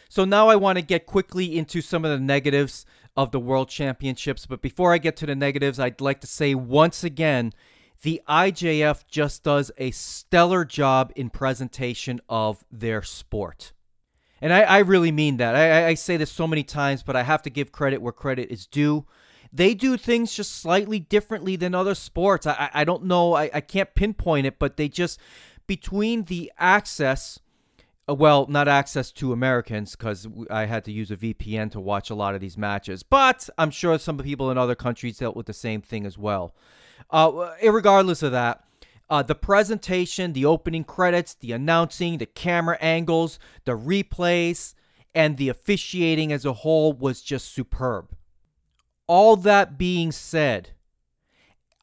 So 0.09 0.25
now 0.25 0.49
I 0.49 0.57
want 0.57 0.79
to 0.79 0.85
get 0.85 1.07
quickly 1.07 1.59
into 1.59 1.81
some 1.81 2.05
of 2.05 2.11
the 2.11 2.25
negatives 2.25 2.87
of 3.17 3.31
the 3.31 3.41
World 3.41 3.69
Championships. 3.69 4.47
But 4.47 4.63
before 4.63 4.93
I 4.93 4.99
get 4.99 5.17
to 5.19 5.27
the 5.27 5.35
negatives, 5.35 5.81
I'd 5.81 6.01
like 6.01 6.21
to 6.21 6.27
say 6.27 6.55
once 6.55 7.05
again 7.05 7.53
the 8.03 8.21
IJF 8.29 9.07
just 9.09 9.43
does 9.43 9.71
a 9.79 9.91
stellar 9.91 10.65
job 10.65 11.13
in 11.17 11.31
presentation 11.31 12.21
of 12.29 12.65
their 12.71 13.03
sport. 13.03 13.73
And 14.41 14.53
I, 14.53 14.61
I 14.63 14.79
really 14.81 15.11
mean 15.11 15.39
that. 15.39 15.55
I, 15.55 15.89
I 15.89 15.95
say 15.95 16.17
this 16.17 16.31
so 16.31 16.47
many 16.47 16.63
times, 16.63 17.03
but 17.03 17.17
I 17.17 17.23
have 17.23 17.43
to 17.43 17.51
give 17.51 17.73
credit 17.73 18.03
where 18.03 18.13
credit 18.13 18.51
is 18.51 18.67
due. 18.67 19.07
They 19.51 19.73
do 19.73 19.97
things 19.97 20.35
just 20.35 20.51
slightly 20.51 20.99
differently 20.99 21.57
than 21.57 21.75
other 21.75 21.95
sports. 21.95 22.47
I, 22.47 22.69
I 22.75 22.85
don't 22.85 23.05
know, 23.05 23.35
I, 23.35 23.51
I 23.55 23.61
can't 23.61 23.95
pinpoint 23.95 24.47
it, 24.47 24.59
but 24.59 24.77
they 24.77 24.89
just, 24.89 25.19
between 25.67 26.25
the 26.25 26.53
access 26.59 27.41
uh, 28.09 28.15
well, 28.15 28.47
not 28.49 28.69
access 28.69 29.11
to 29.11 29.33
Americans 29.33 29.97
because 29.97 30.29
I 30.51 30.67
had 30.67 30.85
to 30.85 30.93
use 30.93 31.11
a 31.11 31.17
VPN 31.17 31.71
to 31.73 31.81
watch 31.81 32.11
a 32.11 32.15
lot 32.15 32.35
of 32.35 32.41
these 32.41 32.59
matches. 32.59 33.03
But 33.03 33.49
I'm 33.57 33.71
sure 33.71 33.99
some 33.99 34.19
people 34.19 34.51
in 34.51 34.59
other 34.59 34.75
countries 34.75 35.19
dealt 35.19 35.37
with 35.37 35.47
the 35.47 35.55
same 35.55 35.81
thing 35.81 36.05
as 36.05 36.19
well. 36.19 36.55
Uh, 37.11 37.51
regardless 37.63 38.23
of 38.23 38.33
that, 38.33 38.65
uh, 39.09 39.23
the 39.23 39.35
presentation, 39.35 40.33
the 40.33 40.45
opening 40.45 40.85
credits, 40.85 41.35
the 41.35 41.53
announcing, 41.53 42.19
the 42.19 42.27
camera 42.27 42.77
angles, 42.81 43.39
the 43.65 43.73
replays, 43.73 44.75
and 45.15 45.37
the 45.37 45.49
officiating 45.49 46.33
as 46.33 46.45
a 46.45 46.53
whole 46.53 46.93
was 46.93 47.23
just 47.23 47.53
superb. 47.53 48.15
All 49.07 49.37
that 49.37 49.79
being 49.79 50.13
said, 50.13 50.71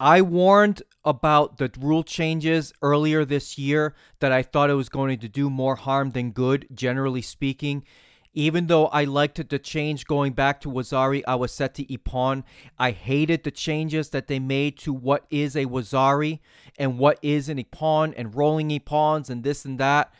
I 0.01 0.23
warned 0.23 0.81
about 1.05 1.59
the 1.59 1.71
rule 1.79 2.01
changes 2.01 2.73
earlier 2.81 3.23
this 3.23 3.59
year 3.59 3.93
that 4.19 4.31
I 4.31 4.41
thought 4.41 4.71
it 4.71 4.73
was 4.73 4.89
going 4.89 5.19
to 5.19 5.29
do 5.29 5.47
more 5.47 5.75
harm 5.75 6.09
than 6.09 6.31
good, 6.31 6.67
generally 6.73 7.21
speaking. 7.21 7.85
Even 8.33 8.65
though 8.65 8.87
I 8.87 9.03
liked 9.03 9.47
the 9.47 9.59
change 9.59 10.05
going 10.05 10.33
back 10.33 10.59
to 10.61 10.69
Wazari 10.69 11.21
Awasete 11.25 11.87
Ippon, 11.87 12.43
I 12.79 12.89
hated 12.89 13.43
the 13.43 13.51
changes 13.51 14.09
that 14.09 14.25
they 14.25 14.39
made 14.39 14.79
to 14.79 14.91
what 14.91 15.27
is 15.29 15.55
a 15.55 15.65
Wazari 15.65 16.39
and 16.79 16.97
what 16.97 17.19
is 17.21 17.47
an 17.47 17.63
Ippon 17.63 18.15
and 18.17 18.33
rolling 18.33 18.69
Ippons 18.71 19.29
and 19.29 19.43
this 19.43 19.65
and 19.65 19.77
that. 19.77 20.11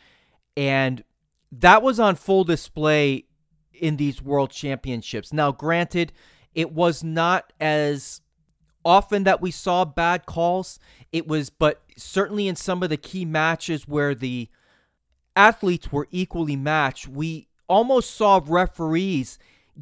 And 0.56 1.02
that 1.50 1.82
was 1.82 1.98
on 1.98 2.14
full 2.14 2.44
display 2.44 3.24
in 3.72 3.96
these 3.96 4.22
world 4.22 4.52
championships. 4.52 5.32
Now, 5.32 5.50
granted, 5.50 6.12
it 6.54 6.70
was 6.70 7.02
not 7.02 7.52
as 7.58 8.21
often 8.84 9.24
that 9.24 9.40
we 9.40 9.50
saw 9.50 9.84
bad 9.84 10.26
calls. 10.26 10.78
It 11.12 11.26
was, 11.26 11.50
but 11.50 11.82
certainly 11.96 12.48
in 12.48 12.56
some 12.56 12.82
of 12.82 12.90
the 12.90 12.96
key 12.96 13.24
matches 13.24 13.86
where 13.88 14.14
the 14.14 14.48
athletes 15.36 15.90
were 15.92 16.08
equally 16.10 16.56
matched, 16.56 17.08
we 17.08 17.48
almost 17.68 18.14
saw 18.14 18.40
referees 18.44 19.38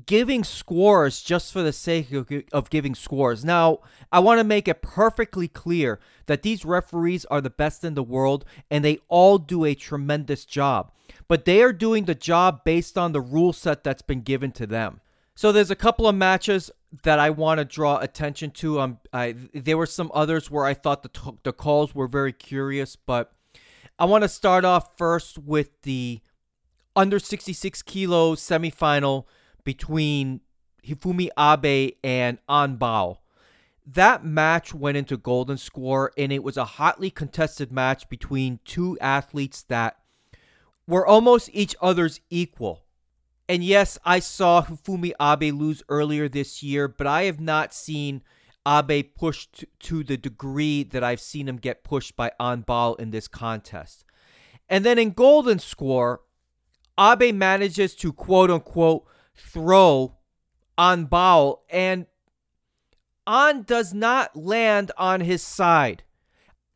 giving 0.07 0.45
scores 0.45 1.21
just 1.21 1.53
for 1.53 1.63
the 1.63 1.73
sake 1.73 2.13
of, 2.53 2.71
giving 2.71 2.95
scores. 2.95 3.45
Now, 3.45 3.81
I 4.13 4.21
want 4.21 4.39
to 4.39 4.45
make 4.45 4.69
it 4.69 4.83
perfectly 4.83 5.49
clear 5.49 5.99
that 6.27 6.43
these 6.43 6.65
referees 6.65 7.25
are 7.25 7.41
the 7.41 7.51
best 7.51 7.85
in 7.85 7.95
the 7.95 8.03
world 8.03 8.45
and 8.71 8.85
they 8.85 8.99
all 9.09 9.39
do 9.39 9.65
a 9.65 9.75
tremendous 9.75 10.45
job. 10.45 10.93
But 11.27 11.45
they 11.45 11.63
are 11.63 11.73
doing 11.73 12.05
the 12.05 12.15
job 12.15 12.63
based 12.65 12.97
on 12.97 13.13
the 13.13 13.21
rule 13.21 13.53
set 13.53 13.83
that's 13.83 14.03
been 14.03 14.23
given 14.23 14.53
to 14.53 14.67
them. 14.67 15.01
So 15.35 15.53
there's 15.53 15.71
a 15.71 15.77
couple 15.77 16.07
of 16.07 16.15
matches 16.15 16.71
that 17.03 17.18
I 17.18 17.31
want 17.31 17.59
to 17.59 17.64
draw 17.64 17.98
attention 17.98 18.50
to. 18.53 18.81
Um, 18.81 18.98
I 19.12 19.35
there 19.55 19.76
were 19.76 19.87
some 19.87 20.11
others 20.14 20.50
where 20.50 20.64
I 20.64 20.74
thought 20.74 21.03
the 21.03 21.09
t- 21.09 21.38
the 21.42 21.53
calls 21.53 21.94
were 21.94 22.09
very 22.09 22.33
curious, 22.33 22.96
but 22.96 23.33
I 23.98 24.05
want 24.05 24.22
to 24.22 24.29
start 24.29 24.64
off 24.64 24.96
first 24.96 25.38
with 25.38 25.83
the 25.83 26.20
under 26.96 27.18
66 27.18 27.83
kilo 27.83 28.35
semifinal 28.35 29.24
between 29.64 30.40
Hifumi 30.87 31.29
Abe 31.38 31.96
and 32.03 32.38
An 32.48 32.76
Bao. 32.79 33.18
That 33.87 34.24
match 34.24 34.74
went 34.74 34.96
into 34.96 35.16
golden 35.16 35.59
score, 35.59 36.12
and 36.16 36.33
it 36.33 36.42
was 36.42 36.57
a 36.57 36.64
hotly 36.64 37.11
contested 37.11 37.72
match 37.72 38.09
between 38.09 38.61
two 38.64 38.98
athletes 39.00 39.62
that 39.64 39.96
were 40.87 41.07
almost 41.07 41.50
each 41.53 41.74
other's 41.81 42.20
equal. 42.31 42.85
And 43.51 43.65
yes, 43.65 43.99
I 44.05 44.21
saw 44.21 44.63
Hifumi 44.63 45.11
Abe 45.21 45.53
lose 45.53 45.83
earlier 45.89 46.29
this 46.29 46.63
year, 46.63 46.87
but 46.87 47.09
I 47.09 47.25
have 47.25 47.41
not 47.41 47.75
seen 47.75 48.23
Abe 48.65 49.13
pushed 49.17 49.65
to 49.81 50.05
the 50.05 50.17
degree 50.17 50.85
that 50.85 51.03
I've 51.03 51.21
seen 51.21 51.49
him 51.49 51.57
get 51.57 51.83
pushed 51.83 52.15
by 52.15 52.31
Anbal 52.39 53.01
in 53.01 53.11
this 53.11 53.27
contest. 53.27 54.05
And 54.69 54.85
then 54.85 55.01
in 55.01 55.11
Golden 55.11 55.59
Score, 55.59 56.21
Abe 56.97 57.35
manages 57.35 57.97
to 57.97 58.13
quote 58.13 58.53
unquote 58.53 59.05
throw 59.35 60.15
Anbal, 60.79 61.59
and 61.69 62.07
An 63.27 63.63
does 63.63 63.93
not 63.93 64.37
land 64.37 64.93
on 64.97 65.23
his 65.23 65.43
side. 65.43 66.05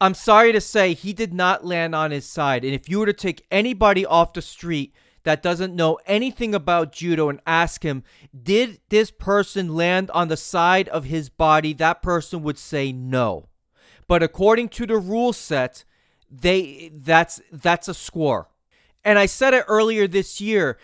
I'm 0.00 0.14
sorry 0.14 0.50
to 0.50 0.60
say 0.60 0.92
he 0.92 1.12
did 1.12 1.32
not 1.32 1.64
land 1.64 1.94
on 1.94 2.10
his 2.10 2.26
side. 2.26 2.64
And 2.64 2.74
if 2.74 2.88
you 2.88 2.98
were 2.98 3.06
to 3.06 3.12
take 3.12 3.46
anybody 3.52 4.04
off 4.04 4.32
the 4.32 4.42
street 4.42 4.92
that 5.24 5.42
doesn't 5.42 5.74
know 5.74 5.98
anything 6.06 6.54
about 6.54 6.92
judo 6.92 7.28
and 7.28 7.40
ask 7.46 7.82
him, 7.82 8.04
did 8.42 8.80
this 8.90 9.10
person 9.10 9.74
land 9.74 10.10
on 10.12 10.28
the 10.28 10.36
side 10.36 10.88
of 10.88 11.04
his 11.04 11.28
body? 11.28 11.72
That 11.72 12.02
person 12.02 12.42
would 12.42 12.58
say 12.58 12.92
no. 12.92 13.48
But 14.06 14.22
according 14.22 14.68
to 14.70 14.86
the 14.86 14.98
rule 14.98 15.32
set, 15.32 15.84
they 16.30 16.90
that's 16.94 17.40
that's 17.50 17.88
a 17.88 17.94
score. 17.94 18.48
And 19.04 19.18
I 19.18 19.26
said 19.26 19.54
it 19.54 19.64
earlier 19.68 20.06
this 20.06 20.40
year. 20.40 20.78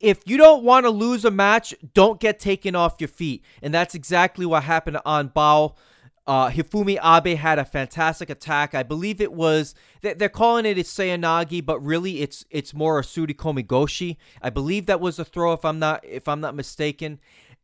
If 0.00 0.20
you 0.26 0.36
don't 0.36 0.64
want 0.64 0.84
to 0.84 0.90
lose 0.90 1.24
a 1.24 1.30
match, 1.30 1.74
don't 1.94 2.20
get 2.20 2.38
taken 2.38 2.74
off 2.76 2.96
your 2.98 3.08
feet. 3.08 3.42
And 3.62 3.72
that's 3.72 3.94
exactly 3.94 4.44
what 4.44 4.64
happened 4.64 4.98
on 5.06 5.30
Bao. 5.30 5.76
Uh, 6.24 6.50
Hifumi 6.50 6.98
Abe 7.02 7.36
had 7.36 7.58
a 7.58 7.64
fantastic 7.64 8.30
attack. 8.30 8.74
I 8.74 8.84
believe 8.84 9.20
it 9.20 9.32
was 9.32 9.74
they're 10.02 10.28
calling 10.28 10.66
it 10.66 10.78
a 10.78 10.82
Seoinage, 10.82 11.66
but 11.66 11.80
really 11.80 12.20
it's 12.20 12.44
it's 12.50 12.72
more 12.72 13.00
a 13.00 13.02
Tsurikomi 13.02 13.66
Goshi. 13.66 14.18
I 14.40 14.50
believe 14.50 14.86
that 14.86 15.00
was 15.00 15.18
a 15.18 15.24
throw 15.24 15.52
if 15.52 15.64
I'm 15.64 15.80
not 15.80 16.04
if 16.04 16.28
I'm 16.28 16.40
not 16.40 16.54
mistaken. 16.54 17.18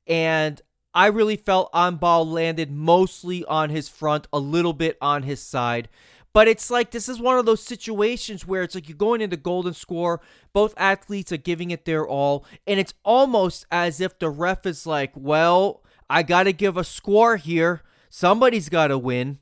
And 0.09 0.61
I 0.93 1.07
really 1.07 1.37
felt 1.37 1.73
Anbal 1.73 2.27
landed 2.27 2.73
mostly 2.73 3.45
on 3.45 3.71
his 3.71 3.89
front, 3.89 4.27
a 4.33 4.41
little 4.41 4.73
bit 4.73 4.97
on 5.01 5.23
his 5.23 5.41
side. 5.41 5.89
But 6.33 6.49
it's 6.49 6.71
like 6.71 6.91
this 6.91 7.09
is 7.09 7.21
one 7.21 7.39
of 7.39 7.47
those 7.47 7.63
situations 7.63 8.47
where 8.47 8.63
it's 8.63 8.75
like 8.75 8.89
you're 8.89 8.97
going 8.97 9.21
into 9.21 9.37
golden 9.37 9.75
score, 9.75 10.21
both 10.53 10.75
athletes 10.77 11.31
are 11.31 11.37
giving 11.37 11.71
it 11.71 11.85
their 11.85 12.07
all, 12.07 12.45
and 12.67 12.81
it's 12.81 12.95
almost 13.05 13.67
as 13.71 14.01
if 14.01 14.19
the 14.19 14.31
ref 14.31 14.67
is 14.67 14.87
like, 14.87 15.13
well, 15.15 15.83
I 16.11 16.23
got 16.23 16.45
to 16.45 16.53
give 16.53 16.77
a 16.77 16.85
score 16.85 17.37
here 17.37 17.83
Somebody's 18.11 18.69
got 18.69 18.89
to 18.89 18.99
win. 18.99 19.39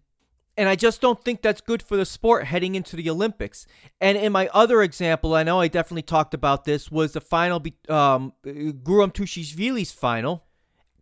And 0.58 0.68
I 0.70 0.74
just 0.74 1.02
don't 1.02 1.22
think 1.22 1.42
that's 1.42 1.60
good 1.60 1.82
for 1.82 1.98
the 1.98 2.06
sport 2.06 2.44
heading 2.44 2.74
into 2.74 2.96
the 2.96 3.10
Olympics. 3.10 3.66
And 4.00 4.16
in 4.16 4.32
my 4.32 4.48
other 4.54 4.82
example, 4.82 5.34
I 5.34 5.42
know 5.42 5.60
I 5.60 5.68
definitely 5.68 6.02
talked 6.02 6.32
about 6.32 6.64
this, 6.64 6.90
was 6.90 7.12
the 7.12 7.20
final, 7.20 7.62
um, 7.90 8.32
Guram 8.42 9.12
Tushishvili's 9.12 9.92
final. 9.92 10.46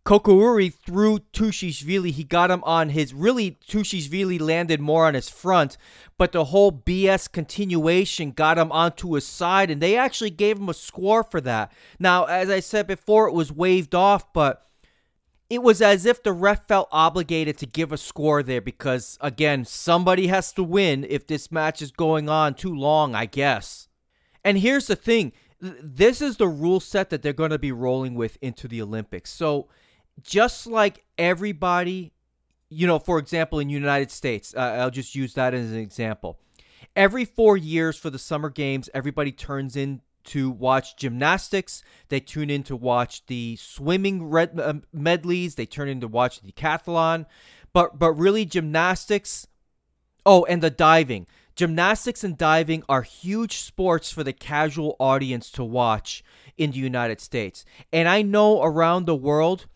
Kokauri 0.05 0.71
threw 0.71 1.17
Tushishvili. 1.33 2.11
He 2.11 2.23
got 2.23 2.51
him 2.51 2.63
on 2.63 2.89
his. 2.89 3.11
Really, 3.11 3.57
Tushishvili 3.67 4.39
landed 4.39 4.79
more 4.79 5.07
on 5.07 5.15
his 5.15 5.29
front, 5.29 5.77
but 6.19 6.31
the 6.31 6.45
whole 6.45 6.71
BS 6.71 7.31
continuation 7.31 8.31
got 8.31 8.59
him 8.59 8.71
onto 8.71 9.13
his 9.13 9.25
side, 9.25 9.71
and 9.71 9.81
they 9.81 9.97
actually 9.97 10.29
gave 10.29 10.59
him 10.59 10.69
a 10.69 10.75
score 10.75 11.23
for 11.23 11.41
that. 11.41 11.71
Now, 11.97 12.25
as 12.25 12.51
I 12.51 12.59
said 12.59 12.85
before, 12.85 13.27
it 13.27 13.33
was 13.33 13.51
waved 13.51 13.95
off, 13.95 14.31
but 14.31 14.67
it 15.49 15.61
was 15.61 15.81
as 15.81 16.05
if 16.05 16.23
the 16.23 16.33
ref 16.33 16.67
felt 16.67 16.87
obligated 16.91 17.57
to 17.59 17.65
give 17.65 17.91
a 17.91 17.97
score 17.97 18.41
there 18.41 18.61
because, 18.61 19.17
again, 19.21 19.63
somebody 19.63 20.27
has 20.27 20.51
to 20.53 20.63
win 20.63 21.05
if 21.07 21.27
this 21.27 21.51
match 21.51 21.81
is 21.81 21.91
going 21.91 22.29
on 22.29 22.55
too 22.55 22.73
long, 22.73 23.13
I 23.13 23.25
guess. 23.25 23.87
And 24.43 24.57
here's 24.57 24.87
the 24.87 24.95
thing 24.95 25.33
this 25.59 26.21
is 26.21 26.37
the 26.37 26.47
rule 26.47 26.79
set 26.79 27.09
that 27.09 27.21
they're 27.21 27.33
going 27.33 27.51
to 27.51 27.59
be 27.59 27.71
rolling 27.71 28.15
with 28.15 28.37
into 28.41 28.67
the 28.67 28.81
Olympics. 28.81 29.31
So, 29.31 29.67
just 30.21 30.67
like 30.67 31.03
everybody, 31.17 32.13
you 32.69 32.87
know, 32.87 32.99
for 32.99 33.19
example, 33.19 33.59
in 33.59 33.69
United 33.69 34.11
States, 34.11 34.53
uh, 34.55 34.77
I'll 34.79 34.91
just 34.91 35.15
use 35.15 35.33
that 35.35 35.53
as 35.53 35.71
an 35.71 35.77
example. 35.77 36.39
Every 36.95 37.25
four 37.25 37.57
years 37.57 37.97
for 37.97 38.09
the 38.09 38.19
Summer 38.19 38.49
Games, 38.49 38.89
everybody 38.93 39.31
turns 39.31 39.75
in 39.75 40.01
to 40.25 40.49
watch 40.49 40.97
gymnastics. 40.97 41.83
They 42.09 42.19
tune 42.19 42.49
in 42.49 42.63
to 42.63 42.75
watch 42.75 43.25
the 43.25 43.55
swimming 43.57 44.25
red, 44.25 44.59
uh, 44.59 44.75
medleys. 44.93 45.55
They 45.55 45.65
turn 45.65 45.89
in 45.89 46.01
to 46.01 46.07
watch 46.07 46.41
the 46.41 46.51
decathlon. 46.51 47.25
But 47.73 47.99
but 47.99 48.13
really, 48.13 48.45
gymnastics. 48.45 49.47
Oh, 50.25 50.45
and 50.45 50.61
the 50.61 50.69
diving. 50.69 51.27
Gymnastics 51.55 52.23
and 52.23 52.37
diving 52.37 52.83
are 52.89 53.03
huge 53.03 53.57
sports 53.57 54.11
for 54.11 54.23
the 54.23 54.33
casual 54.33 54.97
audience 54.99 55.49
to 55.51 55.63
watch 55.63 56.23
in 56.57 56.71
the 56.71 56.79
United 56.79 57.21
States. 57.21 57.63
And 57.93 58.09
I 58.09 58.23
know 58.23 58.61
around 58.61 59.05
the 59.05 59.15
world, 59.15 59.67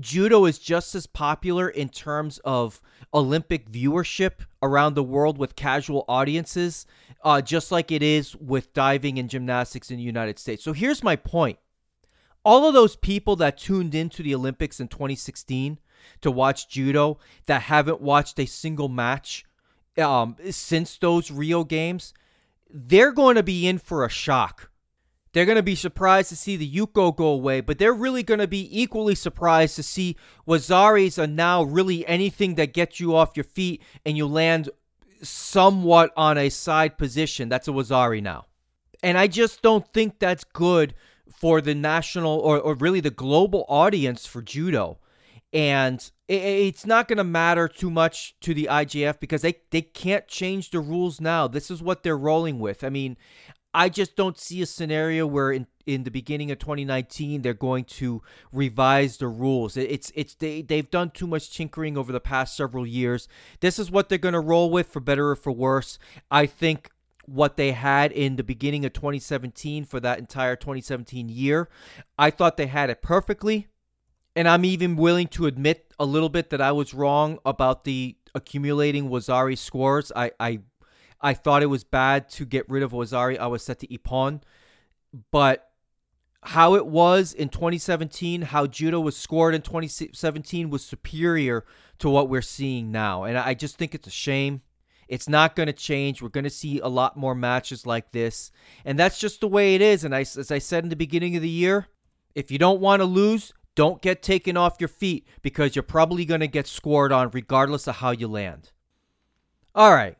judo 0.00 0.44
is 0.44 0.58
just 0.58 0.94
as 0.94 1.06
popular 1.06 1.68
in 1.68 1.88
terms 1.88 2.38
of 2.44 2.80
Olympic 3.12 3.70
viewership 3.70 4.40
around 4.62 4.94
the 4.94 5.02
world 5.02 5.38
with 5.38 5.56
casual 5.56 6.04
audiences, 6.08 6.86
uh, 7.24 7.40
just 7.40 7.72
like 7.72 7.90
it 7.90 8.02
is 8.02 8.36
with 8.36 8.72
diving 8.72 9.18
and 9.18 9.30
gymnastics 9.30 9.90
in 9.90 9.96
the 9.96 10.02
United 10.02 10.38
States. 10.38 10.62
So 10.62 10.72
here's 10.72 11.02
my 11.02 11.16
point. 11.16 11.58
All 12.44 12.66
of 12.66 12.74
those 12.74 12.96
people 12.96 13.36
that 13.36 13.58
tuned 13.58 13.94
into 13.94 14.22
the 14.22 14.34
Olympics 14.34 14.80
in 14.80 14.88
2016 14.88 15.78
to 16.20 16.30
watch 16.30 16.68
judo 16.68 17.18
that 17.46 17.62
haven't 17.62 18.00
watched 18.00 18.38
a 18.38 18.46
single 18.46 18.88
match 18.88 19.44
um, 19.98 20.36
since 20.50 20.96
those 20.96 21.30
Rio 21.30 21.64
games, 21.64 22.14
they're 22.70 23.12
going 23.12 23.36
to 23.36 23.42
be 23.42 23.66
in 23.66 23.78
for 23.78 24.04
a 24.04 24.08
shock. 24.08 24.67
They're 25.38 25.46
going 25.46 25.54
to 25.54 25.62
be 25.62 25.76
surprised 25.76 26.30
to 26.30 26.36
see 26.36 26.56
the 26.56 26.68
Yuko 26.68 27.14
go 27.14 27.28
away, 27.28 27.60
but 27.60 27.78
they're 27.78 27.94
really 27.94 28.24
going 28.24 28.40
to 28.40 28.48
be 28.48 28.68
equally 28.82 29.14
surprised 29.14 29.76
to 29.76 29.84
see 29.84 30.16
Wazaris 30.48 31.16
are 31.16 31.28
now 31.28 31.62
really 31.62 32.04
anything 32.08 32.56
that 32.56 32.72
gets 32.72 32.98
you 32.98 33.14
off 33.14 33.36
your 33.36 33.44
feet 33.44 33.80
and 34.04 34.16
you 34.16 34.26
land 34.26 34.68
somewhat 35.22 36.10
on 36.16 36.38
a 36.38 36.48
side 36.48 36.98
position. 36.98 37.48
That's 37.48 37.68
a 37.68 37.70
Wazari 37.70 38.20
now. 38.20 38.46
And 39.00 39.16
I 39.16 39.28
just 39.28 39.62
don't 39.62 39.86
think 39.92 40.18
that's 40.18 40.42
good 40.42 40.96
for 41.30 41.60
the 41.60 41.76
national 41.76 42.40
or, 42.40 42.58
or 42.58 42.74
really 42.74 42.98
the 42.98 43.10
global 43.10 43.64
audience 43.68 44.26
for 44.26 44.42
judo 44.42 44.98
and 45.52 46.10
it's 46.28 46.84
not 46.84 47.08
going 47.08 47.16
to 47.16 47.24
matter 47.24 47.68
too 47.68 47.90
much 47.90 48.36
to 48.40 48.52
the 48.52 48.68
IJF 48.70 49.18
because 49.18 49.40
they, 49.40 49.54
they 49.70 49.80
can't 49.80 50.28
change 50.28 50.70
the 50.70 50.80
rules 50.80 51.22
now. 51.22 51.48
This 51.48 51.70
is 51.70 51.82
what 51.82 52.02
they're 52.02 52.18
rolling 52.18 52.60
with. 52.60 52.84
I 52.84 52.90
mean, 52.90 53.16
I 53.74 53.88
just 53.88 54.16
don't 54.16 54.38
see 54.38 54.62
a 54.62 54.66
scenario 54.66 55.26
where 55.26 55.52
in, 55.52 55.66
in 55.86 56.04
the 56.04 56.10
beginning 56.10 56.50
of 56.50 56.58
2019 56.58 57.42
they're 57.42 57.54
going 57.54 57.84
to 57.84 58.22
revise 58.52 59.18
the 59.18 59.28
rules. 59.28 59.76
It's 59.76 60.10
it's 60.14 60.34
they 60.34 60.62
they've 60.62 60.90
done 60.90 61.10
too 61.10 61.26
much 61.26 61.54
tinkering 61.54 61.96
over 61.98 62.12
the 62.12 62.20
past 62.20 62.56
several 62.56 62.86
years. 62.86 63.28
This 63.60 63.78
is 63.78 63.90
what 63.90 64.08
they're 64.08 64.18
going 64.18 64.34
to 64.34 64.40
roll 64.40 64.70
with 64.70 64.88
for 64.88 65.00
better 65.00 65.30
or 65.30 65.36
for 65.36 65.52
worse. 65.52 65.98
I 66.30 66.46
think 66.46 66.90
what 67.26 67.56
they 67.56 67.72
had 67.72 68.10
in 68.12 68.36
the 68.36 68.42
beginning 68.42 68.86
of 68.86 68.94
2017 68.94 69.84
for 69.84 70.00
that 70.00 70.18
entire 70.18 70.56
2017 70.56 71.28
year, 71.28 71.68
I 72.18 72.30
thought 72.30 72.56
they 72.56 72.68
had 72.68 72.88
it 72.88 73.02
perfectly 73.02 73.68
and 74.38 74.48
I'm 74.48 74.64
even 74.64 74.94
willing 74.94 75.26
to 75.28 75.46
admit 75.46 75.92
a 75.98 76.04
little 76.04 76.28
bit 76.28 76.50
that 76.50 76.60
I 76.60 76.70
was 76.70 76.94
wrong 76.94 77.40
about 77.44 77.82
the 77.82 78.16
accumulating 78.36 79.08
Wazari 79.10 79.58
scores. 79.58 80.12
I 80.14 80.30
I, 80.38 80.60
I 81.20 81.34
thought 81.34 81.62
it 81.62 81.66
was 81.66 81.84
bad 81.84 82.28
to 82.30 82.44
get 82.44 82.68
rid 82.68 82.82
of 82.82 82.92
Wazari 82.92 83.38
Awasete 83.38 83.98
Ippon, 83.98 84.42
but 85.30 85.70
how 86.42 86.74
it 86.74 86.86
was 86.86 87.32
in 87.32 87.48
2017, 87.48 88.42
how 88.42 88.66
judo 88.66 89.00
was 89.00 89.16
scored 89.16 89.54
in 89.54 89.62
2017 89.62 90.70
was 90.70 90.84
superior 90.84 91.64
to 91.98 92.08
what 92.08 92.28
we're 92.28 92.42
seeing 92.42 92.92
now, 92.92 93.24
and 93.24 93.36
I 93.36 93.54
just 93.54 93.76
think 93.76 93.94
it's 93.94 94.06
a 94.06 94.12
shame. 94.12 94.62
It's 95.08 95.28
not 95.28 95.56
going 95.56 95.68
to 95.68 95.72
change. 95.72 96.20
We're 96.20 96.28
going 96.28 96.44
to 96.44 96.50
see 96.50 96.80
a 96.80 96.86
lot 96.86 97.16
more 97.16 97.34
matches 97.34 97.86
like 97.86 98.12
this, 98.12 98.52
and 98.84 98.98
that's 98.98 99.18
just 99.18 99.40
the 99.40 99.48
way 99.48 99.74
it 99.74 99.80
is. 99.80 100.04
And 100.04 100.14
I, 100.14 100.20
as 100.20 100.50
I 100.50 100.58
said 100.58 100.84
in 100.84 100.90
the 100.90 100.96
beginning 100.96 101.34
of 101.34 101.42
the 101.42 101.48
year, 101.48 101.88
if 102.34 102.50
you 102.50 102.58
don't 102.58 102.80
want 102.80 103.00
to 103.00 103.06
lose, 103.06 103.52
don't 103.74 104.02
get 104.02 104.22
taken 104.22 104.56
off 104.56 104.76
your 104.80 104.88
feet 104.88 105.26
because 105.40 105.74
you're 105.74 105.82
probably 105.82 106.24
going 106.24 106.40
to 106.40 106.46
get 106.46 106.66
scored 106.66 107.10
on 107.10 107.30
regardless 107.30 107.86
of 107.86 107.96
how 107.96 108.10
you 108.10 108.28
land. 108.28 108.70
All 109.74 109.92
right. 109.92 110.16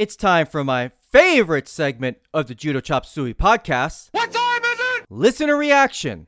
It's 0.00 0.16
time 0.16 0.46
for 0.46 0.64
my 0.64 0.92
favorite 1.10 1.68
segment 1.68 2.16
of 2.32 2.46
the 2.46 2.54
Judo 2.54 2.80
Chop 2.80 3.04
Suey 3.04 3.34
podcast. 3.34 4.08
What 4.12 4.32
time 4.32 4.62
is 4.72 4.80
it? 4.80 5.04
Listener 5.10 5.58
reaction. 5.58 6.26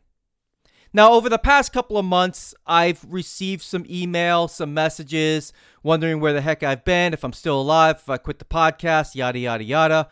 Now, 0.93 1.13
over 1.13 1.31
the 1.31 1.39
past 1.39 1.73
couple 1.73 1.97
of 1.97 2.05
months, 2.05 2.55
I've 2.67 3.03
received 3.09 3.63
some 3.63 3.87
email, 3.89 4.47
some 4.47 4.75
messages, 4.75 5.55
wondering 5.83 6.21
where 6.21 6.35
the 6.35 6.43
heck 6.43 6.63
I've 6.63 6.85
been, 6.85 7.15
if 7.15 7.25
I'm 7.25 7.33
still 7.33 7.59
alive, 7.59 7.97
if 7.97 8.11
I 8.11 8.19
quit 8.19 8.41
the 8.41 8.45
podcast, 8.45 9.15
yada, 9.15 9.39
yada, 9.39 9.65
yada 9.65 10.11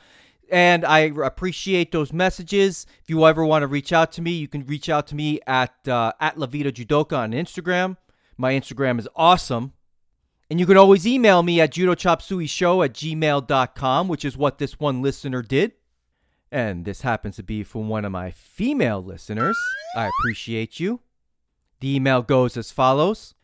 and 0.50 0.82
I 0.86 1.00
appreciate 1.00 1.92
those 1.92 2.14
messages. 2.14 2.86
If 3.02 3.10
you 3.10 3.26
ever 3.26 3.44
want 3.44 3.62
to 3.62 3.66
reach 3.66 3.92
out 3.92 4.10
to 4.12 4.22
me, 4.22 4.30
you 4.30 4.48
can 4.48 4.64
reach 4.64 4.88
out 4.88 5.06
to 5.08 5.14
me 5.14 5.38
at 5.46 5.86
uh, 5.86 6.14
at 6.18 6.38
Lavita 6.38 6.72
Judoka 6.72 7.18
on 7.18 7.32
Instagram. 7.32 7.98
My 8.38 8.54
Instagram 8.54 8.98
is 8.98 9.06
awesome. 9.14 9.74
And 10.50 10.58
you 10.58 10.66
can 10.66 10.76
always 10.76 11.06
email 11.06 11.44
me 11.44 11.60
at 11.60 11.72
judochopsuishow 11.72 12.84
at 12.84 12.92
gmail.com, 12.92 14.08
which 14.08 14.24
is 14.24 14.36
what 14.36 14.58
this 14.58 14.80
one 14.80 15.00
listener 15.00 15.42
did. 15.42 15.72
And 16.50 16.84
this 16.84 17.02
happens 17.02 17.36
to 17.36 17.44
be 17.44 17.62
from 17.62 17.88
one 17.88 18.04
of 18.04 18.10
my 18.10 18.32
female 18.32 19.00
listeners. 19.00 19.56
I 19.94 20.08
appreciate 20.08 20.80
you. 20.80 21.02
The 21.78 21.94
email 21.94 22.22
goes 22.22 22.56
as 22.56 22.72
follows 22.72 23.34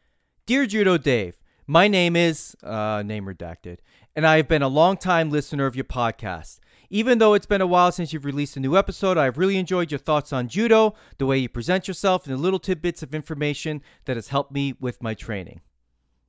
Dear 0.47 0.67
Judo 0.67 0.99
Dave, 0.99 1.37
my 1.69 1.87
name 1.87 2.17
is, 2.17 2.57
uh, 2.65 3.05
name 3.07 3.25
redacted, 3.25 3.79
and 4.17 4.27
I 4.27 4.39
have 4.39 4.49
been 4.49 4.63
a 4.63 4.69
long-time 4.69 5.31
listener 5.31 5.67
of 5.67 5.77
your 5.77 5.85
podcast. 5.85 6.59
Even 6.91 7.19
though 7.19 7.35
it's 7.35 7.47
been 7.47 7.61
a 7.61 7.67
while 7.67 7.93
since 7.93 8.13
you've 8.13 8.25
released 8.25 8.57
a 8.57 8.61
new 8.61 8.77
episode, 8.77 9.17
I've 9.17 9.39
really 9.39 9.57
enjoyed 9.57 9.93
your 9.93 9.99
thoughts 9.99 10.33
on 10.33 10.49
judo, 10.49 10.95
the 11.19 11.27
way 11.27 11.39
you 11.39 11.49
present 11.49 11.87
yourself, 11.87 12.27
and 12.27 12.37
the 12.37 12.41
little 12.41 12.59
tidbits 12.59 13.03
of 13.05 13.15
information 13.15 13.81
that 14.07 14.17
has 14.17 14.29
helped 14.29 14.53
me 14.53 14.75
with 14.81 15.03
my 15.03 15.15
training. 15.15 15.61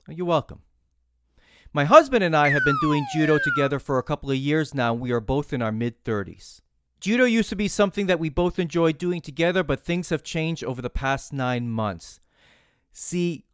You're 0.08 0.26
welcome. 0.26 0.62
My 1.72 1.84
husband 1.84 2.24
and 2.24 2.34
I 2.34 2.48
have 2.48 2.64
been 2.64 2.78
doing 2.80 3.06
judo 3.12 3.38
together 3.38 3.78
for 3.78 3.98
a 3.98 4.02
couple 4.02 4.30
of 4.30 4.36
years 4.36 4.72
now, 4.72 4.94
and 4.94 5.02
we 5.02 5.12
are 5.12 5.20
both 5.20 5.52
in 5.52 5.60
our 5.60 5.70
mid 5.70 6.02
30s. 6.02 6.62
Judo 6.98 7.24
used 7.24 7.50
to 7.50 7.56
be 7.56 7.68
something 7.68 8.06
that 8.06 8.18
we 8.18 8.30
both 8.30 8.58
enjoyed 8.58 8.96
doing 8.96 9.20
together, 9.20 9.62
but 9.62 9.84
things 9.84 10.08
have 10.08 10.22
changed 10.22 10.64
over 10.64 10.80
the 10.80 10.88
past 10.88 11.30
nine 11.30 11.68
months. 11.68 12.20
See, 12.92 13.44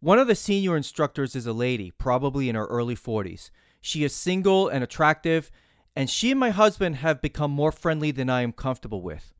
one 0.00 0.18
of 0.18 0.28
the 0.28 0.34
senior 0.34 0.76
instructors 0.76 1.34
is 1.34 1.46
a 1.46 1.54
lady, 1.54 1.90
probably 1.90 2.50
in 2.50 2.56
her 2.56 2.66
early 2.66 2.94
40s. 2.94 3.50
She 3.80 4.04
is 4.04 4.14
single 4.14 4.68
and 4.68 4.84
attractive, 4.84 5.50
and 5.96 6.10
she 6.10 6.30
and 6.30 6.38
my 6.38 6.50
husband 6.50 6.96
have 6.96 7.22
become 7.22 7.50
more 7.50 7.72
friendly 7.72 8.10
than 8.10 8.28
I 8.28 8.42
am 8.42 8.52
comfortable 8.52 9.00
with. 9.00 9.32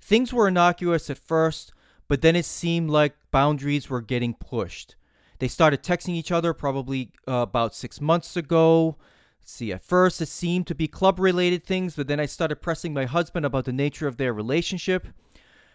Things 0.00 0.32
were 0.32 0.48
innocuous 0.48 1.08
at 1.10 1.18
first, 1.18 1.72
but 2.08 2.22
then 2.22 2.34
it 2.34 2.44
seemed 2.44 2.90
like 2.90 3.16
boundaries 3.30 3.88
were 3.88 4.02
getting 4.02 4.34
pushed. 4.34 4.96
They 5.38 5.48
started 5.48 5.82
texting 5.82 6.14
each 6.14 6.32
other 6.32 6.52
probably 6.52 7.12
uh, 7.26 7.32
about 7.32 7.74
six 7.74 8.00
months 8.00 8.36
ago. 8.36 8.96
Let's 9.40 9.52
see, 9.52 9.72
at 9.72 9.84
first 9.84 10.20
it 10.20 10.28
seemed 10.28 10.66
to 10.66 10.74
be 10.74 10.88
club 10.88 11.18
related 11.18 11.64
things, 11.64 11.96
but 11.96 12.08
then 12.08 12.20
I 12.20 12.26
started 12.26 12.56
pressing 12.56 12.92
my 12.92 13.04
husband 13.04 13.46
about 13.46 13.64
the 13.64 13.72
nature 13.72 14.08
of 14.08 14.16
their 14.16 14.32
relationship. 14.32 15.08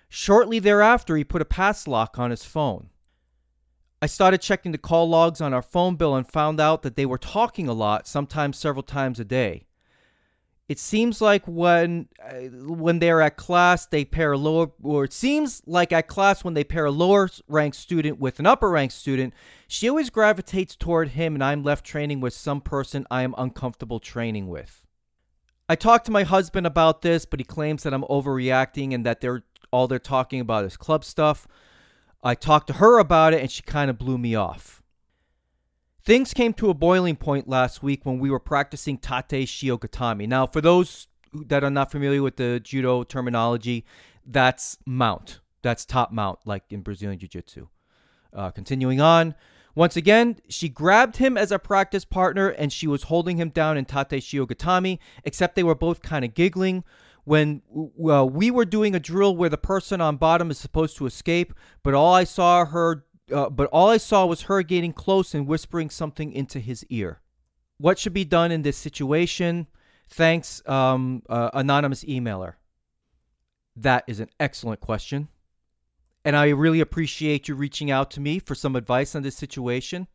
Shortly 0.09 0.59
thereafter, 0.59 1.15
he 1.15 1.23
put 1.23 1.41
a 1.41 1.45
pass 1.45 1.87
lock 1.87 2.19
on 2.19 2.29
his 2.29 2.43
phone. 2.43 2.89
I 4.01 4.05
started 4.05 4.41
checking 4.41 4.73
the 4.73 4.77
call 4.77 5.07
logs 5.07 5.39
on 5.39 5.53
our 5.53 5.61
phone 5.61 5.95
bill 5.95 6.13
and 6.15 6.27
found 6.27 6.59
out 6.59 6.81
that 6.83 6.95
they 6.95 7.05
were 7.05 7.17
talking 7.17 7.67
a 7.67 7.73
lot, 7.73 8.05
sometimes 8.05 8.57
several 8.57 8.83
times 8.83 9.19
a 9.19 9.25
day 9.25 9.65
it 10.69 10.79
seems 10.79 11.21
like 11.21 11.45
when 11.45 12.07
uh, 12.23 12.47
when 12.65 12.99
they're 12.99 13.21
at 13.21 13.35
class 13.37 13.85
they 13.85 14.05
pair 14.05 14.31
a 14.31 14.37
lower 14.37 14.71
or 14.81 15.03
it 15.03 15.13
seems 15.13 15.61
like 15.65 15.91
at 15.91 16.07
class 16.07 16.43
when 16.43 16.53
they 16.53 16.63
pair 16.63 16.85
a 16.85 16.91
lower 16.91 17.29
ranked 17.47 17.77
student 17.77 18.19
with 18.19 18.39
an 18.39 18.45
upper 18.45 18.69
ranked 18.69 18.93
student 18.93 19.33
she 19.67 19.89
always 19.89 20.09
gravitates 20.09 20.75
toward 20.75 21.09
him 21.09 21.33
and 21.33 21.43
i'm 21.43 21.63
left 21.63 21.85
training 21.85 22.21
with 22.21 22.33
some 22.33 22.61
person 22.61 23.05
i 23.11 23.21
am 23.21 23.35
uncomfortable 23.37 23.99
training 23.99 24.47
with. 24.47 24.81
I 25.69 25.75
talked 25.75 26.05
to 26.05 26.11
my 26.11 26.23
husband 26.23 26.67
about 26.67 27.01
this 27.01 27.25
but 27.25 27.39
he 27.39 27.43
claims 27.43 27.83
that 27.83 27.93
i'm 27.93 28.03
overreacting 28.03 28.93
and 28.93 29.05
that 29.05 29.21
they're 29.21 29.43
all 29.73 29.87
they're 29.87 29.97
talking 29.97 30.39
about 30.39 30.65
is 30.65 30.77
club 30.77 31.03
stuff. 31.03 31.47
I 32.21 32.35
talked 32.35 32.67
to 32.67 32.73
her 32.73 32.99
about 32.99 33.33
it 33.33 33.41
and 33.41 33.51
she 33.51 33.63
kind 33.63 33.89
of 33.89 33.97
blew 33.97 34.19
me 34.19 34.35
off 34.35 34.82
Things 36.05 36.33
came 36.33 36.53
to 36.55 36.69
a 36.69 36.73
boiling 36.73 37.15
point 37.15 37.47
last 37.47 37.81
week 37.81 38.01
when 38.05 38.19
we 38.19 38.29
were 38.29 38.39
practicing 38.39 38.97
Tate 38.97 39.47
Shiho 39.47 39.79
Gatame. 39.79 40.27
Now, 40.27 40.45
for 40.45 40.59
those 40.59 41.07
that 41.33 41.63
are 41.63 41.69
not 41.69 41.91
familiar 41.91 42.21
with 42.21 42.35
the 42.35 42.59
judo 42.59 43.03
terminology, 43.03 43.85
that's 44.25 44.77
mount. 44.85 45.39
That's 45.61 45.85
top 45.85 46.11
mount, 46.11 46.39
like 46.43 46.63
in 46.69 46.81
Brazilian 46.81 47.19
Jiu 47.19 47.29
Jitsu. 47.29 47.67
Uh, 48.33 48.51
continuing 48.51 48.99
on, 48.99 49.33
once 49.75 49.95
again, 49.95 50.39
she 50.49 50.67
grabbed 50.67 51.17
him 51.17 51.37
as 51.37 51.53
a 51.53 51.59
practice 51.59 52.03
partner 52.03 52.49
and 52.49 52.73
she 52.73 52.85
was 52.85 53.03
holding 53.03 53.37
him 53.37 53.47
down 53.47 53.77
in 53.77 53.85
Tate 53.85 54.21
Shiho 54.21 54.45
Gatame, 54.45 54.99
except 55.23 55.55
they 55.55 55.63
were 55.63 55.73
both 55.73 56.01
kind 56.01 56.25
of 56.25 56.33
giggling. 56.33 56.83
When 57.23 57.61
uh, 57.73 58.25
we 58.25 58.51
were 58.51 58.65
doing 58.65 58.93
a 58.93 58.99
drill 58.99 59.37
where 59.37 59.47
the 59.47 59.57
person 59.57 60.01
on 60.01 60.17
bottom 60.17 60.51
is 60.51 60.57
supposed 60.57 60.97
to 60.97 61.05
escape, 61.05 61.53
but 61.81 61.93
all 61.93 62.13
I 62.13 62.25
saw 62.25 62.65
her 62.65 63.05
uh, 63.31 63.49
but 63.49 63.69
all 63.71 63.89
I 63.89 63.97
saw 63.97 64.25
was 64.25 64.43
her 64.43 64.61
getting 64.63 64.93
close 64.93 65.33
and 65.33 65.47
whispering 65.47 65.89
something 65.89 66.31
into 66.31 66.59
his 66.59 66.85
ear. 66.89 67.21
What 67.77 67.99
should 67.99 68.13
be 68.13 68.25
done 68.25 68.51
in 68.51 68.61
this 68.61 68.77
situation? 68.77 69.67
Thanks, 70.09 70.61
um, 70.67 71.23
uh, 71.29 71.49
anonymous 71.53 72.03
emailer. 72.03 72.53
That 73.75 74.03
is 74.07 74.19
an 74.19 74.29
excellent 74.39 74.79
question. 74.79 75.29
And 76.25 76.35
I 76.35 76.49
really 76.49 76.79
appreciate 76.79 77.47
you 77.47 77.55
reaching 77.55 77.91
out 77.91 78.11
to 78.11 78.21
me 78.21 78.39
for 78.39 78.55
some 78.55 78.75
advice 78.75 79.15
on 79.15 79.23
this 79.23 79.35
situation. 79.35 80.07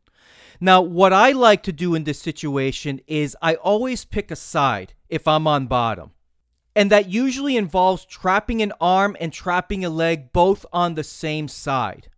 Now, 0.59 0.81
what 0.81 1.13
I 1.13 1.31
like 1.31 1.63
to 1.63 1.71
do 1.71 1.95
in 1.95 2.03
this 2.03 2.19
situation 2.19 3.01
is 3.07 3.37
I 3.41 3.55
always 3.55 4.05
pick 4.05 4.31
a 4.31 4.35
side 4.35 4.93
if 5.07 5.27
I'm 5.27 5.47
on 5.47 5.67
bottom. 5.67 6.11
And 6.75 6.91
that 6.91 7.09
usually 7.09 7.57
involves 7.57 8.05
trapping 8.05 8.61
an 8.61 8.73
arm 8.79 9.17
and 9.19 9.33
trapping 9.33 9.83
a 9.83 9.89
leg 9.89 10.31
both 10.31 10.65
on 10.71 10.95
the 10.95 11.03
same 11.03 11.47
side. 11.47 12.09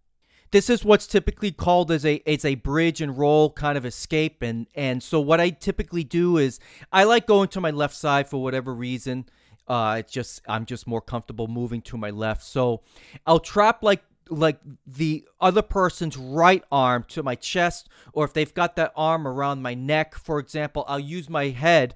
This 0.51 0.69
is 0.69 0.83
what's 0.83 1.07
typically 1.07 1.51
called 1.51 1.91
as 1.91 2.05
a 2.05 2.21
it's 2.25 2.45
a 2.45 2.55
bridge 2.55 3.01
and 3.01 3.17
roll 3.17 3.49
kind 3.51 3.77
of 3.77 3.85
escape 3.85 4.41
and 4.41 4.67
and 4.75 5.01
so 5.01 5.19
what 5.19 5.39
I 5.39 5.49
typically 5.49 6.03
do 6.03 6.37
is 6.37 6.59
I 6.91 7.05
like 7.05 7.25
going 7.25 7.47
to 7.49 7.61
my 7.61 7.71
left 7.71 7.95
side 7.95 8.27
for 8.27 8.41
whatever 8.41 8.73
reason. 8.73 9.25
Uh, 9.67 9.97
it's 9.99 10.11
just 10.11 10.41
I'm 10.47 10.65
just 10.65 10.85
more 10.87 11.01
comfortable 11.01 11.47
moving 11.47 11.81
to 11.83 11.97
my 11.97 12.09
left. 12.09 12.43
So 12.43 12.81
I'll 13.25 13.39
trap 13.39 13.81
like 13.81 14.03
like 14.29 14.59
the 14.85 15.25
other 15.39 15.61
person's 15.61 16.17
right 16.17 16.63
arm 16.71 17.05
to 17.09 17.23
my 17.23 17.35
chest, 17.35 17.89
or 18.13 18.25
if 18.25 18.33
they've 18.33 18.53
got 18.53 18.75
that 18.77 18.93
arm 18.95 19.27
around 19.27 19.61
my 19.61 19.73
neck, 19.73 20.15
for 20.15 20.39
example, 20.39 20.85
I'll 20.87 20.99
use 20.99 21.29
my 21.29 21.49
head 21.49 21.95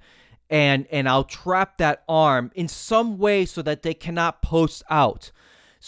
and 0.49 0.87
and 0.91 1.09
I'll 1.09 1.23
trap 1.23 1.77
that 1.77 2.03
arm 2.07 2.51
in 2.55 2.67
some 2.67 3.17
way 3.17 3.45
so 3.45 3.61
that 3.61 3.83
they 3.83 3.93
cannot 3.93 4.41
post 4.41 4.83
out. 4.89 5.31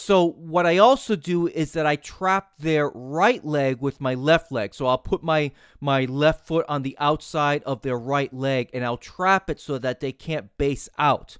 So 0.00 0.28
what 0.28 0.64
I 0.64 0.78
also 0.78 1.16
do 1.16 1.48
is 1.48 1.72
that 1.72 1.84
I 1.84 1.96
trap 1.96 2.52
their 2.60 2.88
right 2.90 3.44
leg 3.44 3.80
with 3.80 4.00
my 4.00 4.14
left 4.14 4.52
leg. 4.52 4.72
So 4.72 4.86
I'll 4.86 4.96
put 4.96 5.24
my 5.24 5.50
my 5.80 6.04
left 6.04 6.46
foot 6.46 6.64
on 6.68 6.82
the 6.82 6.96
outside 7.00 7.64
of 7.64 7.82
their 7.82 7.98
right 7.98 8.32
leg 8.32 8.70
and 8.72 8.84
I'll 8.84 8.96
trap 8.96 9.50
it 9.50 9.58
so 9.58 9.76
that 9.78 9.98
they 9.98 10.12
can't 10.12 10.56
base 10.56 10.88
out. 10.98 11.36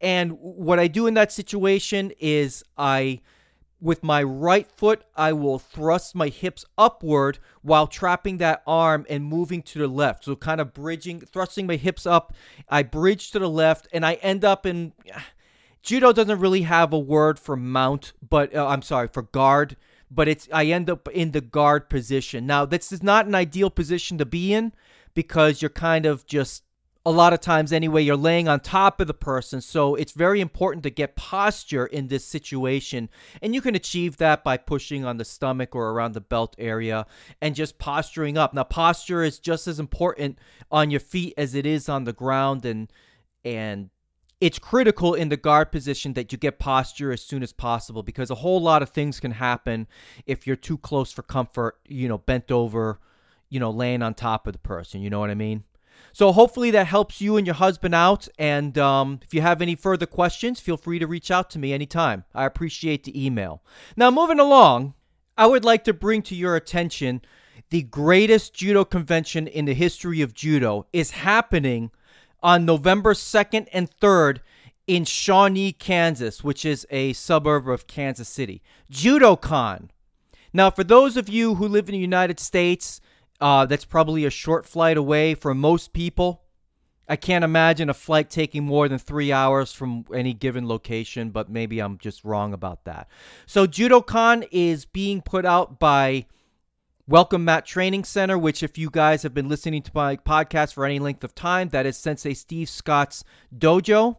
And 0.00 0.38
what 0.40 0.78
I 0.78 0.86
do 0.86 1.06
in 1.06 1.12
that 1.14 1.30
situation 1.30 2.10
is 2.18 2.64
I 2.78 3.20
with 3.82 4.02
my 4.02 4.22
right 4.22 4.66
foot, 4.66 5.04
I 5.14 5.34
will 5.34 5.58
thrust 5.58 6.14
my 6.14 6.28
hips 6.28 6.64
upward 6.78 7.38
while 7.60 7.86
trapping 7.86 8.38
that 8.38 8.62
arm 8.66 9.04
and 9.10 9.22
moving 9.22 9.60
to 9.60 9.78
the 9.78 9.88
left. 9.88 10.24
So, 10.24 10.36
kind 10.36 10.58
of 10.58 10.72
bridging, 10.72 11.20
thrusting 11.20 11.66
my 11.66 11.76
hips 11.76 12.06
up. 12.06 12.34
I 12.66 12.82
bridge 12.82 13.30
to 13.32 13.38
the 13.38 13.50
left 13.50 13.88
and 13.92 14.06
I 14.06 14.14
end 14.14 14.42
up 14.42 14.64
in 14.64 14.94
Judo 15.84 16.12
doesn't 16.12 16.40
really 16.40 16.62
have 16.62 16.94
a 16.94 16.98
word 16.98 17.38
for 17.38 17.56
mount, 17.56 18.14
but 18.26 18.54
uh, 18.56 18.66
I'm 18.66 18.80
sorry 18.80 19.06
for 19.06 19.20
guard, 19.20 19.76
but 20.10 20.28
it's 20.28 20.48
I 20.50 20.64
end 20.64 20.88
up 20.88 21.08
in 21.08 21.32
the 21.32 21.42
guard 21.42 21.90
position. 21.90 22.46
Now, 22.46 22.64
this 22.64 22.90
is 22.90 23.02
not 23.02 23.26
an 23.26 23.34
ideal 23.34 23.68
position 23.68 24.16
to 24.16 24.24
be 24.24 24.54
in 24.54 24.72
because 25.12 25.60
you're 25.60 25.68
kind 25.68 26.06
of 26.06 26.26
just 26.26 26.64
a 27.04 27.10
lot 27.10 27.34
of 27.34 27.40
times 27.40 27.70
anyway 27.70 28.02
you're 28.02 28.16
laying 28.16 28.48
on 28.48 28.60
top 28.60 28.98
of 28.98 29.06
the 29.06 29.12
person. 29.12 29.60
So 29.60 29.94
it's 29.94 30.12
very 30.12 30.40
important 30.40 30.84
to 30.84 30.90
get 30.90 31.16
posture 31.16 31.84
in 31.84 32.08
this 32.08 32.24
situation. 32.24 33.10
And 33.42 33.54
you 33.54 33.60
can 33.60 33.74
achieve 33.74 34.16
that 34.16 34.42
by 34.42 34.56
pushing 34.56 35.04
on 35.04 35.18
the 35.18 35.24
stomach 35.26 35.76
or 35.76 35.90
around 35.90 36.14
the 36.14 36.22
belt 36.22 36.56
area 36.58 37.04
and 37.42 37.54
just 37.54 37.78
posturing 37.78 38.38
up. 38.38 38.54
Now 38.54 38.64
posture 38.64 39.22
is 39.22 39.38
just 39.38 39.66
as 39.66 39.78
important 39.78 40.38
on 40.70 40.90
your 40.90 41.00
feet 41.00 41.34
as 41.36 41.54
it 41.54 41.66
is 41.66 41.90
on 41.90 42.04
the 42.04 42.14
ground 42.14 42.64
and 42.64 42.90
and 43.44 43.90
it's 44.40 44.58
critical 44.58 45.14
in 45.14 45.28
the 45.28 45.36
guard 45.36 45.72
position 45.72 46.14
that 46.14 46.32
you 46.32 46.38
get 46.38 46.58
posture 46.58 47.12
as 47.12 47.22
soon 47.22 47.42
as 47.42 47.52
possible 47.52 48.02
because 48.02 48.30
a 48.30 48.36
whole 48.36 48.60
lot 48.60 48.82
of 48.82 48.90
things 48.90 49.20
can 49.20 49.32
happen 49.32 49.86
if 50.26 50.46
you're 50.46 50.56
too 50.56 50.78
close 50.78 51.12
for 51.12 51.22
comfort, 51.22 51.78
you 51.86 52.08
know, 52.08 52.18
bent 52.18 52.50
over, 52.50 53.00
you 53.48 53.60
know, 53.60 53.70
laying 53.70 54.02
on 54.02 54.14
top 54.14 54.46
of 54.46 54.52
the 54.52 54.58
person. 54.58 55.00
You 55.00 55.10
know 55.10 55.20
what 55.20 55.30
I 55.30 55.34
mean? 55.34 55.64
So 56.12 56.30
hopefully 56.32 56.70
that 56.72 56.86
helps 56.86 57.20
you 57.20 57.36
and 57.36 57.46
your 57.46 57.54
husband 57.54 57.94
out. 57.94 58.28
And 58.38 58.76
um, 58.78 59.20
if 59.22 59.34
you 59.34 59.40
have 59.40 59.62
any 59.62 59.74
further 59.74 60.06
questions, 60.06 60.60
feel 60.60 60.76
free 60.76 60.98
to 60.98 61.06
reach 61.06 61.30
out 61.30 61.50
to 61.50 61.58
me 61.58 61.72
anytime. 61.72 62.24
I 62.34 62.44
appreciate 62.44 63.04
the 63.04 63.24
email. 63.26 63.62
Now, 63.96 64.10
moving 64.10 64.38
along, 64.38 64.94
I 65.36 65.46
would 65.46 65.64
like 65.64 65.84
to 65.84 65.92
bring 65.92 66.22
to 66.22 66.34
your 66.34 66.54
attention 66.54 67.22
the 67.70 67.82
greatest 67.82 68.54
judo 68.54 68.84
convention 68.84 69.48
in 69.48 69.64
the 69.64 69.74
history 69.74 70.20
of 70.20 70.34
judo 70.34 70.86
is 70.92 71.12
happening 71.12 71.90
on 72.44 72.66
November 72.66 73.14
2nd 73.14 73.66
and 73.72 73.90
3rd 73.90 74.40
in 74.86 75.06
Shawnee, 75.06 75.72
Kansas, 75.72 76.44
which 76.44 76.66
is 76.66 76.86
a 76.90 77.14
suburb 77.14 77.66
of 77.68 77.86
Kansas 77.86 78.28
City. 78.28 78.62
JudoCon. 78.92 79.88
Now, 80.52 80.70
for 80.70 80.84
those 80.84 81.16
of 81.16 81.28
you 81.28 81.54
who 81.54 81.66
live 81.66 81.88
in 81.88 81.94
the 81.94 81.98
United 81.98 82.38
States, 82.38 83.00
uh, 83.40 83.64
that's 83.64 83.86
probably 83.86 84.26
a 84.26 84.30
short 84.30 84.66
flight 84.66 84.98
away 84.98 85.34
for 85.34 85.54
most 85.54 85.94
people. 85.94 86.42
I 87.08 87.16
can't 87.16 87.44
imagine 87.44 87.88
a 87.88 87.94
flight 87.94 88.30
taking 88.30 88.64
more 88.64 88.88
than 88.88 88.98
three 88.98 89.32
hours 89.32 89.72
from 89.72 90.04
any 90.14 90.34
given 90.34 90.68
location, 90.68 91.30
but 91.30 91.50
maybe 91.50 91.80
I'm 91.80 91.98
just 91.98 92.24
wrong 92.24 92.52
about 92.52 92.84
that. 92.84 93.08
So, 93.46 93.66
JudoCon 93.66 94.46
is 94.52 94.84
being 94.84 95.22
put 95.22 95.46
out 95.46 95.78
by 95.78 96.26
Welcome 97.06 97.44
Mat 97.44 97.66
Training 97.66 98.04
Center, 98.04 98.38
which, 98.38 98.62
if 98.62 98.78
you 98.78 98.88
guys 98.88 99.24
have 99.24 99.34
been 99.34 99.46
listening 99.46 99.82
to 99.82 99.90
my 99.94 100.16
podcast 100.16 100.72
for 100.72 100.86
any 100.86 100.98
length 100.98 101.22
of 101.22 101.34
time, 101.34 101.68
that 101.68 101.84
is 101.84 101.98
Sensei 101.98 102.32
Steve 102.32 102.66
Scott's 102.66 103.22
dojo. 103.54 104.16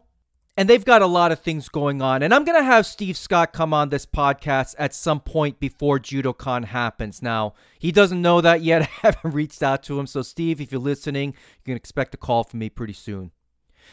And 0.56 0.70
they've 0.70 0.84
got 0.84 1.02
a 1.02 1.06
lot 1.06 1.32
of 1.32 1.40
things 1.40 1.68
going 1.68 2.00
on. 2.00 2.22
And 2.22 2.32
I'm 2.32 2.44
going 2.44 2.56
to 2.56 2.64
have 2.64 2.86
Steve 2.86 3.16
Scott 3.16 3.52
come 3.52 3.74
on 3.74 3.88
this 3.88 4.06
podcast 4.06 4.76
at 4.78 4.94
some 4.94 5.18
point 5.18 5.58
before 5.58 5.98
JudoCon 5.98 6.66
happens. 6.66 7.20
Now, 7.20 7.54
he 7.76 7.90
doesn't 7.90 8.22
know 8.22 8.40
that 8.40 8.62
yet. 8.62 8.82
I 9.02 9.08
haven't 9.08 9.34
reached 9.34 9.64
out 9.64 9.82
to 9.82 9.98
him. 9.98 10.06
So, 10.06 10.22
Steve, 10.22 10.60
if 10.60 10.70
you're 10.70 10.80
listening, 10.80 11.30
you 11.30 11.64
can 11.64 11.76
expect 11.76 12.14
a 12.14 12.18
call 12.18 12.44
from 12.44 12.60
me 12.60 12.70
pretty 12.70 12.92
soon. 12.92 13.32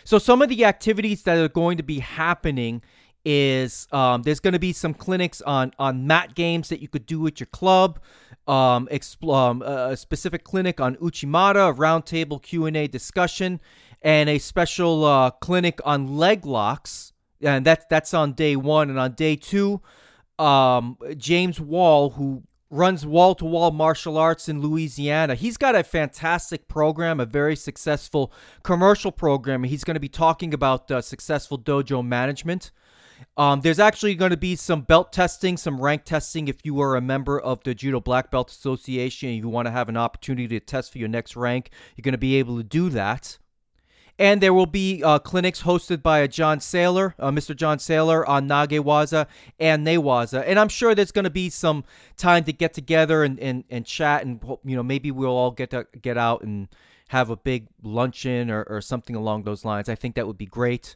So, 0.04 0.20
some 0.20 0.44
of 0.44 0.50
the 0.50 0.66
activities 0.66 1.24
that 1.24 1.40
are 1.40 1.50
going 1.50 1.78
to 1.78 1.84
be 1.84 1.98
happening 1.98 2.84
is 3.26 3.88
um, 3.92 4.24
there's 4.24 4.40
going 4.40 4.54
to 4.54 4.60
be 4.60 4.74
some 4.74 4.94
clinics 4.94 5.42
on 5.42 5.72
on 5.80 6.06
mat 6.08 6.36
games 6.36 6.70
that 6.70 6.82
you 6.82 6.88
could 6.88 7.06
do 7.06 7.20
with 7.20 7.40
your 7.40 7.48
club 7.48 8.00
um, 8.48 8.88
expl- 8.92 9.34
um, 9.34 9.62
a 9.62 9.96
specific 9.96 10.44
clinic 10.44 10.82
on 10.82 10.96
Uchimata, 10.98 11.70
a 11.70 11.74
roundtable 11.74 12.42
Q&A 12.42 12.88
discussion, 12.88 13.62
and 14.02 14.30
a 14.30 14.38
special 14.38 15.06
uh, 15.06 15.32
clinic 15.32 15.80
on 15.86 16.18
leg 16.18 16.46
locks. 16.46 17.14
And 17.42 17.66
that's 17.66 17.86
that's 17.90 18.14
on 18.14 18.34
day 18.34 18.56
one. 18.56 18.90
And 18.90 19.00
on 19.00 19.14
day 19.14 19.36
two, 19.36 19.82
um, 20.40 20.98
James 21.18 21.60
Wall, 21.60 22.12
who 22.12 22.44
runs 22.70 23.06
wall 23.06 23.36
to 23.36 23.46
wall 23.46 23.70
martial 23.72 24.18
arts 24.18 24.50
in 24.50 24.62
Louisiana. 24.62 25.36
He's 25.36 25.58
got 25.58 25.76
a 25.76 25.84
fantastic 25.84 26.68
program, 26.68 27.20
a 27.20 27.26
very 27.26 27.56
successful 27.56 28.34
commercial 28.64 29.12
program. 29.12 29.64
He's 29.64 29.84
going 29.84 29.96
to 29.96 30.00
be 30.00 30.10
talking 30.10 30.54
about 30.54 30.90
uh, 30.90 31.02
successful 31.02 31.60
dojo 31.60 32.04
management. 32.06 32.72
Um, 33.38 33.62
there's 33.62 33.80
actually 33.80 34.16
going 34.16 34.32
to 34.32 34.38
be 34.38 34.56
some 34.56 34.82
belt 34.82 35.12
testing, 35.12 35.58
some 35.58 35.82
rank 35.82 36.06
testing. 36.06 36.48
If 36.48 36.66
you 36.66 36.80
are 36.82 36.96
a 36.96 37.02
member 37.02 37.40
of 37.40 37.64
the 37.64 37.74
Judo 37.74 38.00
Black 38.00 38.32
Belt 38.32 38.52
Association 38.52 39.30
and 39.30 39.38
you 39.38 39.50
want 39.50 39.68
to 39.68 39.72
have 39.72 39.90
an 39.90 39.98
opportunity 39.98 40.48
to 40.48 40.66
test 40.66 40.92
for 40.92 40.98
your 40.98 41.08
next 41.08 41.36
rank, 41.36 41.70
you're 41.96 42.04
going 42.04 42.14
to 42.14 42.18
be 42.18 42.36
able 42.36 42.58
to 42.58 42.64
do 42.64 42.90
that. 42.90 43.38
And 44.20 44.42
there 44.42 44.54
will 44.54 44.68
be 44.68 45.02
uh, 45.04 45.18
clinics 45.20 45.64
hosted 45.64 46.04
by 46.04 46.20
a 46.20 46.28
John 46.28 46.60
Saylor, 46.60 47.16
uh, 47.18 47.32
Mr. 47.32 47.56
John 47.56 47.80
Saylor 47.80 48.28
on 48.28 48.48
Nagewaza 48.48 49.28
and 49.60 49.86
Newaza. 49.86 50.44
And 50.46 50.60
I'm 50.60 50.70
sure 50.70 50.94
there's 50.94 51.12
going 51.12 51.24
to 51.24 51.32
be 51.32 51.50
some 51.50 51.84
time 52.16 52.44
to 52.44 52.54
get 52.54 52.76
together 52.76 53.24
and, 53.24 53.40
and, 53.40 53.64
and 53.72 53.86
chat. 53.86 54.24
And, 54.24 54.40
you 54.64 54.76
know, 54.76 54.84
maybe 54.84 55.10
we'll 55.10 55.36
all 55.36 55.50
get 55.50 55.72
to 55.72 55.88
get 56.00 56.18
out 56.18 56.44
and 56.44 56.68
have 57.08 57.32
a 57.32 57.36
big 57.36 57.68
luncheon 57.82 58.52
or, 58.52 58.64
or 58.64 58.82
something 58.82 59.16
along 59.16 59.44
those 59.44 59.66
lines. 59.66 59.90
I 59.90 59.96
think 59.96 60.16
that 60.16 60.28
would 60.28 60.38
be 60.38 60.46
great. 60.46 60.96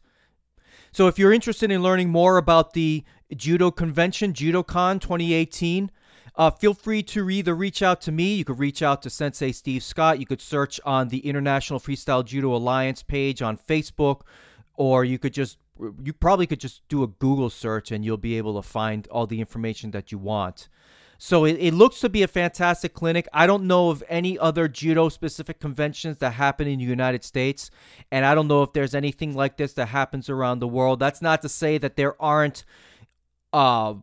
So 0.98 1.06
if 1.06 1.20
you're 1.20 1.32
interested 1.32 1.72
in 1.72 1.84
learning 1.84 2.10
more 2.10 2.38
about 2.38 2.74
the 2.74 3.04
Judo 3.36 3.70
Convention, 3.70 4.34
JudoCon 4.34 5.00
2018, 5.00 5.91
uh, 6.36 6.50
feel 6.50 6.74
free 6.74 7.04
to 7.04 7.30
either 7.30 7.54
reach 7.54 7.84
out 7.84 8.02
to 8.02 8.12
me. 8.12 8.34
You 8.34 8.43
could 8.43 8.58
reach 8.58 8.82
out 8.82 9.04
to 9.04 9.12
Sensei 9.12 9.52
Steve 9.52 9.84
Scott. 9.84 10.20
You 10.20 10.26
could 10.26 10.41
search 10.41 10.80
on 10.84 11.10
the 11.10 11.20
International 11.20 11.80
Freestyle 11.80 12.26
Judo 12.26 12.52
Alliance 12.56 13.04
page 13.04 13.43
on 13.43 13.60
Facebook, 13.60 14.22
or 14.74 15.06
you 15.06 15.20
could 15.20 15.36
just 15.36 15.60
you 16.04 16.14
probably 16.14 16.48
could 16.48 16.60
just 16.60 16.82
do 16.89 17.04
a 17.04 17.08
Google 17.08 17.52
search 17.52 17.91
and 17.91 18.04
you'll 18.04 18.18
be 18.18 18.36
able 18.36 18.60
to 18.60 18.68
find 18.68 19.08
all 19.10 19.28
the 19.28 19.39
information 19.39 19.91
that 19.91 20.12
you 20.12 20.18
want. 20.18 20.68
So 21.18 21.45
it, 21.45 21.57
it 21.59 21.74
looks 21.74 21.99
to 22.01 22.09
be 22.09 22.24
a 22.24 22.28
fantastic 22.28 22.93
clinic. 22.93 23.28
I 23.34 23.47
don't 23.47 23.65
know 23.65 23.89
of 23.89 24.03
any 24.07 24.38
other 24.38 24.68
judo 24.68 25.09
specific 25.09 25.59
conventions 25.59 26.18
that 26.18 26.32
happen 26.32 26.68
in 26.68 26.80
the 26.80 26.86
United 26.86 27.24
States. 27.24 27.72
And 28.11 28.26
I 28.26 28.36
don't 28.36 28.47
know 28.47 28.63
if 28.63 28.74
there's 28.74 28.95
anything 28.95 29.36
like 29.36 29.57
this 29.57 29.74
that 29.74 29.88
happens 29.88 30.30
around 30.30 30.59
the 30.59 30.68
world. 30.68 30.99
That's 30.99 31.22
not 31.22 31.41
to 31.41 31.49
say 31.49 31.78
that 31.80 31.95
there 31.95 32.22
aren't 32.22 32.63
uh, 33.51 33.95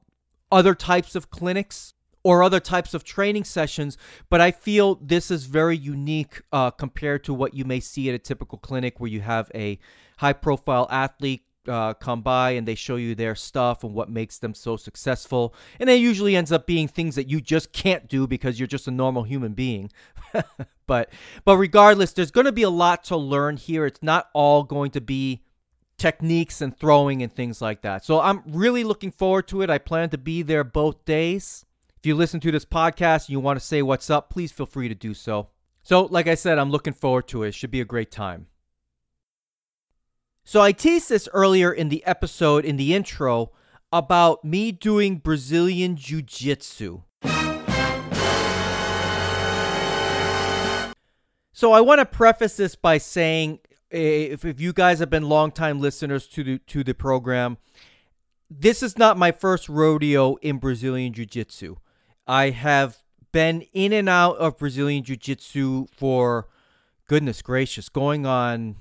other 0.51 0.75
types 0.75 1.15
of 1.15 1.31
clinics 1.31 1.95
or 2.25 2.43
other 2.43 2.61
types 2.61 2.95
of 2.95 3.05
training 3.05 3.45
sessions, 3.45 3.99
but 4.31 4.41
I 4.41 4.51
feel 4.51 4.95
this 4.97 5.31
is 5.31 5.45
very 5.45 5.77
unique 5.77 6.41
uh, 6.53 6.71
compared 6.71 7.23
to 7.25 7.35
what 7.35 7.53
you 7.53 7.67
may 7.67 7.81
see 7.81 8.09
at 8.09 8.15
a 8.15 8.19
typical 8.19 8.57
clinic 8.57 8.99
where 8.99 9.11
you 9.11 9.21
have 9.21 9.51
a 9.55 9.79
high 10.17 10.33
profile 10.33 10.89
athlete 10.91 11.45
uh, 11.69 11.95
come 11.95 12.23
by 12.23 12.51
and 12.51 12.67
they 12.67 12.75
show 12.75 12.97
you 12.97 13.15
their 13.15 13.35
stuff 13.35 13.85
and 13.85 13.95
what 13.95 14.11
makes 14.11 14.39
them 14.39 14.55
so 14.55 14.77
successful. 14.77 15.55
And 15.81 15.89
it 15.89 16.01
usually 16.01 16.37
ends 16.37 16.53
up 16.53 16.67
being 16.67 16.89
things 16.89 17.15
that 17.17 17.29
you 17.29 17.41
just 17.41 17.73
can't 17.73 18.09
do 18.09 18.27
because 18.27 18.59
you're 18.59 18.67
just 18.67 18.89
a 18.89 18.91
normal 18.91 19.23
human 19.23 19.53
being. 19.53 19.91
but 20.87 21.11
but 21.45 21.57
regardless, 21.57 22.13
there's 22.13 22.31
going 22.31 22.47
to 22.47 22.53
be 22.53 22.63
a 22.63 22.71
lot 22.71 23.05
to 23.05 23.17
learn 23.17 23.57
here. 23.57 23.87
It's 23.87 24.03
not 24.03 24.29
all 24.33 24.63
going 24.63 24.91
to 24.93 25.01
be 25.01 25.43
techniques 25.97 26.61
and 26.61 26.77
throwing 26.77 27.23
and 27.23 27.33
things 27.33 27.63
like 27.63 27.83
that. 27.83 28.05
So 28.05 28.21
I'm 28.21 28.43
really 28.47 28.85
looking 28.85 29.11
forward 29.11 29.49
to 29.49 29.63
it. 29.63 29.71
I 29.71 29.79
plan 29.79 30.11
to 30.11 30.19
be 30.19 30.43
there 30.43 30.65
both 30.65 31.05
days. 31.05 31.65
If 31.99 32.07
you 32.07 32.15
listen 32.15 32.41
to 32.41 32.51
this 32.51 32.65
podcast 32.65 33.27
and 33.27 33.31
you 33.31 33.41
want 33.41 33.59
to 33.59 33.65
say 33.65 33.81
what's 33.81 34.11
up, 34.11 34.29
please 34.29 34.53
feel 34.53 34.67
free 34.67 34.89
to 34.89 34.95
do 34.95 35.15
so. 35.15 35.49
So, 35.83 36.03
like 36.05 36.27
I 36.27 36.35
said, 36.35 36.59
I'm 36.59 36.71
looking 36.71 36.95
forward 36.95 37.29
to 37.29 37.43
it. 37.43 37.49
It 37.49 37.55
should 37.55 37.71
be 37.71 37.81
a 37.81 37.85
great 37.87 38.11
time. 38.11 38.47
So 40.47 40.61
I 40.61 40.73
teased 40.73 41.09
this 41.09 41.27
earlier 41.33 41.73
in 41.73 41.89
the 41.89 42.05
episode, 42.05 42.67
in 42.67 42.77
the 42.77 42.95
intro, 42.95 43.51
about 43.91 44.45
me 44.45 44.73
doing 44.73 45.17
Brazilian 45.17 45.97
Jiu 45.97 46.21
Jitsu. 46.21 47.01
So 51.53 51.73
I 51.73 51.81
want 51.81 52.01
to 52.01 52.05
preface 52.05 52.59
this 52.59 52.75
by 52.77 52.99
saying 52.99 53.61
eh, 53.91 54.29
if, 54.33 54.45
if 54.45 54.61
you 54.61 54.75
guys 54.75 54.99
have 54.99 55.09
been 55.09 55.31
longtime 55.31 55.81
listeners 55.81 56.27
to 56.29 56.45
the, 56.45 56.59
to 56.59 56.85
the 56.85 56.93
program, 56.93 57.57
this 58.51 58.83
is 58.83 58.99
not 58.99 59.17
my 59.17 59.33
first 59.33 59.71
rodeo 59.71 60.35
in 60.37 60.59
Brazilian 60.59 61.15
Jiu 61.15 61.25
Jitsu. 61.25 61.77
I 62.27 62.51
have 62.51 62.99
been 63.33 63.63
in 63.73 63.95
and 63.95 64.11
out 64.11 64.37
of 64.37 64.59
Brazilian 64.59 65.05
Jiu 65.05 65.17
Jitsu 65.17 65.87
for 65.97 66.49
goodness 67.09 67.41
gracious, 67.41 67.89
going 67.89 68.27
on 68.27 68.77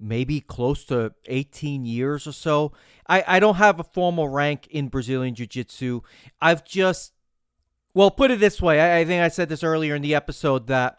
maybe 0.00 0.40
close 0.40 0.84
to 0.86 1.12
18 1.26 1.84
years 1.84 2.26
or 2.26 2.32
so. 2.32 2.72
I, 3.08 3.24
I 3.26 3.40
don't 3.40 3.56
have 3.56 3.80
a 3.80 3.84
formal 3.84 4.28
rank 4.28 4.66
in 4.70 4.88
Brazilian 4.88 5.34
Jiu 5.34 5.46
Jitsu. 5.46 6.02
I've 6.40 6.64
just, 6.64 7.12
well, 7.94 8.10
put 8.10 8.30
it 8.30 8.40
this 8.40 8.62
way. 8.62 8.80
I, 8.80 9.00
I 9.00 9.04
think 9.04 9.22
I 9.22 9.28
said 9.28 9.48
this 9.48 9.64
earlier 9.64 9.94
in 9.94 10.02
the 10.02 10.14
episode 10.14 10.66
that 10.68 10.98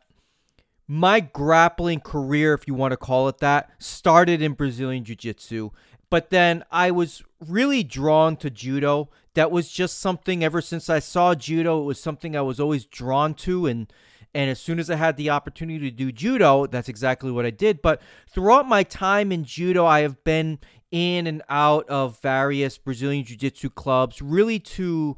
my 0.87 1.19
grappling 1.19 1.99
career, 1.99 2.53
if 2.53 2.67
you 2.67 2.73
want 2.73 2.91
to 2.91 2.97
call 2.97 3.27
it 3.27 3.37
that, 3.37 3.69
started 3.77 4.41
in 4.41 4.53
Brazilian 4.53 5.03
Jiu 5.03 5.15
Jitsu. 5.15 5.69
But 6.09 6.31
then 6.31 6.63
I 6.71 6.89
was 6.91 7.23
really 7.39 7.83
drawn 7.83 8.35
to 8.37 8.49
judo. 8.49 9.09
That 9.35 9.51
was 9.51 9.69
just 9.69 9.99
something 9.99 10.43
ever 10.43 10.61
since 10.61 10.89
I 10.89 10.97
saw 10.99 11.35
judo, 11.35 11.81
it 11.81 11.85
was 11.85 12.01
something 12.01 12.35
I 12.35 12.41
was 12.41 12.59
always 12.59 12.85
drawn 12.85 13.35
to. 13.35 13.67
And 13.67 13.91
and 14.33 14.49
as 14.49 14.59
soon 14.59 14.79
as 14.79 14.89
I 14.89 14.95
had 14.95 15.17
the 15.17 15.29
opportunity 15.29 15.89
to 15.89 15.95
do 15.95 16.11
judo, 16.11 16.67
that's 16.67 16.89
exactly 16.89 17.31
what 17.31 17.45
I 17.45 17.49
did. 17.49 17.81
But 17.81 18.01
throughout 18.29 18.67
my 18.67 18.83
time 18.83 19.31
in 19.31 19.43
judo, 19.43 19.85
I 19.85 20.01
have 20.01 20.23
been 20.23 20.59
in 20.91 21.27
and 21.27 21.41
out 21.49 21.87
of 21.89 22.19
various 22.21 22.77
Brazilian 22.77 23.25
Jiu 23.25 23.37
Jitsu 23.37 23.69
clubs, 23.69 24.21
really 24.21 24.59
to 24.59 25.17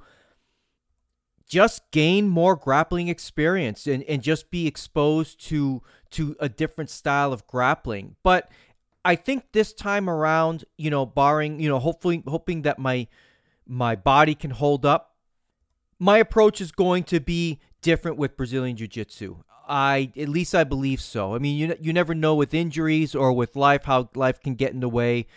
just 1.48 1.92
gain 1.92 2.30
more 2.30 2.56
grappling 2.56 3.10
experience 3.10 3.86
and, 3.86 4.04
and 4.04 4.22
just 4.22 4.50
be 4.52 4.68
exposed 4.68 5.46
to 5.48 5.82
to 6.12 6.36
a 6.40 6.48
different 6.48 6.90
style 6.90 7.34
of 7.34 7.46
grappling. 7.48 8.16
But 8.24 8.50
I 9.04 9.16
think 9.16 9.52
this 9.52 9.74
time 9.74 10.10
around, 10.10 10.66
you 10.78 10.90
know, 10.90 11.06
barring, 11.06 11.60
you 11.60 11.70
know, 11.70 11.80
hopefully 11.80 12.24
hoping 12.26 12.62
that 12.62 12.80
my 12.80 13.08
my 13.68 13.96
body 13.96 14.36
can 14.36 14.52
hold 14.52 14.86
up, 14.86 15.16
my 16.00 16.18
approach 16.18 16.62
is 16.62 16.72
going 16.72 17.04
to 17.06 17.20
be 17.20 17.60
different 17.82 18.18
with 18.18 18.38
Brazilian 18.38 18.78
Jiu-Jitsu. 18.78 19.38
I 19.68 20.12
at 20.18 20.28
least 20.28 20.54
I 20.54 20.64
believe 20.64 21.02
so. 21.02 21.36
I 21.36 21.40
mean, 21.40 21.58
you 21.58 21.76
you 21.80 21.94
never 21.94 22.14
know 22.14 22.36
with 22.36 22.54
injuries 22.54 23.16
or 23.16 23.32
with 23.32 23.56
life 23.56 23.86
how 23.86 24.10
life 24.16 24.40
can 24.42 24.56
get 24.56 24.74
in 24.74 24.82
the 24.82 24.90
way. 24.90 25.28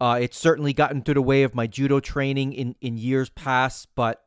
Uh, 0.00 0.18
it's 0.20 0.38
certainly 0.38 0.72
gotten 0.72 0.98
into 0.98 1.14
the 1.14 1.22
way 1.22 1.42
of 1.42 1.54
my 1.54 1.66
judo 1.66 2.00
training 2.00 2.52
in 2.52 2.74
in 2.80 2.96
years 2.96 3.28
past, 3.30 3.88
but 3.94 4.24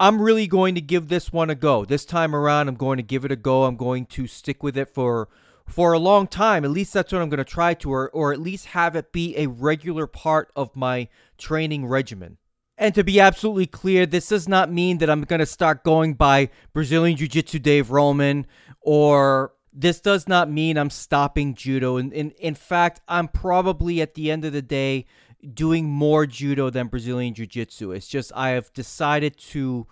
I'm 0.00 0.22
really 0.22 0.46
going 0.46 0.74
to 0.76 0.80
give 0.80 1.08
this 1.08 1.32
one 1.32 1.50
a 1.50 1.54
go. 1.54 1.84
This 1.84 2.04
time 2.04 2.34
around, 2.34 2.68
I'm 2.68 2.76
going 2.76 2.98
to 2.98 3.02
give 3.02 3.24
it 3.24 3.32
a 3.32 3.36
go. 3.36 3.64
I'm 3.64 3.76
going 3.76 4.06
to 4.06 4.26
stick 4.26 4.62
with 4.62 4.76
it 4.76 4.88
for 4.88 5.28
for 5.66 5.92
a 5.92 5.98
long 5.98 6.26
time. 6.26 6.64
At 6.64 6.70
least 6.70 6.94
that's 6.94 7.12
what 7.12 7.20
I'm 7.20 7.28
going 7.28 7.38
to 7.38 7.44
try 7.44 7.74
to, 7.74 7.92
or 7.92 8.10
or 8.10 8.32
at 8.32 8.40
least 8.40 8.66
have 8.66 8.96
it 8.96 9.12
be 9.12 9.36
a 9.36 9.48
regular 9.48 10.06
part 10.06 10.50
of 10.56 10.74
my 10.76 11.08
training 11.36 11.86
regimen. 11.86 12.38
And 12.80 12.94
to 12.94 13.02
be 13.02 13.18
absolutely 13.18 13.66
clear, 13.66 14.06
this 14.06 14.28
does 14.28 14.48
not 14.48 14.70
mean 14.70 14.98
that 14.98 15.10
I'm 15.10 15.22
going 15.22 15.40
to 15.40 15.46
start 15.46 15.82
going 15.82 16.14
by 16.14 16.48
Brazilian 16.72 17.16
Jiu 17.16 17.26
Jitsu 17.26 17.58
Dave 17.58 17.90
Roman, 17.90 18.46
or 18.80 19.52
this 19.72 20.00
does 20.00 20.28
not 20.28 20.48
mean 20.48 20.78
I'm 20.78 20.88
stopping 20.88 21.56
judo. 21.56 21.96
And 21.96 22.12
in, 22.12 22.30
in 22.32 22.54
fact, 22.54 23.00
I'm 23.08 23.26
probably 23.26 24.00
at 24.00 24.14
the 24.14 24.30
end 24.30 24.44
of 24.44 24.52
the 24.52 24.62
day 24.62 25.06
doing 25.54 25.90
more 25.90 26.24
judo 26.24 26.70
than 26.70 26.86
Brazilian 26.86 27.34
Jiu 27.34 27.46
Jitsu. 27.46 27.90
It's 27.90 28.06
just 28.06 28.30
I 28.36 28.50
have 28.50 28.72
decided 28.72 29.36
to 29.38 29.88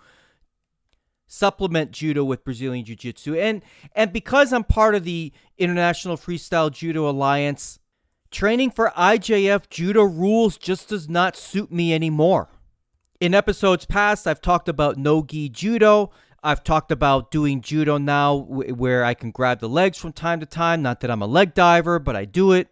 supplement 1.27 1.91
judo 1.91 2.23
with 2.23 2.45
Brazilian 2.45 2.85
Jiu 2.85 2.95
Jitsu. 2.95 3.35
And, 3.35 3.63
and 3.97 4.13
because 4.13 4.53
I'm 4.53 4.63
part 4.63 4.95
of 4.95 5.03
the 5.03 5.33
International 5.57 6.15
Freestyle 6.15 6.71
Judo 6.71 7.09
Alliance, 7.09 7.79
training 8.31 8.71
for 8.71 8.93
IJF 8.97 9.69
judo 9.69 10.03
rules 10.03 10.57
just 10.57 10.87
does 10.87 11.09
not 11.09 11.35
suit 11.35 11.69
me 11.69 11.93
anymore. 11.93 12.47
In 13.19 13.33
episodes 13.33 13.85
past, 13.85 14.27
I've 14.27 14.41
talked 14.41 14.69
about 14.69 14.95
no 14.95 15.23
gi 15.23 15.49
judo. 15.49 16.11
I've 16.43 16.63
talked 16.63 16.91
about 16.91 17.31
doing 17.31 17.61
judo 17.61 17.97
now 17.97 18.35
where 18.35 19.03
I 19.03 19.15
can 19.15 19.31
grab 19.31 19.59
the 19.59 19.67
legs 19.67 19.97
from 19.97 20.13
time 20.13 20.39
to 20.39 20.45
time. 20.45 20.83
Not 20.83 20.99
that 20.99 21.09
I'm 21.09 21.23
a 21.23 21.27
leg 21.27 21.55
diver, 21.55 21.97
but 21.97 22.15
I 22.15 22.25
do 22.25 22.51
it. 22.51 22.67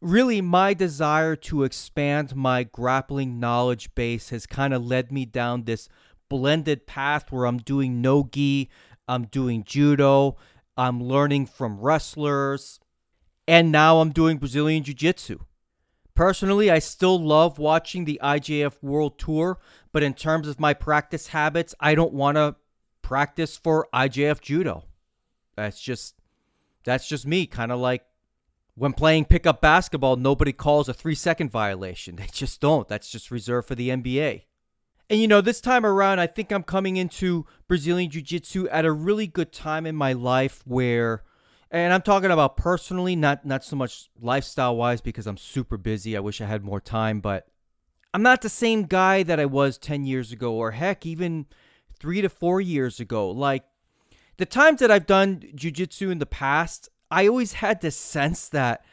Really, 0.00 0.40
my 0.40 0.74
desire 0.74 1.34
to 1.36 1.64
expand 1.64 2.36
my 2.36 2.62
grappling 2.62 3.40
knowledge 3.40 3.92
base 3.96 4.30
has 4.30 4.46
kind 4.46 4.72
of 4.72 4.86
led 4.86 5.10
me 5.10 5.24
down 5.24 5.64
this 5.64 5.88
blended 6.28 6.86
path 6.86 7.32
where 7.32 7.44
I'm 7.44 7.58
doing 7.58 8.00
no 8.00 8.22
gi, 8.22 8.70
I'm 9.08 9.24
doing 9.24 9.64
judo, 9.64 10.36
I'm 10.76 11.02
learning 11.02 11.46
from 11.46 11.80
wrestlers, 11.80 12.78
and 13.48 13.72
now 13.72 14.00
I'm 14.00 14.10
doing 14.10 14.38
Brazilian 14.38 14.84
Jiu 14.84 14.94
Jitsu. 14.94 15.40
Personally, 16.20 16.70
I 16.70 16.80
still 16.80 17.18
love 17.18 17.58
watching 17.58 18.04
the 18.04 18.20
IJF 18.22 18.82
World 18.82 19.18
Tour, 19.18 19.58
but 19.90 20.02
in 20.02 20.12
terms 20.12 20.48
of 20.48 20.60
my 20.60 20.74
practice 20.74 21.28
habits, 21.28 21.74
I 21.80 21.94
don't 21.94 22.12
want 22.12 22.36
to 22.36 22.56
practice 23.00 23.56
for 23.56 23.88
IJF 23.94 24.42
Judo. 24.42 24.84
That's 25.56 25.80
just 25.80 26.16
that's 26.84 27.08
just 27.08 27.26
me, 27.26 27.46
kind 27.46 27.72
of 27.72 27.80
like 27.80 28.04
when 28.74 28.92
playing 28.92 29.24
pickup 29.24 29.62
basketball, 29.62 30.16
nobody 30.16 30.52
calls 30.52 30.90
a 30.90 30.92
3-second 30.92 31.50
violation. 31.50 32.16
They 32.18 32.26
just 32.30 32.60
don't. 32.60 32.86
That's 32.86 33.08
just 33.08 33.30
reserved 33.30 33.68
for 33.68 33.74
the 33.74 33.88
NBA. 33.88 34.42
And 35.08 35.22
you 35.22 35.26
know, 35.26 35.40
this 35.40 35.62
time 35.62 35.86
around, 35.86 36.18
I 36.18 36.26
think 36.26 36.52
I'm 36.52 36.64
coming 36.64 36.98
into 36.98 37.46
Brazilian 37.66 38.10
Jiu 38.10 38.20
Jitsu 38.20 38.68
at 38.68 38.84
a 38.84 38.92
really 38.92 39.26
good 39.26 39.52
time 39.52 39.86
in 39.86 39.96
my 39.96 40.12
life 40.12 40.60
where 40.66 41.22
and 41.70 41.92
I'm 41.92 42.02
talking 42.02 42.30
about 42.30 42.56
personally, 42.56 43.14
not 43.14 43.46
not 43.46 43.62
so 43.62 43.76
much 43.76 44.10
lifestyle 44.20 44.76
wise 44.76 45.00
because 45.00 45.26
I'm 45.26 45.36
super 45.36 45.76
busy. 45.76 46.16
I 46.16 46.20
wish 46.20 46.40
I 46.40 46.46
had 46.46 46.64
more 46.64 46.80
time, 46.80 47.20
but 47.20 47.46
I'm 48.12 48.22
not 48.22 48.42
the 48.42 48.48
same 48.48 48.84
guy 48.84 49.22
that 49.22 49.38
I 49.38 49.46
was 49.46 49.78
10 49.78 50.04
years 50.04 50.32
ago 50.32 50.54
or 50.54 50.72
heck 50.72 51.06
even 51.06 51.46
3 52.00 52.22
to 52.22 52.28
4 52.28 52.60
years 52.60 52.98
ago. 52.98 53.30
Like 53.30 53.64
the 54.36 54.46
times 54.46 54.80
that 54.80 54.90
I've 54.90 55.06
done 55.06 55.40
jujitsu 55.54 56.10
in 56.10 56.18
the 56.18 56.26
past, 56.26 56.88
I 57.08 57.28
always 57.28 57.54
had 57.54 57.80
this 57.80 57.96
sense 57.96 58.48
that 58.48 58.84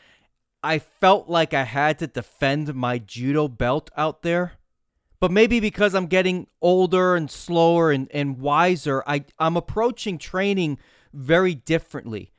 I 0.61 0.78
felt 0.78 1.30
like 1.30 1.55
I 1.55 1.63
had 1.63 1.97
to 1.99 2.07
defend 2.07 2.75
my 2.75 2.99
judo 2.99 3.47
belt 3.47 3.89
out 3.97 4.21
there. 4.21 4.53
But 5.19 5.32
maybe 5.32 5.59
because 5.59 5.95
I'm 5.95 6.05
getting 6.05 6.45
older 6.61 7.15
and 7.15 7.32
slower 7.32 7.91
and, 7.91 8.07
and 8.11 8.38
wiser, 8.38 9.03
I, 9.07 9.25
I'm 9.39 9.57
approaching 9.57 10.19
training 10.19 10.78
very 11.11 11.55
differently 11.55 12.34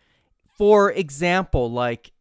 for 0.59 0.90
example, 0.90 1.70
like 1.70 2.12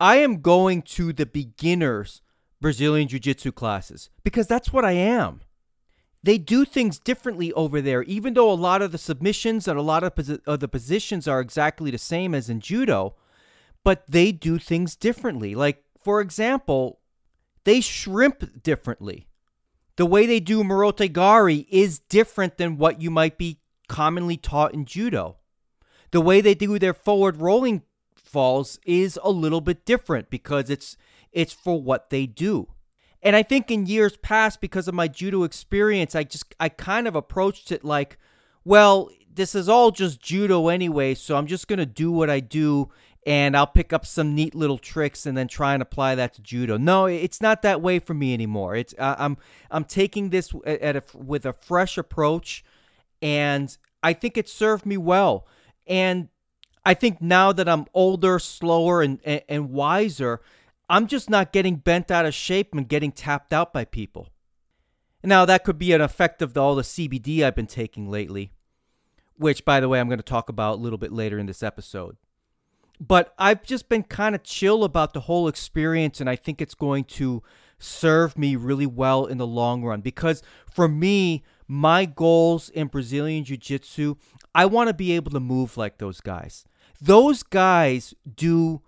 I 0.00 0.16
am 0.16 0.40
going 0.40 0.82
to 0.82 1.12
the 1.12 1.26
beginners 1.26 2.22
Brazilian 2.60 3.06
Jiu 3.06 3.20
Jitsu 3.20 3.52
classes 3.52 4.08
because 4.24 4.46
that's 4.46 4.72
what 4.72 4.84
I 4.84 4.92
am. 4.92 5.42
They 6.24 6.38
do 6.38 6.64
things 6.64 6.98
differently 6.98 7.52
over 7.52 7.80
there, 7.80 8.02
even 8.04 8.34
though 8.34 8.50
a 8.50 8.54
lot 8.54 8.80
of 8.80 8.92
the 8.92 8.98
submissions 8.98 9.68
and 9.68 9.78
a 9.78 9.82
lot 9.82 10.04
of, 10.04 10.14
posi- 10.14 10.40
of 10.46 10.60
the 10.60 10.68
positions 10.68 11.28
are 11.28 11.40
exactly 11.40 11.90
the 11.90 11.98
same 11.98 12.34
as 12.34 12.48
in 12.48 12.60
judo, 12.60 13.16
but 13.84 14.04
they 14.08 14.30
do 14.30 14.58
things 14.58 14.94
differently. 14.94 15.56
Like, 15.56 15.82
for 16.00 16.20
example, 16.20 17.00
they 17.64 17.80
shrimp 17.80 18.62
differently. 18.62 19.26
The 19.96 20.06
way 20.06 20.26
they 20.26 20.40
do 20.40 20.62
Morote 20.62 21.12
Gari 21.12 21.66
is 21.68 21.98
different 21.98 22.56
than 22.56 22.78
what 22.78 23.02
you 23.02 23.10
might 23.10 23.36
be 23.36 23.58
commonly 23.88 24.36
taught 24.36 24.72
in 24.72 24.84
judo 24.84 25.36
the 26.12 26.20
way 26.20 26.40
they 26.40 26.54
do 26.54 26.78
their 26.78 26.94
forward 26.94 27.38
rolling 27.38 27.82
falls 28.14 28.78
is 28.86 29.18
a 29.22 29.30
little 29.30 29.60
bit 29.60 29.84
different 29.84 30.30
because 30.30 30.70
it's 30.70 30.96
it's 31.32 31.52
for 31.52 31.82
what 31.82 32.10
they 32.10 32.26
do. 32.26 32.68
And 33.22 33.36
I 33.36 33.42
think 33.42 33.70
in 33.70 33.86
years 33.86 34.16
past 34.16 34.60
because 34.60 34.88
of 34.88 34.94
my 34.94 35.08
judo 35.08 35.42
experience, 35.42 36.14
I 36.14 36.24
just 36.24 36.54
I 36.60 36.68
kind 36.68 37.08
of 37.08 37.16
approached 37.16 37.72
it 37.72 37.84
like, 37.84 38.18
well, 38.64 39.10
this 39.32 39.54
is 39.54 39.68
all 39.68 39.90
just 39.90 40.20
judo 40.20 40.68
anyway, 40.68 41.14
so 41.14 41.36
I'm 41.36 41.46
just 41.46 41.68
going 41.68 41.78
to 41.78 41.86
do 41.86 42.12
what 42.12 42.30
I 42.30 42.40
do 42.40 42.90
and 43.24 43.56
I'll 43.56 43.68
pick 43.68 43.92
up 43.92 44.04
some 44.04 44.34
neat 44.34 44.54
little 44.54 44.78
tricks 44.78 45.26
and 45.26 45.36
then 45.36 45.46
try 45.46 45.74
and 45.74 45.82
apply 45.82 46.16
that 46.16 46.34
to 46.34 46.42
judo. 46.42 46.76
No, 46.76 47.06
it's 47.06 47.40
not 47.40 47.62
that 47.62 47.80
way 47.80 48.00
for 48.00 48.14
me 48.14 48.34
anymore. 48.34 48.74
It's 48.74 48.94
uh, 48.98 49.14
I'm 49.18 49.38
I'm 49.70 49.84
taking 49.84 50.30
this 50.30 50.52
at 50.66 50.96
a, 50.96 51.02
with 51.14 51.46
a 51.46 51.52
fresh 51.52 51.96
approach 51.96 52.64
and 53.22 53.76
I 54.02 54.12
think 54.12 54.36
it 54.36 54.48
served 54.48 54.84
me 54.84 54.96
well. 54.96 55.46
And 55.86 56.28
I 56.84 56.94
think 56.94 57.20
now 57.20 57.52
that 57.52 57.68
I'm 57.68 57.86
older, 57.94 58.38
slower, 58.38 59.02
and, 59.02 59.20
and, 59.24 59.42
and 59.48 59.70
wiser, 59.70 60.40
I'm 60.88 61.06
just 61.06 61.30
not 61.30 61.52
getting 61.52 61.76
bent 61.76 62.10
out 62.10 62.26
of 62.26 62.34
shape 62.34 62.74
and 62.74 62.88
getting 62.88 63.12
tapped 63.12 63.52
out 63.52 63.72
by 63.72 63.84
people. 63.84 64.28
Now, 65.24 65.44
that 65.44 65.64
could 65.64 65.78
be 65.78 65.92
an 65.92 66.00
effect 66.00 66.42
of 66.42 66.52
the, 66.52 66.60
all 66.60 66.74
the 66.74 66.82
CBD 66.82 67.44
I've 67.44 67.54
been 67.54 67.66
taking 67.66 68.10
lately, 68.10 68.52
which, 69.36 69.64
by 69.64 69.78
the 69.78 69.88
way, 69.88 70.00
I'm 70.00 70.08
going 70.08 70.18
to 70.18 70.24
talk 70.24 70.48
about 70.48 70.78
a 70.78 70.82
little 70.82 70.98
bit 70.98 71.12
later 71.12 71.38
in 71.38 71.46
this 71.46 71.62
episode. 71.62 72.16
But 73.00 73.32
I've 73.38 73.62
just 73.62 73.88
been 73.88 74.02
kind 74.02 74.34
of 74.34 74.42
chill 74.42 74.84
about 74.84 75.12
the 75.12 75.20
whole 75.20 75.46
experience, 75.46 76.20
and 76.20 76.28
I 76.28 76.36
think 76.36 76.60
it's 76.60 76.74
going 76.74 77.04
to 77.04 77.42
serve 77.78 78.36
me 78.36 78.56
really 78.56 78.86
well 78.86 79.26
in 79.26 79.38
the 79.38 79.46
long 79.46 79.82
run 79.82 80.00
because 80.00 80.42
for 80.72 80.86
me, 80.86 81.42
my 81.72 82.04
goals 82.04 82.68
in 82.68 82.86
Brazilian 82.86 83.44
Jiu 83.44 83.56
Jitsu, 83.56 84.16
I 84.54 84.66
want 84.66 84.88
to 84.88 84.94
be 84.94 85.12
able 85.12 85.30
to 85.30 85.40
move 85.40 85.78
like 85.78 85.96
those 85.96 86.20
guys. 86.20 86.66
those 87.00 87.42
guys 87.42 88.12
do 88.36 88.82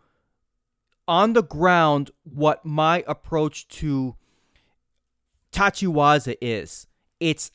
on 1.08 1.32
the 1.32 1.42
ground 1.42 2.10
what 2.24 2.64
my 2.66 3.02
approach 3.06 3.66
to 3.68 4.16
Tachiwaza 5.50 6.36
is. 6.42 6.86
It's 7.20 7.50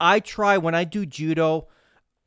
I 0.00 0.18
try 0.18 0.58
when 0.58 0.74
I 0.74 0.82
do 0.82 1.06
judo, 1.06 1.68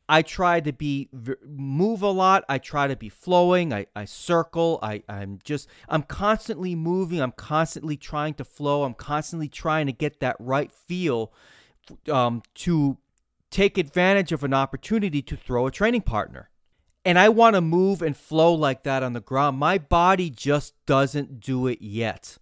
I 0.07 0.21
try 0.21 0.61
to 0.61 0.71
be 0.71 1.09
move 1.45 2.03
a 2.03 2.09
lot. 2.09 2.45
I 2.47 2.57
try 2.57 2.87
to 2.87 2.95
be 2.95 3.09
flowing. 3.09 3.73
I, 3.73 3.87
I 3.97 4.05
circle. 4.05 4.79
I, 4.81 5.03
I'm 5.09 5.39
just 5.43 5.67
I'm 5.89 6.03
constantly 6.03 6.73
moving. 6.73 7.21
I'm 7.21 7.33
constantly 7.33 7.97
trying 7.97 8.35
to 8.35 8.45
flow. 8.45 8.83
I'm 8.83 8.93
constantly 8.93 9.49
trying 9.49 9.87
to 9.87 9.91
get 9.91 10.21
that 10.21 10.37
right 10.39 10.71
feel 10.71 11.33
um, 12.11 12.41
to 12.55 12.97
take 13.51 13.77
advantage 13.77 14.31
of 14.31 14.43
an 14.43 14.53
opportunity 14.53 15.21
to 15.21 15.35
throw 15.35 15.67
a 15.67 15.71
training 15.71 16.01
partner. 16.01 16.49
And 17.03 17.19
I 17.19 17.29
want 17.29 17.55
to 17.55 17.61
move 17.61 18.01
and 18.01 18.17
flow 18.17 18.53
like 18.53 18.83
that 18.83 19.03
on 19.03 19.13
the 19.13 19.21
ground. 19.21 19.57
My 19.57 19.77
body 19.77 20.29
just 20.29 20.73
doesn't 20.85 21.39
do 21.39 21.67
it 21.67 21.81
yet. 21.81 22.37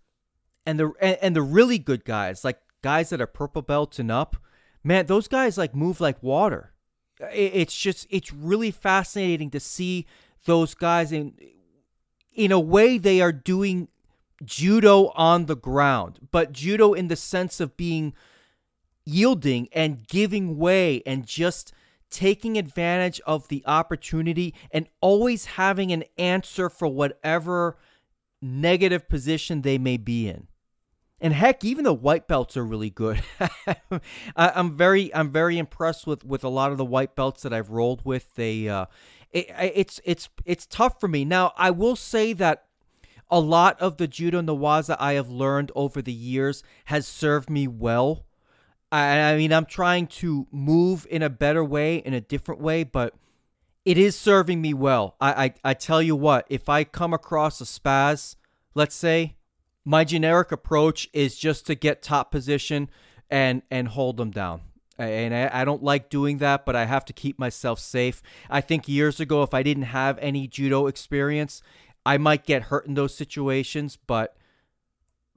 And 0.65 0.79
the 0.79 0.93
and, 1.01 1.17
and 1.21 1.35
the 1.35 1.41
really 1.41 1.77
good 1.77 2.05
guys, 2.05 2.43
like 2.43 2.59
guys 2.81 3.09
that 3.09 3.19
are 3.19 3.27
purple 3.27 3.61
belts 3.61 3.99
and 3.99 4.09
up, 4.09 4.37
man, 4.83 5.07
those 5.07 5.27
guys 5.27 5.57
like 5.57 5.75
move 5.75 5.99
like 5.99 6.23
water 6.23 6.73
it's 7.31 7.75
just 7.75 8.07
it's 8.09 8.33
really 8.33 8.71
fascinating 8.71 9.49
to 9.51 9.59
see 9.59 10.05
those 10.45 10.73
guys 10.73 11.11
in 11.11 11.33
in 12.33 12.51
a 12.51 12.59
way 12.59 12.97
they 12.97 13.21
are 13.21 13.31
doing 13.31 13.87
judo 14.43 15.07
on 15.15 15.45
the 15.45 15.55
ground 15.55 16.27
but 16.31 16.51
judo 16.51 16.93
in 16.93 17.07
the 17.07 17.15
sense 17.15 17.59
of 17.59 17.77
being 17.77 18.13
yielding 19.06 19.68
and 19.72 20.08
giving 20.08 20.58
way 20.58 21.01
and 21.06 21.26
just 21.26 21.74
taking 22.10 22.58
advantage 22.58 23.20
of 23.26 23.47
the 23.47 23.64
opportunity 23.66 24.54
and 24.72 24.88
always 25.01 25.45
having 25.45 25.91
an 25.91 26.04
answer 26.18 26.70
for 26.70 26.88
whatever 26.88 27.78
negative 28.41 29.10
position 29.10 29.62
they 29.62 29.78
may 29.78 29.97
be 29.97 30.28
in 30.28 30.47
and 31.24 31.34
heck, 31.34 31.64
even 31.64 31.86
the 31.86 31.93
white 31.93 32.28
belts 32.28 32.58
are 32.58 32.66
really 32.66 32.89
good. 32.89 33.24
I'm 34.36 34.76
very, 34.76 35.16
I'm 35.16 35.32
very 35.32 35.58
impressed 35.58 36.06
with 36.06 36.26
with 36.26 36.43
a 36.43 36.49
lot 36.49 36.74
of 36.74 36.78
the 36.78 36.84
white 36.84 37.16
belts 37.16 37.43
that 37.43 37.54
I've 37.54 37.70
rolled 37.70 38.04
with. 38.04 38.36
They, 38.36 38.68
uh, 38.68 38.88
it, 39.32 39.47
it's 39.58 40.01
it's 40.04 40.28
it's 40.43 40.66
tough 40.66 40.99
for 40.99 41.08
me 41.08 41.24
now. 41.24 41.54
I 41.56 41.72
will 41.72 41.95
say 41.95 42.34
that 42.34 42.66
a 43.32 43.39
lot 43.39 43.80
of 43.80 43.95
the 43.95 44.06
judo 44.06 44.41
newaza 44.41 44.97
I 44.99 45.14
have 45.14 45.30
learned 45.30 45.72
over 45.76 46.01
the 46.01 46.12
years 46.12 46.62
has 46.86 47.08
served 47.08 47.49
me 47.49 47.70
well. 47.70 48.26
I, 48.93 49.31
I 49.31 49.37
mean, 49.37 49.51
I'm 49.51 49.65
trying 49.65 50.05
to 50.07 50.45
move 50.51 51.07
in 51.09 51.23
a 51.23 51.29
better 51.29 51.63
way, 51.63 51.97
in 51.97 52.13
a 52.13 52.21
different 52.21 52.61
way, 52.61 52.83
but 52.83 53.15
it 53.85 53.97
is 53.97 54.15
serving 54.15 54.61
me 54.61 54.75
well. 54.75 55.15
I, 55.19 55.45
I, 55.45 55.53
I 55.63 55.73
tell 55.73 55.99
you 55.99 56.15
what, 56.15 56.45
if 56.47 56.69
I 56.69 56.83
come 56.83 57.11
across 57.11 57.59
a 57.59 57.63
spaz, 57.63 58.35
let's 58.75 58.93
say, 58.93 59.35
my 59.83 60.03
generic 60.03 60.51
approach 60.51 61.09
is 61.11 61.35
just 61.35 61.65
to 61.65 61.75
get 61.75 62.03
top 62.03 62.31
position 62.31 62.87
and 63.31 63.63
and 63.71 63.87
hold 63.87 64.17
them 64.17 64.29
down. 64.29 64.61
And 64.99 65.33
I, 65.33 65.61
I, 65.61 65.65
don't 65.65 65.81
like 65.81 66.09
doing 66.11 66.37
that, 66.37 66.65
but 66.65 66.75
I 66.75 66.85
have 66.85 67.03
to 67.05 67.13
keep 67.13 67.39
myself 67.39 67.79
safe. 67.79 68.21
I 68.47 68.61
think 68.61 68.87
years 68.87 69.19
ago, 69.19 69.41
if 69.41 69.51
I 69.55 69.63
didn't 69.63 69.83
have 69.83 70.19
any 70.19 70.47
judo 70.47 70.85
experience, 70.85 71.63
I 72.05 72.19
might 72.19 72.45
get 72.45 72.63
hurt 72.63 72.85
in 72.85 72.93
those 72.93 73.15
situations. 73.15 73.97
But 74.05 74.37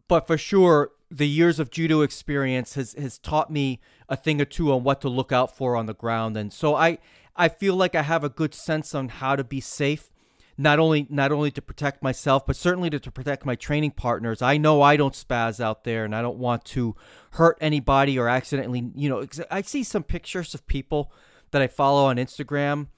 but 0.08 0.26
for 0.26 0.36
sure, 0.36 0.90
the 1.10 1.28
years 1.28 1.60
of 1.60 1.70
judo 1.70 2.00
experience 2.00 2.74
has 2.74 2.94
has 2.94 3.18
taught 3.18 3.50
me 3.50 3.80
a 4.08 4.16
thing 4.16 4.40
or 4.40 4.44
two 4.44 4.72
on 4.72 4.82
what 4.82 5.00
to 5.00 5.08
look 5.08 5.32
out 5.32 5.56
for 5.56 5.76
on 5.76 5.86
the 5.86 5.94
ground. 5.94 6.36
And 6.36 6.52
so 6.52 6.74
I 6.74 6.98
I 7.36 7.48
feel 7.48 7.76
like 7.76 7.94
I 7.94 8.02
have 8.02 8.24
a 8.24 8.28
good 8.28 8.54
sense 8.54 8.94
on 8.94 9.08
how 9.08 9.36
to 9.36 9.44
be 9.44 9.60
safe 9.60 10.10
not 10.58 10.78
only 10.78 11.06
not 11.10 11.32
only 11.32 11.50
to 11.50 11.62
protect 11.62 12.02
myself, 12.02 12.46
but 12.46 12.56
certainly 12.56 12.90
to, 12.90 12.98
to 12.98 13.10
protect 13.10 13.44
my 13.44 13.54
training 13.54 13.90
partners. 13.90 14.40
I 14.40 14.56
know 14.56 14.82
I 14.82 14.96
don't 14.96 15.14
spaz 15.14 15.60
out 15.60 15.84
there, 15.84 16.04
and 16.04 16.14
I 16.14 16.22
don't 16.22 16.38
want 16.38 16.64
to 16.66 16.96
hurt 17.32 17.58
anybody 17.60 18.18
or 18.18 18.28
accidentally. 18.28 18.90
You 18.94 19.08
know, 19.08 19.26
I 19.50 19.62
see 19.62 19.82
some 19.82 20.02
pictures 20.02 20.54
of 20.54 20.66
people 20.66 21.12
that 21.50 21.60
I 21.60 21.66
follow 21.66 22.06
on 22.06 22.16
Instagram. 22.16 22.88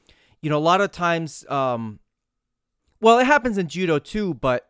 You 0.41 0.51
know, 0.51 0.59
a 0.59 0.61
lot 0.61 0.81
of 0.81 0.93
times, 0.93 1.45
um, 1.49 1.99
well, 3.01 3.19
it 3.19 3.27
happens 3.27 3.59
in 3.59 3.67
judo 3.67 3.99
too, 3.99 4.35
but 4.35 4.68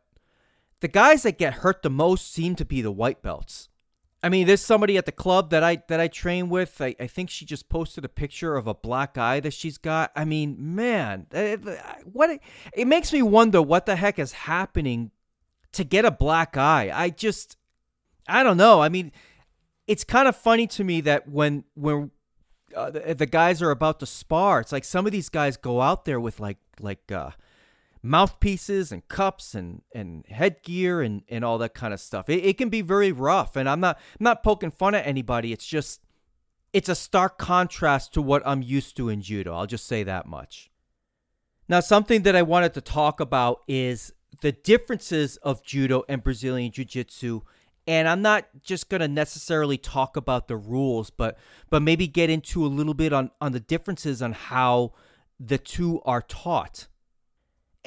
the 0.81 0.89
guys 0.89 1.23
that 1.25 1.39
get 1.39 1.55
hurt 1.55 1.83
the 1.83 1.91
most 1.91 2.33
seem 2.33 2.55
to 2.57 2.65
be 2.65 2.83
the 2.83 2.91
white 2.91 3.23
belts. 3.23 3.69
I 4.23 4.29
mean, 4.29 4.47
there's 4.47 4.61
somebody 4.61 4.97
at 4.97 5.07
the 5.07 5.13
club 5.13 5.51
that 5.51 5.63
I 5.63 5.83
that 5.89 6.01
I 6.01 6.09
train 6.09 6.49
with. 6.49 6.81
I, 6.81 6.95
I 6.99 7.07
think 7.07 7.31
she 7.31 7.45
just 7.45 7.69
posted 7.69 8.05
a 8.05 8.09
picture 8.09 8.57
of 8.57 8.67
a 8.67 8.75
black 8.75 9.17
eye 9.17 9.39
that 9.41 9.53
she's 9.53 9.79
got. 9.79 10.11
I 10.17 10.25
mean, 10.25 10.57
man, 10.59 11.27
it, 11.31 11.61
what 12.05 12.41
it 12.73 12.87
makes 12.87 13.13
me 13.13 13.23
wonder 13.23 13.63
what 13.63 13.87
the 13.87 13.95
heck 13.95 14.19
is 14.19 14.33
happening 14.33 15.13
to 15.73 15.85
get 15.85 16.05
a 16.05 16.11
black 16.11 16.57
eye. 16.57 16.91
I 16.93 17.11
just 17.11 17.57
I 18.29 18.43
don't 18.43 18.57
know. 18.57 18.81
I 18.83 18.89
mean, 18.89 19.13
it's 19.87 20.03
kind 20.03 20.27
of 20.27 20.37
funny 20.37 20.67
to 20.69 20.83
me 20.83 21.01
that 21.03 21.29
when 21.29 21.63
when 21.75 22.11
uh, 22.75 22.91
the, 22.91 23.15
the 23.15 23.27
guys 23.27 23.63
are 23.63 23.71
about 23.71 24.01
to 24.01 24.07
spar, 24.07 24.61
it's 24.61 24.73
like 24.73 24.85
some 24.85 25.07
of 25.07 25.13
these 25.13 25.29
guys 25.29 25.57
go 25.57 25.81
out 25.81 26.05
there 26.05 26.19
with 26.19 26.41
like 26.41 26.59
like 26.81 27.13
uh 27.13 27.31
mouthpieces 28.03 28.93
and 28.93 29.07
cups 29.09 29.55
and 29.55 29.83
and 29.95 30.25
headgear 30.29 31.01
and 31.01 31.23
and 31.29 31.45
all 31.45 31.59
that 31.59 31.75
kind 31.75 31.95
of 31.95 32.01
stuff. 32.01 32.29
It, 32.29 32.45
it 32.45 32.59
can 32.59 32.69
be 32.69 32.83
very 32.83 33.13
rough, 33.13 33.57
and 33.57 33.69
I'm 33.69 33.81
not 33.81 33.99
I'm 34.19 34.25
not 34.25 34.43
poking 34.43 34.71
fun 34.71 34.95
at 34.95 35.07
anybody. 35.07 35.53
It's 35.53 35.67
just 35.67 36.01
it's 36.73 36.89
a 36.89 36.95
stark 36.95 37.39
contrast 37.39 38.13
to 38.15 38.23
what 38.23 38.43
I'm 38.47 38.63
used 38.63 38.97
to 38.99 39.09
in 39.09 39.23
judo. 39.23 39.55
I'll 39.55 39.67
just 39.67 39.87
say 39.87 40.03
that 40.05 40.27
much. 40.27 40.71
Now, 41.69 41.81
something 41.81 42.23
that 42.23 42.37
I 42.37 42.43
wanted 42.43 42.75
to 42.75 42.81
talk 42.81 43.21
about 43.21 43.61
is 43.69 44.13
the 44.41 44.53
differences 44.53 45.37
of 45.39 45.63
judo 45.63 46.05
and 46.09 46.23
Brazilian 46.23 46.73
jiu-jitsu 46.73 47.43
and 47.89 48.07
I'm 48.07 48.21
not 48.21 48.45
just 48.63 48.91
going 48.91 49.01
to 49.01 49.09
necessarily 49.09 49.79
talk 49.79 50.15
about 50.19 50.47
the 50.47 50.59
rules, 50.59 51.09
but 51.09 51.39
but 51.71 51.81
maybe 51.81 52.07
get 52.07 52.29
into 52.29 52.65
a 52.65 52.69
little 52.69 52.93
bit 52.93 53.15
on 53.15 53.31
on 53.41 53.53
the 53.53 53.61
differences 53.61 54.21
on 54.21 54.33
how 54.35 54.93
the 55.41 55.57
two 55.57 56.03
are 56.05 56.21
taught. 56.21 56.87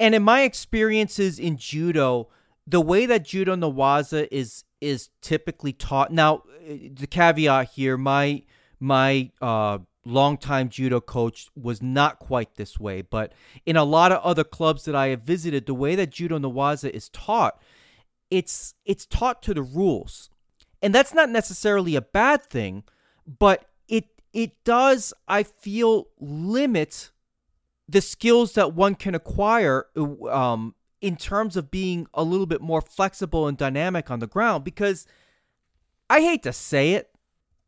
And 0.02 0.16
in 0.16 0.24
my 0.24 0.42
experiences 0.42 1.38
in 1.38 1.56
judo, 1.56 2.28
the 2.66 2.80
way 2.80 3.06
that 3.06 3.24
judo 3.24 3.54
newaza 3.54 4.26
is 4.32 4.64
is 4.80 5.10
typically 5.20 5.72
taught. 5.72 6.12
Now, 6.12 6.42
the 6.66 7.06
caveat 7.06 7.70
here, 7.70 7.96
my 7.96 8.42
my 8.80 9.30
uh, 9.40 9.78
longtime 10.04 10.70
judo 10.70 11.00
coach 11.00 11.50
was 11.54 11.80
not 11.80 12.18
quite 12.18 12.56
this 12.56 12.80
way, 12.80 13.02
but 13.02 13.32
in 13.64 13.76
a 13.76 13.84
lot 13.84 14.10
of 14.10 14.20
other 14.24 14.42
clubs 14.42 14.86
that 14.86 14.96
I 14.96 15.06
have 15.08 15.22
visited, 15.22 15.66
the 15.66 15.74
way 15.74 15.94
that 15.94 16.10
judo 16.10 16.36
newaza 16.36 16.90
is 16.90 17.08
taught, 17.10 17.62
it's 18.28 18.74
it's 18.84 19.06
taught 19.06 19.40
to 19.44 19.54
the 19.54 19.62
rules, 19.62 20.30
and 20.82 20.92
that's 20.92 21.14
not 21.14 21.30
necessarily 21.30 21.94
a 21.94 22.02
bad 22.02 22.42
thing, 22.42 22.82
but 23.38 23.70
it 23.86 24.06
it 24.32 24.64
does 24.64 25.14
I 25.28 25.44
feel 25.44 26.08
limit 26.18 27.12
the 27.92 28.00
skills 28.00 28.54
that 28.54 28.74
one 28.74 28.94
can 28.94 29.14
acquire 29.14 29.86
um, 30.30 30.74
in 31.02 31.16
terms 31.16 31.56
of 31.56 31.70
being 31.70 32.06
a 32.14 32.24
little 32.24 32.46
bit 32.46 32.62
more 32.62 32.80
flexible 32.80 33.46
and 33.46 33.58
dynamic 33.58 34.10
on 34.10 34.18
the 34.18 34.26
ground 34.26 34.64
because 34.64 35.06
I 36.08 36.20
hate 36.20 36.42
to 36.44 36.52
say 36.54 36.92
it, 36.92 37.10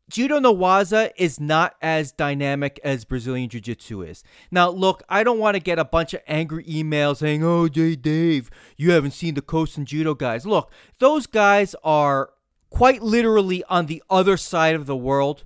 Judo 0.09 0.39
Newaza 0.39 1.11
is 1.15 1.39
not 1.39 1.75
as 1.81 2.11
dynamic 2.11 2.79
as 2.83 3.05
Brazilian 3.05 3.49
Jiu 3.49 3.61
Jitsu 3.61 4.01
is. 4.01 4.23
Now, 4.51 4.69
look, 4.69 5.03
I 5.09 5.23
don't 5.23 5.39
want 5.39 5.55
to 5.55 5.61
get 5.61 5.79
a 5.79 5.85
bunch 5.85 6.13
of 6.13 6.21
angry 6.27 6.63
emails 6.65 7.17
saying, 7.17 7.43
oh, 7.43 7.67
Dave, 7.67 8.49
you 8.77 8.91
haven't 8.91 9.11
seen 9.11 9.33
the 9.33 9.41
Kosen 9.41 9.85
Judo 9.85 10.13
guys. 10.13 10.45
Look, 10.45 10.71
those 10.99 11.25
guys 11.27 11.75
are 11.83 12.31
quite 12.69 13.01
literally 13.01 13.63
on 13.65 13.87
the 13.87 14.03
other 14.09 14.37
side 14.37 14.75
of 14.75 14.85
the 14.85 14.95
world. 14.95 15.43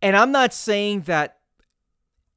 And 0.00 0.16
I'm 0.16 0.32
not 0.32 0.54
saying 0.54 1.02
that 1.02 1.39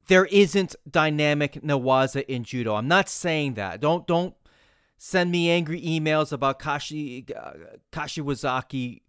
there 0.06 0.26
isn't 0.26 0.74
dynamic 0.90 1.54
Newaza 1.62 2.24
in 2.26 2.44
judo. 2.44 2.74
I'm 2.74 2.88
not 2.88 3.08
saying 3.08 3.54
that. 3.54 3.80
Don't 3.80 4.06
don't 4.06 4.34
send 4.98 5.30
me 5.30 5.50
angry 5.50 5.80
emails 5.80 6.32
about 6.32 6.58
Kashi 6.58 7.26
uh, 7.34 7.52
Kashiwazaki 7.92 9.02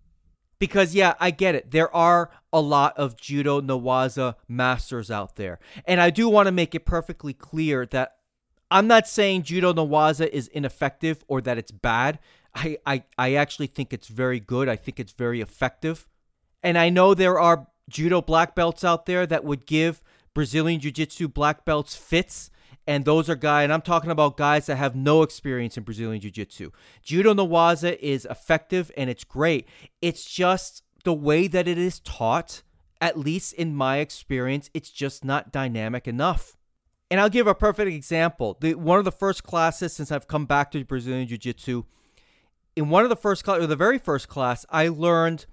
because 0.60 0.96
yeah, 0.96 1.16
I 1.20 1.32
get 1.32 1.56
it. 1.56 1.72
There 1.72 1.94
are 1.96 2.32
a 2.54 2.62
lot 2.62 2.98
of 2.98 3.18
judo 3.18 3.62
Newaza 3.62 4.36
masters 4.48 5.12
out 5.12 5.36
there. 5.36 5.60
And 5.86 6.00
I 6.00 6.10
do 6.10 6.30
want 6.30 6.48
to 6.48 6.52
make 6.52 6.74
it 6.74 6.86
perfectly 6.86 7.34
clear 7.34 7.86
that 7.88 8.18
I'm 8.72 8.88
not 8.88 9.08
saying 9.08 9.44
judo 9.44 9.74
Newaza 9.74 10.28
is 10.28 10.48
ineffective 10.48 11.24
or 11.28 11.42
that 11.42 11.58
it's 11.58 11.72
bad. 11.72 12.20
I, 12.54 12.78
I 12.86 13.04
I 13.18 13.34
actually 13.36 13.68
think 13.68 13.92
it's 13.92 14.08
very 14.08 14.40
good. 14.40 14.70
I 14.70 14.76
think 14.76 15.00
it's 15.00 15.12
very 15.12 15.42
effective. 15.42 16.08
And 16.64 16.78
I 16.78 16.90
know 16.90 17.14
there 17.14 17.40
are 17.40 17.68
judo 17.90 18.22
black 18.22 18.56
belts 18.56 18.84
out 18.84 19.06
there 19.06 19.28
that 19.28 19.44
would 19.44 19.66
give 19.66 20.02
Brazilian 20.36 20.80
Jiu 20.80 20.92
Jitsu 20.92 21.28
black 21.28 21.66
belts 21.66 21.96
fits. 21.96 22.52
And 22.88 23.04
those 23.04 23.32
are 23.32 23.36
guys, 23.36 23.64
and 23.64 23.74
I'm 23.74 23.82
talking 23.82 24.12
about 24.12 24.38
guys 24.38 24.68
that 24.68 24.76
have 24.76 24.96
no 24.96 25.24
experience 25.24 25.76
in 25.76 25.84
Brazilian 25.84 26.22
Jiu 26.22 26.30
Jitsu. 26.30 26.70
Judo 27.02 27.34
Newaza 27.34 27.98
is 27.98 28.28
effective 28.30 28.92
and 28.96 29.10
it's 29.10 29.24
great. 29.24 29.68
It's 30.04 30.24
just 30.24 30.84
the 31.04 31.14
way 31.14 31.48
that 31.48 31.68
it 31.68 31.80
is 31.80 32.00
taught, 32.00 32.62
at 33.02 33.18
least 33.18 33.54
in 33.54 33.76
my 33.76 33.98
experience, 33.98 34.70
it's 34.76 34.92
just 34.92 35.26
not 35.26 35.52
dynamic 35.52 36.08
enough. 36.08 36.58
And 37.10 37.20
I'll 37.20 37.30
give 37.30 37.48
a 37.48 37.56
perfect 37.56 37.92
example. 37.92 38.58
The, 38.60 38.76
one 38.76 39.00
of 39.00 39.06
the 39.06 39.12
first 39.12 39.44
classes 39.44 39.94
since 39.94 40.12
I've 40.12 40.28
come 40.28 40.46
back 40.46 40.70
to 40.72 40.84
Brazilian 40.86 41.28
Jiu 41.28 41.40
Jitsu, 41.40 41.86
in 42.76 42.90
one 42.90 43.04
of 43.04 43.10
the 43.10 43.16
first 43.16 43.44
class, 43.44 43.60
or 43.60 43.68
the 43.68 43.76
very 43.76 43.98
first 43.98 44.28
class, 44.28 44.64
I 44.70 44.90
learned 44.90 45.48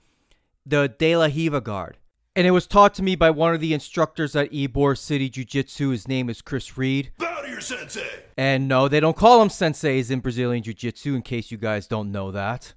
the 0.67 0.89
De 0.99 1.17
La 1.17 1.27
Riva 1.27 1.61
guard. 1.61 1.99
And 2.35 2.47
it 2.47 2.53
was 2.53 2.67
taught 2.67 2.95
to 2.95 3.03
me 3.03 3.15
by 3.15 3.29
one 3.29 3.53
of 3.55 3.61
the 3.61 3.75
instructors 3.75 4.35
at 4.35 4.53
Ybor 4.53 4.97
City 4.97 5.29
Jiu 5.29 5.45
Jitsu. 5.45 5.91
His 5.91 6.09
name 6.09 6.31
is 6.31 6.41
Chris 6.41 6.79
Reed. 6.79 7.13
Bow 7.19 7.43
to 7.43 7.49
your 7.49 7.61
sensei. 7.61 8.09
And 8.39 8.67
no, 8.67 8.89
they 8.89 9.01
don't 9.01 9.17
call 9.17 9.43
him 9.43 9.51
senseis 9.51 10.11
in 10.11 10.21
Brazilian 10.21 10.63
Jiu 10.63 10.73
Jitsu, 10.73 11.15
in 11.15 11.21
case 11.21 11.51
you 11.51 11.59
guys 11.59 11.87
don't 11.87 12.11
know 12.11 12.31
that. 12.31 12.73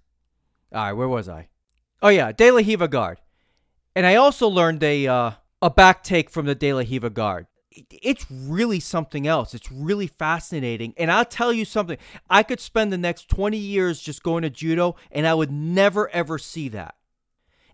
All 0.74 0.84
right, 0.84 0.92
where 0.92 1.08
was 1.08 1.30
I? 1.30 1.48
Oh, 2.02 2.10
yeah, 2.10 2.34
De 2.34 2.52
La 2.52 2.58
Riva 2.58 2.90
guard. 2.90 3.22
And 3.96 4.06
I 4.06 4.16
also 4.16 4.50
learned 4.50 4.84
a, 4.84 5.08
uh, 5.08 5.32
a 5.62 5.70
back 5.70 6.04
take 6.04 6.30
from 6.30 6.48
the 6.48 6.56
De 6.56 6.74
La 6.74 6.82
Riva 6.82 7.10
guard. 7.10 7.48
It's 7.72 8.26
really 8.30 8.82
something 8.82 9.26
else. 9.26 9.54
It's 9.54 9.72
really 9.72 10.08
fascinating. 10.08 10.94
And 10.98 11.10
I'll 11.10 11.24
tell 11.24 11.54
you 11.54 11.64
something. 11.64 11.98
I 12.30 12.44
could 12.44 12.60
spend 12.60 12.92
the 12.92 12.98
next 12.98 13.30
20 13.30 13.58
years 13.58 14.02
just 14.02 14.22
going 14.22 14.42
to 14.42 14.50
judo, 14.50 14.98
and 15.14 15.26
I 15.26 15.34
would 15.34 15.52
never, 15.52 16.10
ever 16.10 16.38
see 16.38 16.68
that. 16.70 16.96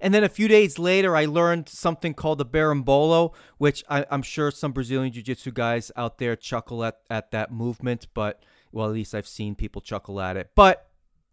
And 0.02 0.14
then 0.14 0.24
a 0.24 0.30
few 0.30 0.48
days 0.48 0.80
later, 0.80 1.16
I 1.16 1.26
learned 1.26 1.70
something 1.70 2.14
called 2.14 2.40
the 2.40 2.46
berimbolo, 2.46 3.34
which 3.60 3.84
I, 3.88 4.06
am 4.10 4.24
sure 4.24 4.50
some 4.52 4.72
Brazilian 4.72 5.14
Jiu 5.14 5.22
Jitsu 5.22 5.52
guys 5.52 5.92
out 5.96 6.18
there 6.18 6.36
chuckle 6.36 6.84
at, 6.84 6.98
at 7.10 7.32
that 7.32 7.52
movement, 7.52 8.08
but, 8.14 8.44
well, 8.72 8.88
at 8.88 8.94
least 8.94 9.14
I've 9.14 9.28
seen 9.28 9.54
people 9.56 9.82
chuckle 9.82 10.20
at 10.20 10.38
it. 10.38 10.50
But 10.56 10.90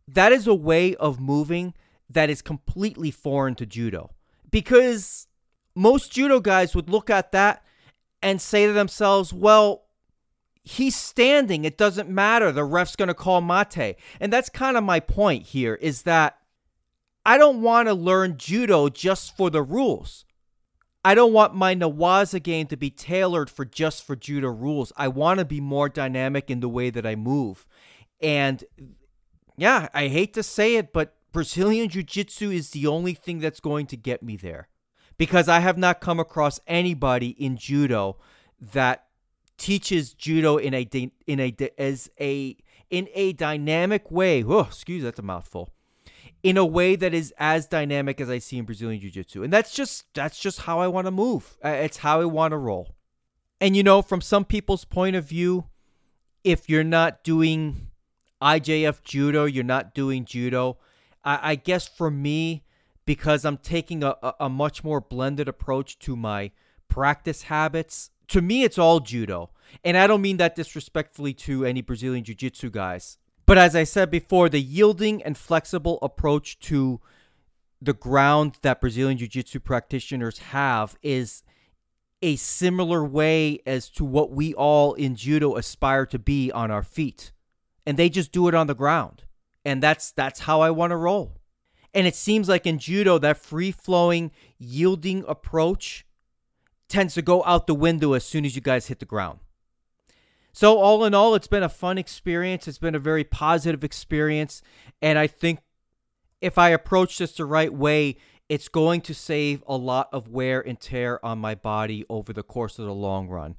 that 0.07 0.33
is 0.33 0.47
a 0.47 0.55
way 0.55 0.95
of 0.97 1.19
moving 1.19 1.75
that 2.11 2.31
is 2.31 2.43
completely 2.43 3.11
foreign 3.11 3.55
to 3.57 3.66
judo 3.66 4.11
because 4.51 5.27
most 5.75 6.12
judo 6.12 6.41
guys 6.41 6.75
would 6.75 6.91
look 6.91 7.11
at 7.11 7.33
that 7.33 7.64
and 8.23 8.41
say 8.41 8.66
to 8.66 8.73
themselves, 8.73 9.33
well, 9.33 9.85
he's 10.62 10.97
standing. 10.97 11.64
It 11.64 11.79
doesn't 11.79 12.09
matter. 12.09 12.53
The 12.53 12.64
ref's 12.64 12.97
going 12.97 13.09
to 13.09 13.14
call 13.14 13.41
mate. 13.41 13.97
And 14.21 14.33
that's 14.33 14.49
kind 14.49 14.77
of 14.77 14.85
my 14.85 15.01
point 15.01 15.47
here 15.47 15.75
is 15.75 16.03
that 16.03 16.38
I 17.25 17.39
don't 17.39 17.62
want 17.62 17.89
to 17.89 17.95
learn 17.95 18.37
judo 18.39 18.89
just 18.89 19.37
for 19.37 19.51
the 19.51 19.62
rules. 19.62 20.25
I 21.05 21.14
don't 21.14 21.33
want 21.33 21.55
my 21.55 21.75
Newaza 21.75 22.43
game 22.43 22.66
to 22.66 22.77
be 22.77 22.91
tailored 22.91 23.51
for 23.51 23.64
just 23.64 24.05
for 24.05 24.16
judo 24.16 24.49
rules. 24.49 24.93
I 24.97 25.09
want 25.09 25.39
to 25.39 25.45
be 25.45 25.61
more 25.61 25.89
dynamic 25.89 26.51
in 26.51 26.61
the 26.61 26.69
way 26.69 26.91
that 26.91 27.07
I 27.07 27.14
move. 27.14 27.66
And 28.21 28.64
yeah, 29.57 29.89
I 29.95 30.09
hate 30.09 30.35
to 30.35 30.43
say 30.43 30.77
it, 30.77 30.93
but 30.93 31.14
Brazilian 31.33 31.89
Jiu 31.89 32.03
Jitsu 32.03 32.51
is 32.51 32.71
the 32.71 32.87
only 32.87 33.14
thing 33.14 33.39
that's 33.39 33.61
going 33.61 33.87
to 33.87 33.97
get 33.97 34.23
me 34.23 34.37
there. 34.37 34.69
Because 35.16 35.49
I 35.49 35.61
have 35.61 35.79
not 35.79 36.01
come 36.01 36.21
across 36.21 36.61
anybody 36.66 37.31
in 37.31 37.57
judo 37.57 38.19
that 38.61 39.07
teaches 39.57 40.14
judo 40.14 40.57
in 40.57 40.75
a 40.75 40.83
in 41.27 41.41
a 41.41 41.55
as 41.77 42.11
a 42.21 42.57
in 42.91 43.09
a 43.14 43.33
dynamic 43.33 44.11
way. 44.11 44.45
Oh, 44.45 44.61
excuse 44.61 45.03
that's 45.03 45.19
a 45.19 45.23
mouthful 45.23 45.71
in 46.43 46.57
a 46.57 46.64
way 46.64 46.97
that 46.97 47.14
is 47.14 47.32
as 47.39 47.66
dynamic 47.66 48.20
as 48.20 48.30
I 48.30 48.39
see 48.39 48.59
in 48.59 48.64
Brazilian 48.64 49.01
Jiu-Jitsu. 49.01 49.43
And 49.43 49.53
that's 49.53 49.72
just 49.74 50.12
that's 50.14 50.39
just 50.39 50.61
how 50.62 50.80
I 50.80 50.86
want 50.86 51.07
to 51.07 51.11
move. 51.11 51.57
Uh, 51.64 51.68
it's 51.68 51.99
how 51.99 52.20
I 52.20 52.26
want 52.26 52.53
to 52.53 52.59
roll. 52.59 52.95
And 53.61 53.76
you 53.76 53.82
know, 53.82 54.03
from 54.03 54.20
some 54.20 54.45
people's 54.45 54.84
point 54.84 55.16
of 55.16 55.24
view, 55.24 55.66
if 56.45 56.68
you're 56.68 56.84
not 56.84 57.24
doing 57.24 57.89
IJF 58.41 59.03
judo, 59.03 59.45
you're 59.45 59.64
not 59.64 59.95
doing 59.95 60.24
judo. 60.24 60.78
I, 61.24 61.41
I 61.43 61.55
guess 61.57 61.89
for 61.89 62.11
me, 62.11 62.64
because 63.05 63.45
I'm 63.45 63.57
taking 63.57 64.05
a, 64.05 64.14
a 64.39 64.49
much 64.49 64.84
more 64.84 65.01
blended 65.01 65.49
approach 65.49 65.99
to 66.01 66.14
my 66.14 66.53
practice 66.89 67.45
habits, 67.45 68.11
to 68.28 68.41
me 68.41 68.62
it's 68.62 68.78
all 68.78 69.01
judo. 69.01 69.51
And 69.84 69.97
I 69.97 70.07
don't 70.07 70.22
mean 70.22 70.36
that 70.39 70.55
disrespectfully 70.55 71.34
to 71.34 71.64
any 71.64 71.82
Brazilian 71.82 72.24
jiu-jitsu 72.24 72.70
guys. 72.70 73.18
But 73.49 73.57
as 73.57 73.74
I 73.74 73.84
said 73.84 74.11
before, 74.11 74.51
the 74.51 74.61
yielding 74.61 75.22
and 75.22 75.34
flexible 75.34 75.99
approach 76.03 76.59
to 76.59 77.01
the 77.80 77.94
ground 77.94 78.59
that 78.61 78.78
Brazilian 78.78 79.16
Jiu 79.16 79.26
Jitsu 79.26 79.59
practitioners 79.59 80.38
have 80.51 80.99
is 81.03 81.42
a 82.20 82.36
similar 82.36 83.03
way 83.03 83.61
as 83.64 83.88
to 83.92 84.05
what 84.05 84.30
we 84.30 84.53
all 84.53 84.92
in 84.92 85.16
judo 85.16 85.57
aspire 85.57 86.05
to 86.05 86.18
be 86.18 86.53
on 86.53 86.70
our 86.70 86.82
feet. 86.82 87.32
And 87.86 87.96
they 87.96 88.11
just 88.11 88.32
do 88.32 88.49
it 88.49 88.55
on 88.55 88.66
the 88.66 88.74
ground. 88.74 89.22
And 89.64 89.82
that's 89.82 90.11
that's 90.11 90.40
how 90.40 90.61
I 90.61 90.68
want 90.68 90.90
to 90.90 90.96
roll. 90.96 91.38
And 91.94 92.07
it 92.07 92.16
seems 92.16 92.51
like 92.51 92.66
in 92.66 92.78
judo 92.78 93.16
that 93.16 93.38
free-flowing 93.38 94.30
yielding 94.59 95.24
approach 95.26 96.05
tends 96.86 97.14
to 97.14 97.22
go 97.22 97.42
out 97.44 97.66
the 97.66 97.74
window 97.74 98.12
as 98.12 98.26
soon 98.26 98.44
as 98.44 98.55
you 98.55 98.61
guys 98.61 98.88
hit 98.88 98.99
the 98.99 99.07
ground. 99.07 99.38
So, 100.53 100.78
all 100.78 101.05
in 101.05 101.14
all, 101.14 101.34
it's 101.34 101.46
been 101.46 101.62
a 101.62 101.68
fun 101.68 101.99
experience. 101.99 102.66
It's 102.66 102.78
been 102.78 102.94
a 102.94 103.01
very 103.01 103.24
positive 103.24 103.84
experience. 103.84 104.62
And 105.01 105.18
I 105.18 105.26
think 105.26 105.61
if 106.40 106.59
I 106.59 106.70
approach 106.70 107.18
this 107.18 107.32
the 107.32 107.44
right 107.44 107.72
way, 107.72 108.16
it's 108.49 108.68
going 108.68 109.03
to 109.03 109.14
save 109.14 109.62
a 109.66 109.76
lot 109.76 110.09
of 110.12 110.28
wear 110.28 110.61
and 110.61 110.80
tear 110.80 111.24
on 111.24 111.38
my 111.38 111.55
body 111.55 112.05
over 112.09 112.32
the 112.32 112.42
course 112.42 112.78
of 112.78 112.86
the 112.86 112.94
long 112.94 113.28
run. 113.28 113.57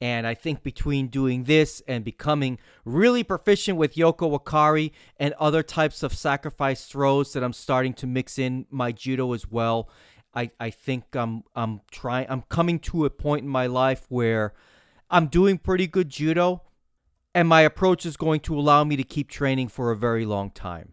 And 0.00 0.26
I 0.26 0.32
think 0.32 0.62
between 0.62 1.08
doing 1.08 1.44
this 1.44 1.82
and 1.86 2.02
becoming 2.02 2.58
really 2.86 3.22
proficient 3.22 3.76
with 3.76 3.96
Yoko 3.96 4.38
Wakare 4.38 4.92
and 5.18 5.34
other 5.34 5.62
types 5.62 6.02
of 6.02 6.14
sacrifice 6.14 6.86
throws 6.86 7.34
that 7.34 7.44
I'm 7.44 7.52
starting 7.52 7.92
to 7.94 8.06
mix 8.06 8.38
in 8.38 8.64
my 8.70 8.92
judo 8.92 9.34
as 9.34 9.50
well, 9.50 9.90
I, 10.34 10.50
I 10.58 10.70
think 10.70 11.14
I'm 11.14 11.42
I'm 11.54 11.82
trying 11.90 12.26
I'm 12.30 12.42
coming 12.42 12.78
to 12.80 13.04
a 13.04 13.10
point 13.10 13.42
in 13.42 13.48
my 13.48 13.66
life 13.66 14.06
where 14.08 14.54
I'm 15.10 15.26
doing 15.26 15.58
pretty 15.58 15.88
good 15.88 16.08
judo, 16.08 16.62
and 17.34 17.48
my 17.48 17.62
approach 17.62 18.06
is 18.06 18.16
going 18.16 18.40
to 18.40 18.56
allow 18.56 18.84
me 18.84 18.96
to 18.96 19.02
keep 19.02 19.28
training 19.28 19.68
for 19.68 19.90
a 19.90 19.96
very 19.96 20.24
long 20.24 20.50
time. 20.50 20.92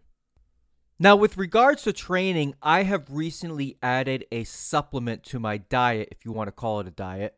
Now, 0.98 1.14
with 1.14 1.36
regards 1.36 1.84
to 1.84 1.92
training, 1.92 2.56
I 2.60 2.82
have 2.82 3.04
recently 3.08 3.76
added 3.80 4.26
a 4.32 4.42
supplement 4.42 5.22
to 5.24 5.38
my 5.38 5.58
diet, 5.58 6.08
if 6.10 6.24
you 6.24 6.32
want 6.32 6.48
to 6.48 6.52
call 6.52 6.80
it 6.80 6.88
a 6.88 6.90
diet, 6.90 7.36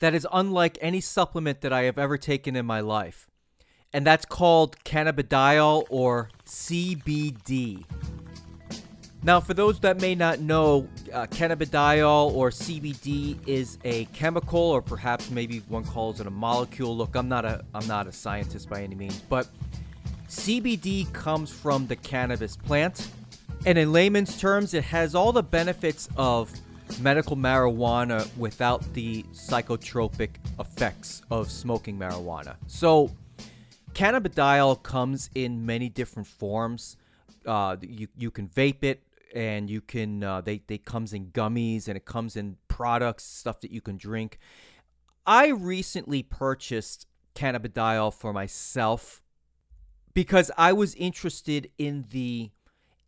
that 0.00 0.14
is 0.14 0.26
unlike 0.30 0.76
any 0.82 1.00
supplement 1.00 1.62
that 1.62 1.72
I 1.72 1.84
have 1.84 1.98
ever 1.98 2.18
taken 2.18 2.56
in 2.56 2.66
my 2.66 2.80
life. 2.80 3.26
And 3.94 4.06
that's 4.06 4.26
called 4.26 4.76
cannabidiol 4.84 5.86
or 5.88 6.28
CBD. 6.44 7.84
Now, 9.24 9.40
for 9.40 9.54
those 9.54 9.80
that 9.80 10.02
may 10.02 10.14
not 10.14 10.40
know, 10.40 10.86
uh, 11.10 11.24
cannabidiol 11.24 12.34
or 12.34 12.50
CBD 12.50 13.38
is 13.48 13.78
a 13.82 14.04
chemical, 14.06 14.60
or 14.60 14.82
perhaps 14.82 15.30
maybe 15.30 15.60
one 15.60 15.82
calls 15.82 16.20
it 16.20 16.26
a 16.26 16.30
molecule. 16.30 16.94
Look, 16.94 17.16
I'm 17.16 17.26
not 17.26 17.46
a 17.46 17.64
I'm 17.74 17.86
not 17.86 18.06
a 18.06 18.12
scientist 18.12 18.68
by 18.68 18.82
any 18.82 18.94
means, 18.94 19.18
but 19.30 19.48
CBD 20.28 21.10
comes 21.14 21.50
from 21.50 21.86
the 21.86 21.96
cannabis 21.96 22.54
plant, 22.54 23.08
and 23.64 23.78
in 23.78 23.94
layman's 23.94 24.38
terms, 24.38 24.74
it 24.74 24.84
has 24.84 25.14
all 25.14 25.32
the 25.32 25.42
benefits 25.42 26.06
of 26.18 26.52
medical 27.00 27.34
marijuana 27.34 28.28
without 28.36 28.82
the 28.92 29.22
psychotropic 29.32 30.32
effects 30.60 31.22
of 31.30 31.50
smoking 31.50 31.98
marijuana. 31.98 32.56
So, 32.66 33.10
cannabidiol 33.94 34.82
comes 34.82 35.30
in 35.34 35.64
many 35.64 35.88
different 35.88 36.28
forms. 36.28 36.98
Uh, 37.46 37.76
you 37.80 38.08
you 38.18 38.30
can 38.30 38.48
vape 38.48 38.84
it 38.84 39.00
and 39.34 39.68
you 39.68 39.80
can 39.80 40.22
uh, 40.22 40.40
they 40.40 40.62
they 40.66 40.78
comes 40.78 41.12
in 41.12 41.26
gummies 41.26 41.88
and 41.88 41.96
it 41.96 42.06
comes 42.06 42.36
in 42.36 42.56
products 42.68 43.24
stuff 43.24 43.60
that 43.60 43.70
you 43.70 43.80
can 43.80 43.96
drink. 43.96 44.38
I 45.26 45.48
recently 45.48 46.22
purchased 46.22 47.06
cannabidiol 47.34 48.14
for 48.14 48.32
myself 48.32 49.22
because 50.14 50.50
I 50.56 50.72
was 50.72 50.94
interested 50.94 51.70
in 51.76 52.06
the 52.10 52.50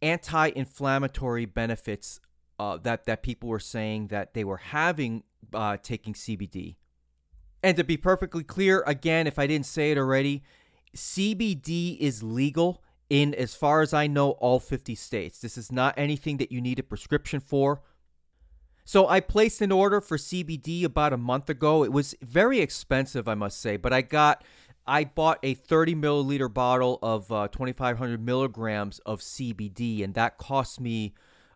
anti-inflammatory 0.02 1.46
benefits 1.46 2.20
uh, 2.58 2.78
that 2.78 3.06
that 3.06 3.22
people 3.22 3.48
were 3.48 3.60
saying 3.60 4.08
that 4.08 4.34
they 4.34 4.44
were 4.44 4.56
having 4.56 5.22
uh, 5.54 5.76
taking 5.82 6.14
CBD. 6.14 6.76
And 7.62 7.76
to 7.76 7.84
be 7.84 7.96
perfectly 7.96 8.44
clear, 8.44 8.82
again, 8.86 9.26
if 9.26 9.38
I 9.38 9.46
didn't 9.46 9.66
say 9.66 9.90
it 9.90 9.98
already, 9.98 10.42
CBD 10.94 11.98
is 11.98 12.22
legal 12.22 12.82
in, 13.09 13.34
as 13.34 13.54
far 13.54 13.82
as 13.82 13.92
I 13.92 14.07
know, 14.07 14.30
all 14.32 14.61
50 14.61 14.94
states. 14.94 15.38
This 15.38 15.57
is 15.57 15.70
not 15.70 15.94
anything 15.96 16.38
that 16.38 16.50
you 16.50 16.61
need 16.61 16.78
a 16.78 16.82
prescription 16.82 17.40
for. 17.40 17.82
So 18.84 19.09
I 19.09 19.20
placed 19.20 19.61
an 19.62 19.72
order 19.72 20.00
for 20.00 20.16
CBD 20.16 20.84
about 20.84 21.12
a 21.12 21.16
month 21.16 21.50
ago. 21.50 21.84
It 21.84 21.92
was 21.92 22.14
very 22.22 22.61
expensive, 22.61 23.28
I 23.28 23.34
must 23.34 23.61
say, 23.61 23.76
but 23.76 23.92
I 23.92 24.02
got. 24.02 24.44
I 24.88 25.02
bought 25.02 25.40
a 25.42 25.54
30 25.54 25.96
milliliter 25.96 26.52
bottle 26.52 27.00
of 27.02 27.32
uh, 27.32 27.48
2,500 27.48 28.24
milligrams 28.24 29.00
of 29.00 29.18
CBD, 29.18 30.04
and 30.04 30.14
that 30.14 30.38
cost 30.38 30.80
me 30.80 31.12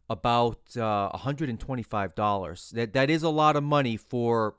about 0.08 0.58
uh, 0.76 1.10
$125. 1.14 2.70
That 2.72 2.92
that 2.92 3.08
is 3.08 3.22
a 3.22 3.28
lot 3.28 3.54
of 3.54 3.62
money 3.62 3.96
for 3.96 4.56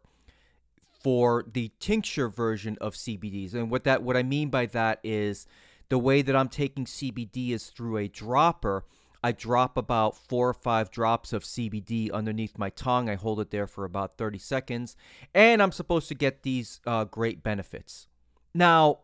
for 1.04 1.44
the 1.52 1.72
tincture 1.80 2.30
version 2.30 2.78
of 2.80 2.94
CBDs. 2.94 3.54
And 3.54 3.70
what 3.70 3.84
that 3.84 4.04
what 4.04 4.16
I 4.16 4.24
mean 4.24 4.50
by 4.50 4.68
that 4.68 5.00
is 5.04 5.46
the 5.92 6.00
way 6.00 6.22
that 6.22 6.38
I'm 6.38 6.48
taking 6.48 6.86
CBD 6.86 7.50
is 7.50 7.68
through 7.68 7.98
a 7.98 8.08
dropper. 8.08 8.86
I 9.22 9.34
drop 9.34 9.76
about 9.76 10.16
four 10.16 10.48
or 10.48 10.54
five 10.54 10.89
drops 10.89 11.34
of 11.34 11.44
CBD 11.44 12.10
underneath 12.10 12.58
my 12.58 12.70
tongue. 12.70 13.10
I 13.10 13.16
hold 13.16 13.42
it 13.42 13.52
there 13.52 13.68
for 13.68 13.84
about 13.84 14.18
30 14.18 14.39
seconds, 14.39 14.96
and 15.36 15.62
I'm 15.62 15.74
supposed 15.74 16.08
to 16.08 16.16
get 16.16 16.44
these 16.44 16.80
uh, 16.88 17.04
great 17.04 17.44
benefits. 17.44 18.08
Now, 18.54 19.00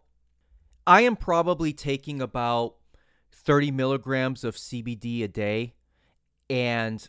I 0.88 1.02
am 1.02 1.18
probably 1.18 1.74
taking 1.74 2.22
about 2.22 2.76
30 3.34 3.70
milligrams 3.72 4.46
of 4.46 4.56
CBD 4.56 5.26
a 5.26 5.28
day. 5.28 5.74
And 6.50 7.06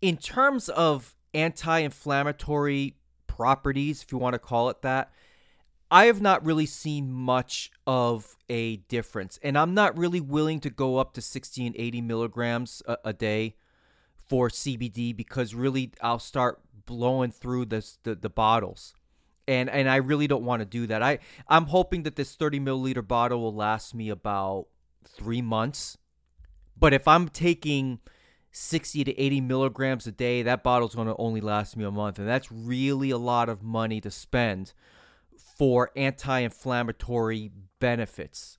in 0.00 0.16
terms 0.16 0.70
of 0.70 1.14
anti 1.34 1.80
inflammatory 1.80 2.96
properties, 3.26 4.02
if 4.02 4.12
you 4.12 4.16
want 4.16 4.32
to 4.32 4.38
call 4.38 4.70
it 4.70 4.80
that, 4.80 5.12
I 5.90 6.04
have 6.04 6.20
not 6.20 6.44
really 6.44 6.66
seen 6.66 7.10
much 7.12 7.72
of 7.86 8.36
a 8.48 8.76
difference. 8.76 9.38
And 9.42 9.58
I'm 9.58 9.74
not 9.74 9.98
really 9.98 10.20
willing 10.20 10.60
to 10.60 10.70
go 10.70 10.98
up 10.98 11.14
to 11.14 11.20
60 11.20 11.66
and 11.66 11.76
80 11.76 12.00
milligrams 12.02 12.82
a, 12.86 12.98
a 13.06 13.12
day 13.12 13.56
for 14.28 14.48
CBD 14.48 15.16
because 15.16 15.54
really 15.54 15.92
I'll 16.00 16.20
start 16.20 16.60
blowing 16.86 17.32
through 17.32 17.66
this, 17.66 17.98
the, 18.04 18.14
the 18.14 18.30
bottles. 18.30 18.94
And, 19.48 19.68
and 19.68 19.88
I 19.88 19.96
really 19.96 20.28
don't 20.28 20.44
want 20.44 20.60
to 20.60 20.66
do 20.66 20.86
that. 20.86 21.02
I, 21.02 21.18
I'm 21.48 21.66
hoping 21.66 22.04
that 22.04 22.14
this 22.14 22.36
30 22.36 22.60
milliliter 22.60 23.06
bottle 23.06 23.40
will 23.40 23.54
last 23.54 23.94
me 23.94 24.10
about 24.10 24.66
three 25.04 25.42
months. 25.42 25.98
But 26.78 26.92
if 26.92 27.08
I'm 27.08 27.28
taking 27.28 27.98
60 28.52 29.02
to 29.04 29.18
80 29.18 29.40
milligrams 29.40 30.06
a 30.06 30.12
day, 30.12 30.42
that 30.42 30.62
bottle's 30.62 30.94
going 30.94 31.08
to 31.08 31.16
only 31.16 31.40
last 31.40 31.76
me 31.76 31.84
a 31.84 31.90
month. 31.90 32.20
And 32.20 32.28
that's 32.28 32.52
really 32.52 33.10
a 33.10 33.18
lot 33.18 33.48
of 33.48 33.64
money 33.64 34.00
to 34.02 34.10
spend 34.10 34.72
for 35.60 35.90
anti 35.94 36.38
inflammatory 36.38 37.50
benefits. 37.80 38.56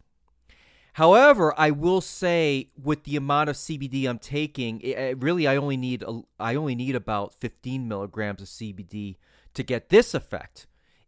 However, 0.93 1.51
I 1.57 1.71
will 1.71 1.99
say 1.99 2.69
with 2.79 3.05
the 3.05 3.15
amount 3.15 3.49
of 3.49 3.55
CBD 3.55 4.07
I'm 4.07 4.19
taking, 4.19 4.79
it, 4.81 5.19
really 5.19 5.47
I 5.47 5.55
only 5.55 5.77
need 5.77 6.03
a, 6.03 6.21
I 6.39 6.53
only 6.53 6.75
need 6.75 6.95
about 6.95 7.33
15 7.33 7.87
milligrams 7.87 8.43
of 8.43 8.49
CBD 8.49 9.15
to 9.55 9.63
get 9.63 9.89
this 9.89 10.13
effect. 10.13 10.67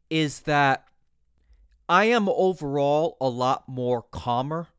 Is 0.09 0.39
that 0.41 0.87
I 1.87 2.05
am 2.05 2.27
overall 2.27 3.15
a 3.21 3.29
lot 3.29 3.69
more 3.69 4.01
calmer, 4.01 4.69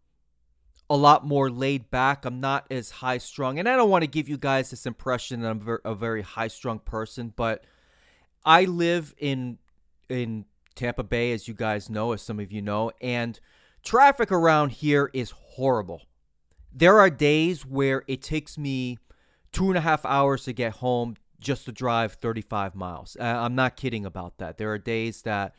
a 0.90 0.96
lot 0.96 1.24
more 1.24 1.48
laid 1.48 1.92
back. 1.92 2.24
I'm 2.24 2.40
not 2.40 2.66
as 2.72 2.90
high 2.90 3.18
strung, 3.18 3.60
and 3.60 3.68
I 3.68 3.76
don't 3.76 3.88
want 3.88 4.02
to 4.02 4.10
give 4.10 4.28
you 4.28 4.36
guys 4.36 4.70
this 4.70 4.84
impression 4.84 5.42
that 5.42 5.50
I'm 5.52 5.78
a 5.84 5.94
very 5.94 6.22
high 6.22 6.48
strung 6.48 6.80
person, 6.80 7.32
but 7.36 7.64
I 8.44 8.64
live 8.64 9.14
in 9.16 9.58
in 10.08 10.46
Tampa 10.74 11.02
Bay, 11.02 11.32
as 11.32 11.48
you 11.48 11.54
guys 11.54 11.88
know, 11.88 12.12
as 12.12 12.22
some 12.22 12.40
of 12.40 12.52
you 12.52 12.62
know, 12.62 12.90
and 13.00 13.38
traffic 13.82 14.32
around 14.32 14.70
here 14.70 15.10
is 15.12 15.30
horrible. 15.30 16.02
There 16.72 16.98
are 16.98 17.10
days 17.10 17.64
where 17.64 18.02
it 18.08 18.22
takes 18.22 18.58
me 18.58 18.98
two 19.52 19.68
and 19.68 19.78
a 19.78 19.82
half 19.82 20.04
hours 20.04 20.44
to 20.44 20.52
get 20.52 20.74
home 20.74 21.16
just 21.38 21.66
to 21.66 21.72
drive 21.72 22.14
35 22.14 22.74
miles. 22.74 23.16
Uh, 23.20 23.24
I'm 23.24 23.54
not 23.54 23.76
kidding 23.76 24.04
about 24.04 24.38
that. 24.38 24.58
There 24.58 24.72
are 24.72 24.78
days 24.78 25.22
that 25.22 25.54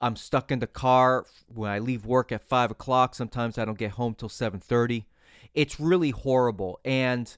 I'm 0.00 0.16
stuck 0.16 0.50
in 0.50 0.58
the 0.58 0.66
car 0.66 1.24
when 1.46 1.70
I 1.70 1.78
leave 1.78 2.04
work 2.04 2.32
at 2.32 2.48
five 2.48 2.70
o'clock. 2.70 3.14
Sometimes 3.14 3.58
I 3.58 3.64
don't 3.64 3.78
get 3.78 3.92
home 3.92 4.14
till 4.14 4.28
7:30. 4.28 5.06
It's 5.54 5.80
really 5.80 6.10
horrible. 6.10 6.80
And 6.84 7.34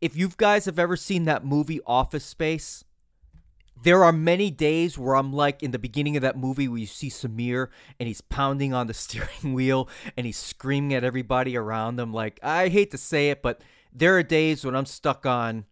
if 0.00 0.16
you 0.16 0.30
guys 0.36 0.64
have 0.64 0.78
ever 0.78 0.96
seen 0.96 1.24
that 1.24 1.44
movie 1.44 1.80
Office 1.86 2.24
Space, 2.24 2.84
there 3.82 4.04
are 4.04 4.12
many 4.12 4.50
days 4.50 4.98
where 4.98 5.14
I'm 5.14 5.32
like 5.32 5.62
in 5.62 5.70
the 5.70 5.78
beginning 5.78 6.16
of 6.16 6.22
that 6.22 6.36
movie 6.36 6.68
where 6.68 6.78
you 6.78 6.86
see 6.86 7.08
Samir 7.08 7.68
and 7.98 8.06
he's 8.06 8.20
pounding 8.20 8.74
on 8.74 8.86
the 8.86 8.94
steering 8.94 9.54
wheel 9.54 9.88
and 10.16 10.26
he's 10.26 10.38
screaming 10.38 10.94
at 10.94 11.04
everybody 11.04 11.56
around 11.56 11.98
him. 11.98 12.12
Like, 12.12 12.38
I 12.42 12.68
hate 12.68 12.90
to 12.92 12.98
say 12.98 13.30
it, 13.30 13.42
but 13.42 13.60
there 13.92 14.16
are 14.16 14.22
days 14.22 14.64
when 14.64 14.74
I'm 14.74 14.86
stuck 14.86 15.26
on 15.26 15.64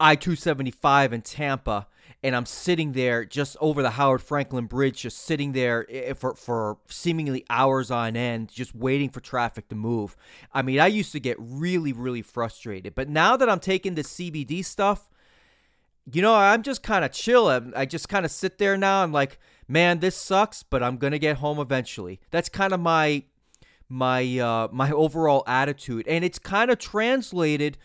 I 0.00 0.16
275 0.16 1.12
in 1.12 1.22
Tampa 1.22 1.86
and 2.22 2.34
I'm 2.34 2.46
sitting 2.46 2.92
there 2.92 3.24
just 3.24 3.56
over 3.60 3.82
the 3.82 3.90
Howard 3.90 4.22
Frankland 4.22 4.68
Bridge, 4.68 5.02
just 5.02 5.18
sitting 5.18 5.52
there 5.52 5.86
eh, 5.90 6.14
for, 6.14 6.34
for 6.34 6.78
seemingly 6.88 7.44
hours 7.50 7.90
on 7.90 8.16
end, 8.16 8.48
just 8.48 8.74
waiting 8.74 9.10
for 9.10 9.20
traffic 9.20 9.68
to 9.68 9.74
move. 9.74 10.16
I 10.52 10.62
mean, 10.62 10.80
I 10.80 10.86
used 10.86 11.12
to 11.12 11.20
get 11.20 11.36
really, 11.38 11.92
really 11.92 12.22
frustrated. 12.22 12.94
But 12.94 13.10
now 13.10 13.36
that 13.36 13.48
I'm 13.48 13.60
taking 13.60 13.94
the 13.94 14.02
CBD 14.02 14.64
stuff, 14.64 15.10
you 16.12 16.22
know, 16.22 16.34
I'm 16.34 16.62
just 16.62 16.82
kind 16.82 17.04
of 17.04 17.12
chill. 17.12 17.48
I 17.74 17.86
just 17.86 18.08
kind 18.08 18.24
of 18.24 18.30
sit 18.30 18.58
there 18.58 18.76
now. 18.76 19.02
I'm 19.02 19.12
like, 19.12 19.38
man, 19.68 20.00
this 20.00 20.16
sucks, 20.16 20.62
but 20.62 20.82
I'm 20.82 20.98
gonna 20.98 21.18
get 21.18 21.38
home 21.38 21.58
eventually. 21.58 22.20
That's 22.30 22.48
kind 22.48 22.72
of 22.72 22.80
my 22.80 23.24
my 23.88 24.38
uh, 24.38 24.68
my 24.72 24.90
overall 24.90 25.44
attitude, 25.46 26.06
and 26.08 26.24
it's 26.24 26.38
kind 26.38 26.70
of 26.70 26.78
translated 26.78 27.78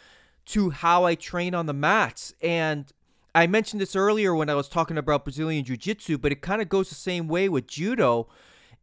to 0.48 0.72
how 0.72 1.06
I 1.06 1.16
train 1.16 1.54
on 1.54 1.66
the 1.66 1.74
mats. 1.74 2.34
And 2.42 2.92
I 3.36 3.48
mentioned 3.48 3.82
this 3.82 3.96
earlier 3.96 4.34
when 4.34 4.50
I 4.50 4.56
was 4.56 4.68
talking 4.68 4.98
about 4.98 5.24
Brazilian 5.24 5.64
Jiu 5.64 5.78
Jitsu, 5.78 6.18
but 6.18 6.32
it 6.32 6.42
kind 6.42 6.62
of 6.62 6.70
goes 6.70 6.90
the 6.90 6.96
same 6.96 7.28
way 7.28 7.48
with 7.48 7.68
Judo. 7.68 8.28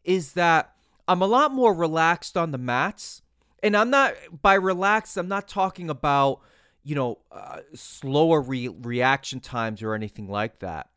Is 0.05 0.32
that 0.32 0.72
I'm 1.09 1.20
a 1.20 1.26
lot 1.26 1.53
more 1.53 1.74
relaxed 1.74 2.37
on 2.37 2.53
the 2.53 2.59
mats, 2.59 3.22
and 3.62 3.76
I'm 3.76 3.91
not 3.91 4.14
by 4.41 4.55
relaxed. 4.55 5.16
I'm 5.16 5.28
not 5.28 5.49
talking 5.49 5.91
about 5.91 6.41
you 6.87 6.95
know, 6.95 7.18
uh, 7.32 7.59
slower 7.74 8.41
re- 8.41 8.68
reaction 8.68 9.41
times 9.41 9.82
or 9.82 9.93
anything 9.93 10.28
like 10.28 10.61
that. 10.61 10.89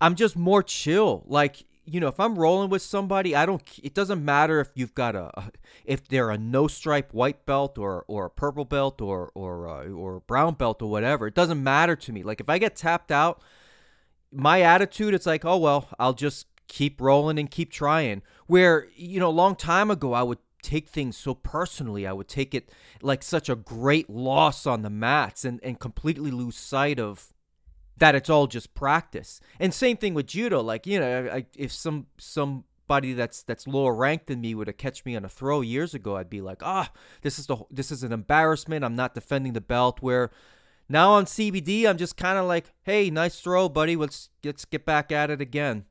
I'm 0.00 0.16
just 0.16 0.36
more 0.36 0.64
chill. 0.64 1.22
Like, 1.28 1.64
you 1.84 2.00
know, 2.00 2.08
if 2.08 2.18
I'm 2.18 2.36
rolling 2.36 2.70
with 2.70 2.82
somebody, 2.82 3.36
I 3.36 3.46
don't 3.46 3.62
it 3.84 3.94
doesn't 3.94 4.24
matter 4.24 4.58
if 4.58 4.70
you've 4.74 4.96
got 4.96 5.14
a, 5.14 5.52
if 5.84 6.08
they're 6.08 6.30
a 6.30 6.38
no 6.38 6.66
stripe 6.66 7.14
white 7.14 7.46
belt 7.46 7.78
or 7.78 8.04
or 8.08 8.26
a 8.26 8.30
purple 8.30 8.64
belt 8.64 9.00
or 9.00 9.30
or 9.36 9.68
uh, 9.68 9.88
or 9.90 10.20
brown 10.20 10.54
belt 10.54 10.82
or 10.82 10.90
whatever. 10.90 11.28
It 11.28 11.36
doesn't 11.36 11.62
matter 11.62 11.94
to 11.94 12.12
me. 12.12 12.24
Like 12.24 12.40
if 12.40 12.48
I 12.48 12.58
get 12.58 12.74
tapped 12.74 13.12
out, 13.12 13.40
my 14.32 14.62
attitude 14.62 15.14
it's 15.14 15.26
like, 15.26 15.44
"Oh 15.44 15.56
well, 15.56 15.88
I'll 16.00 16.14
just 16.14 16.48
keep 16.66 17.00
rolling 17.00 17.38
and 17.38 17.48
keep 17.48 17.70
trying." 17.70 18.22
Where, 18.48 18.88
you 18.96 19.20
know, 19.20 19.28
a 19.28 19.30
long 19.30 19.54
time 19.54 19.88
ago 19.88 20.14
I 20.14 20.24
would 20.24 20.38
take 20.62 20.88
things 20.88 21.16
so 21.16 21.34
personally. 21.34 22.06
I 22.06 22.12
would 22.12 22.28
take 22.28 22.54
it 22.54 22.70
like 23.02 23.22
such 23.22 23.48
a 23.48 23.56
great 23.56 24.08
loss 24.08 24.66
on 24.66 24.82
the 24.82 24.90
mats 24.90 25.44
and, 25.44 25.60
and 25.62 25.78
completely 25.78 26.30
lose 26.30 26.56
sight 26.56 26.98
of 26.98 27.32
that 27.98 28.14
it's 28.14 28.30
all 28.30 28.46
just 28.46 28.74
practice. 28.74 29.40
And 29.60 29.72
same 29.72 29.96
thing 29.96 30.14
with 30.14 30.26
judo. 30.26 30.60
Like, 30.60 30.86
you 30.86 30.98
know, 30.98 31.30
I, 31.32 31.46
if 31.56 31.70
some 31.72 32.06
somebody 32.18 33.12
that's 33.12 33.42
that's 33.42 33.66
lower 33.66 33.94
ranked 33.94 34.26
than 34.26 34.40
me 34.40 34.54
would 34.54 34.66
have 34.66 34.76
catch 34.76 35.04
me 35.04 35.14
on 35.14 35.24
a 35.24 35.28
throw 35.28 35.60
years 35.60 35.94
ago, 35.94 36.16
I'd 36.16 36.30
be 36.30 36.40
like, 36.40 36.62
ah, 36.62 36.90
this 37.22 37.38
is 37.38 37.46
the 37.46 37.58
this 37.70 37.90
is 37.90 38.02
an 38.02 38.12
embarrassment. 38.12 38.84
I'm 38.84 38.96
not 38.96 39.14
defending 39.14 39.52
the 39.52 39.60
belt. 39.60 40.00
Where 40.00 40.30
now 40.88 41.12
on 41.12 41.26
CBD, 41.26 41.86
I'm 41.86 41.98
just 41.98 42.16
kind 42.16 42.38
of 42.38 42.46
like, 42.46 42.72
hey, 42.82 43.10
nice 43.10 43.40
throw, 43.40 43.68
buddy. 43.68 43.94
Let's 43.94 44.30
let's 44.42 44.64
get 44.64 44.84
back 44.84 45.12
at 45.12 45.30
it 45.30 45.40
again. 45.40 45.84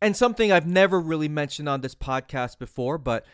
And 0.00 0.16
something 0.16 0.52
I've 0.52 0.66
never 0.66 1.00
really 1.00 1.28
mentioned 1.28 1.68
on 1.68 1.80
this 1.80 1.94
podcast 1.94 2.58
before, 2.58 2.98
but 2.98 3.24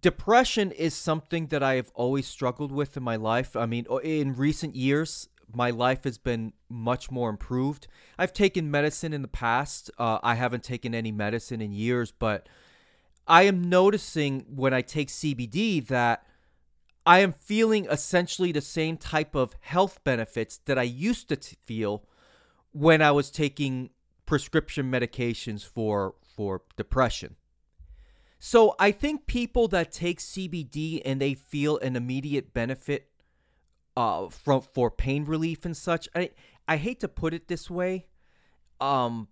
depression 0.00 0.72
is 0.72 0.94
something 0.94 1.48
that 1.48 1.62
I 1.62 1.74
have 1.74 1.90
always 1.94 2.26
struggled 2.26 2.72
with 2.72 2.96
in 2.96 3.02
my 3.02 3.16
life. 3.16 3.56
I 3.56 3.66
mean, 3.66 3.86
in 4.02 4.34
recent 4.34 4.76
years, 4.76 5.28
my 5.54 5.70
life 5.70 6.04
has 6.04 6.18
been 6.18 6.52
much 6.68 7.10
more 7.10 7.28
improved. 7.28 7.88
I've 8.18 8.32
taken 8.32 8.70
medicine 8.70 9.12
in 9.12 9.22
the 9.22 9.28
past. 9.28 9.90
Uh, 9.98 10.18
I 10.22 10.34
haven't 10.34 10.62
taken 10.62 10.94
any 10.94 11.12
medicine 11.12 11.60
in 11.60 11.72
years, 11.72 12.12
but 12.12 12.48
I 13.26 13.42
am 13.42 13.68
noticing 13.68 14.46
when 14.48 14.72
I 14.72 14.82
take 14.82 15.08
CBD 15.08 15.86
that 15.88 16.24
I 17.06 17.20
am 17.20 17.32
feeling 17.32 17.86
essentially 17.90 18.52
the 18.52 18.60
same 18.60 18.96
type 18.96 19.34
of 19.34 19.54
health 19.60 20.02
benefits 20.04 20.58
that 20.66 20.78
I 20.78 20.82
used 20.82 21.28
to 21.30 21.36
t- 21.36 21.56
feel 21.64 22.04
when 22.72 23.02
I 23.02 23.10
was 23.10 23.30
taking 23.30 23.90
prescription 24.26 24.90
medications 24.90 25.66
for 25.66 26.14
for 26.36 26.62
depression. 26.76 27.36
So 28.40 28.74
I 28.78 28.90
think 28.90 29.26
people 29.26 29.68
that 29.68 29.92
take 29.92 30.18
CBD 30.18 31.02
and 31.04 31.20
they 31.20 31.34
feel 31.34 31.78
an 31.78 31.94
immediate 31.94 32.54
benefit 32.54 33.10
uh, 33.96 34.30
from 34.30 34.62
for 34.62 34.90
pain 34.90 35.26
relief 35.26 35.66
and 35.66 35.76
such. 35.76 36.08
I 36.14 36.30
I 36.66 36.78
hate 36.78 37.00
to 37.00 37.08
put 37.08 37.34
it 37.34 37.48
this 37.48 37.68
way. 37.68 38.06
Um, 38.80 39.28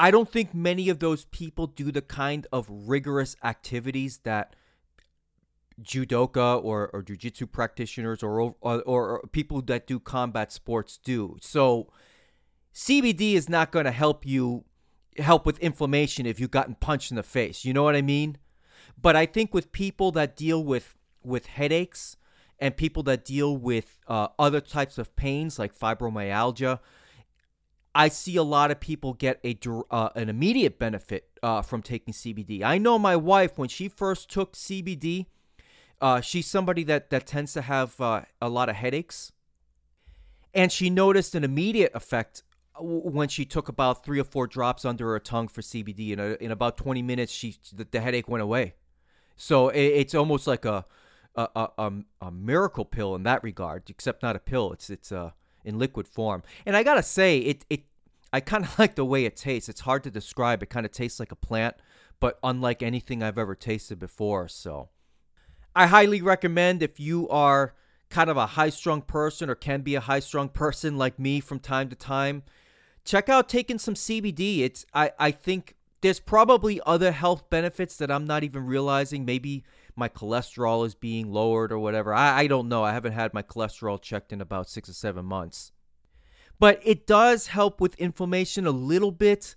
I 0.00 0.10
don't 0.10 0.28
think 0.28 0.52
many 0.52 0.88
of 0.88 0.98
those 0.98 1.26
people 1.26 1.68
do 1.68 1.92
the 1.92 2.02
kind 2.02 2.46
of 2.52 2.66
rigorous 2.68 3.36
activities 3.44 4.18
that 4.24 4.56
judoka 5.80 6.62
or, 6.62 6.90
or 6.92 7.02
jiu-jitsu 7.02 7.46
practitioners 7.46 8.22
or, 8.22 8.54
or, 8.60 8.82
or 8.82 9.22
people 9.30 9.62
that 9.62 9.86
do 9.86 10.00
combat 10.00 10.52
sports 10.52 10.98
do. 10.98 11.36
So 11.40 11.88
CBD 12.74 13.34
is 13.34 13.48
not 13.48 13.70
going 13.70 13.84
to 13.84 13.92
help 13.92 14.26
you 14.26 14.64
help 15.18 15.46
with 15.46 15.58
inflammation 15.58 16.26
if 16.26 16.40
you've 16.40 16.50
gotten 16.50 16.74
punched 16.74 17.10
in 17.10 17.16
the 17.16 17.22
face. 17.22 17.64
You 17.64 17.72
know 17.72 17.82
what 17.82 17.96
I 17.96 18.02
mean? 18.02 18.38
But 19.00 19.16
I 19.16 19.26
think 19.26 19.54
with 19.54 19.72
people 19.72 20.12
that 20.12 20.36
deal 20.36 20.62
with 20.64 20.94
with 21.22 21.46
headaches 21.46 22.16
and 22.58 22.76
people 22.76 23.02
that 23.04 23.24
deal 23.24 23.56
with 23.56 24.00
uh, 24.08 24.28
other 24.38 24.60
types 24.60 24.98
of 24.98 25.14
pains 25.14 25.58
like 25.58 25.76
fibromyalgia, 25.78 26.80
I 27.94 28.08
see 28.08 28.36
a 28.36 28.42
lot 28.42 28.70
of 28.70 28.80
people 28.80 29.12
get 29.14 29.40
a 29.44 29.58
uh, 29.90 30.10
an 30.14 30.28
immediate 30.28 30.78
benefit 30.78 31.28
uh, 31.42 31.62
from 31.62 31.82
taking 31.82 32.14
CBD. 32.14 32.62
I 32.62 32.78
know 32.78 32.98
my 32.98 33.16
wife 33.16 33.58
when 33.58 33.68
she 33.68 33.88
first 33.88 34.30
took 34.30 34.54
CBD, 34.54 35.26
Uh, 36.00 36.20
she's 36.20 36.46
somebody 36.46 36.84
that 36.84 37.10
that 37.10 37.26
tends 37.26 37.52
to 37.52 37.60
have 37.60 38.00
uh, 38.00 38.22
a 38.40 38.48
lot 38.48 38.68
of 38.68 38.76
headaches, 38.76 39.32
and 40.54 40.70
she 40.70 40.90
noticed 40.90 41.34
an 41.34 41.42
immediate 41.42 41.92
effect 41.94 42.44
when 42.80 43.28
she 43.28 43.44
took 43.44 43.68
about 43.68 44.04
three 44.04 44.20
or 44.20 44.24
four 44.24 44.46
drops 44.46 44.84
under 44.84 45.08
her 45.08 45.18
tongue 45.18 45.48
for 45.48 45.60
CBD. 45.60 46.10
In, 46.10 46.20
in 46.20 46.50
about 46.50 46.76
20 46.76 47.02
minutes, 47.02 47.32
she 47.32 47.56
the, 47.72 48.00
headache 48.00 48.28
went 48.28 48.42
away. 48.42 48.74
So 49.36 49.68
it, 49.68 49.80
it's 49.80 50.14
almost 50.14 50.46
like 50.46 50.64
a 50.64 50.84
a, 51.36 51.68
a 51.78 51.92
a 52.20 52.30
miracle 52.32 52.84
pill 52.84 53.14
in 53.14 53.22
that 53.22 53.44
regard, 53.44 53.88
except 53.88 54.22
not 54.22 54.34
a 54.34 54.40
pill. 54.40 54.72
It's 54.72 54.90
it's 54.90 55.12
uh, 55.12 55.30
in 55.64 55.78
liquid 55.78 56.08
form. 56.08 56.42
And 56.66 56.76
I 56.76 56.82
gotta 56.82 57.02
say, 57.02 57.38
it 57.38 57.64
it 57.70 57.84
I 58.32 58.40
kind 58.40 58.64
of 58.64 58.78
like 58.78 58.94
the 58.94 59.04
way 59.04 59.24
it 59.24 59.36
tastes. 59.36 59.68
It's 59.68 59.80
hard 59.80 60.04
to 60.04 60.10
describe. 60.10 60.62
It 60.62 60.70
kind 60.70 60.84
of 60.84 60.92
tastes 60.92 61.20
like 61.20 61.32
a 61.32 61.36
plant, 61.36 61.76
but 62.20 62.38
unlike 62.42 62.82
anything 62.82 63.22
I've 63.22 63.38
ever 63.38 63.54
tasted 63.54 63.98
before. 63.98 64.48
So 64.48 64.88
I 65.74 65.86
highly 65.86 66.20
recommend 66.20 66.82
if 66.82 66.98
you 66.98 67.28
are 67.28 67.74
kind 68.10 68.30
of 68.30 68.36
a 68.36 68.46
high 68.46 68.70
strung 68.70 69.02
person 69.02 69.50
or 69.50 69.54
can 69.54 69.82
be 69.82 69.94
a 69.94 70.00
high 70.00 70.20
strung 70.20 70.48
person 70.48 70.96
like 70.96 71.18
me 71.18 71.40
from 71.40 71.58
time 71.58 71.88
to 71.90 71.96
time, 71.96 72.42
check 73.08 73.30
out 73.30 73.48
taking 73.48 73.78
some 73.78 73.94
CBD. 73.94 74.60
It's 74.60 74.84
I, 74.92 75.12
I 75.18 75.30
think 75.30 75.74
there's 76.02 76.20
probably 76.20 76.80
other 76.86 77.10
health 77.10 77.48
benefits 77.48 77.96
that 77.96 78.10
I'm 78.10 78.26
not 78.26 78.44
even 78.44 78.66
realizing. 78.66 79.24
Maybe 79.24 79.64
my 79.96 80.08
cholesterol 80.08 80.86
is 80.86 80.94
being 80.94 81.32
lowered 81.32 81.72
or 81.72 81.78
whatever. 81.78 82.12
I, 82.12 82.40
I 82.40 82.46
don't 82.46 82.68
know. 82.68 82.84
I 82.84 82.92
haven't 82.92 83.12
had 83.12 83.32
my 83.32 83.42
cholesterol 83.42 84.00
checked 84.00 84.32
in 84.32 84.40
about 84.40 84.68
six 84.68 84.88
or 84.88 84.92
seven 84.92 85.24
months. 85.24 85.72
But 86.60 86.80
it 86.84 87.06
does 87.06 87.48
help 87.48 87.80
with 87.80 87.94
inflammation 87.98 88.66
a 88.66 88.70
little 88.70 89.12
bit. 89.12 89.54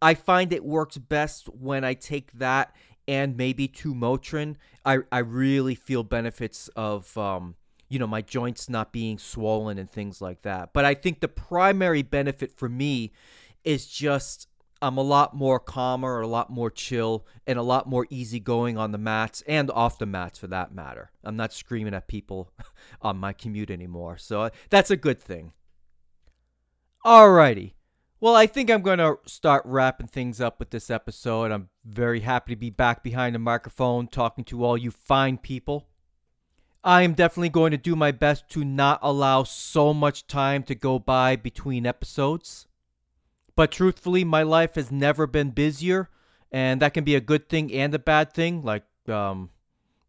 I 0.00 0.14
find 0.14 0.52
it 0.52 0.64
works 0.64 0.96
best 0.96 1.48
when 1.48 1.84
I 1.84 1.94
take 1.94 2.32
that 2.32 2.74
and 3.06 3.36
maybe 3.36 3.68
two 3.68 3.94
Motrin. 3.94 4.56
I, 4.84 5.00
I 5.12 5.18
really 5.18 5.74
feel 5.74 6.02
benefits 6.02 6.68
of 6.68 7.16
um, 7.18 7.56
you 7.90 7.98
know 7.98 8.06
my 8.06 8.22
joints 8.22 8.70
not 8.70 8.92
being 8.92 9.18
swollen 9.18 9.76
and 9.76 9.90
things 9.90 10.22
like 10.22 10.42
that. 10.42 10.72
But 10.72 10.86
I 10.86 10.94
think 10.94 11.20
the 11.20 11.28
primary 11.28 12.02
benefit 12.02 12.52
for 12.56 12.68
me 12.68 13.12
is 13.64 13.86
just 13.86 14.48
I'm 14.82 14.96
a 14.96 15.02
lot 15.02 15.34
more 15.34 15.60
calmer, 15.60 16.20
a 16.20 16.26
lot 16.26 16.48
more 16.48 16.70
chill, 16.70 17.26
and 17.46 17.58
a 17.58 17.62
lot 17.62 17.86
more 17.86 18.06
easygoing 18.08 18.78
on 18.78 18.92
the 18.92 18.98
mats 18.98 19.42
and 19.46 19.70
off 19.70 19.98
the 19.98 20.06
mats 20.06 20.38
for 20.38 20.46
that 20.46 20.74
matter. 20.74 21.10
I'm 21.22 21.36
not 21.36 21.52
screaming 21.52 21.92
at 21.92 22.08
people 22.08 22.50
on 23.02 23.18
my 23.18 23.34
commute 23.34 23.70
anymore. 23.70 24.16
So 24.16 24.42
uh, 24.42 24.50
that's 24.70 24.90
a 24.90 24.96
good 24.96 25.20
thing. 25.20 25.52
Alrighty. 27.04 27.74
Well, 28.20 28.36
I 28.36 28.46
think 28.46 28.70
I'm 28.70 28.82
going 28.82 28.98
to 28.98 29.18
start 29.26 29.62
wrapping 29.64 30.06
things 30.06 30.40
up 30.40 30.58
with 30.58 30.70
this 30.70 30.90
episode. 30.90 31.50
I'm 31.50 31.68
very 31.84 32.20
happy 32.20 32.52
to 32.54 32.58
be 32.58 32.70
back 32.70 33.02
behind 33.02 33.34
the 33.34 33.38
microphone 33.38 34.06
talking 34.06 34.44
to 34.44 34.64
all 34.64 34.76
you 34.76 34.90
fine 34.90 35.38
people. 35.38 35.88
I 36.82 37.02
am 37.02 37.12
definitely 37.12 37.50
going 37.50 37.72
to 37.72 37.76
do 37.76 37.94
my 37.94 38.10
best 38.10 38.48
to 38.50 38.64
not 38.64 39.00
allow 39.02 39.42
so 39.42 39.92
much 39.92 40.26
time 40.26 40.62
to 40.64 40.74
go 40.74 40.98
by 40.98 41.36
between 41.36 41.86
episodes. 41.86 42.66
But 43.54 43.70
truthfully, 43.70 44.24
my 44.24 44.42
life 44.42 44.76
has 44.76 44.90
never 44.90 45.26
been 45.26 45.50
busier, 45.50 46.08
and 46.50 46.80
that 46.80 46.94
can 46.94 47.04
be 47.04 47.14
a 47.14 47.20
good 47.20 47.50
thing 47.50 47.70
and 47.72 47.94
a 47.94 47.98
bad 47.98 48.32
thing. 48.32 48.62
Like, 48.62 48.84
um, 49.08 49.50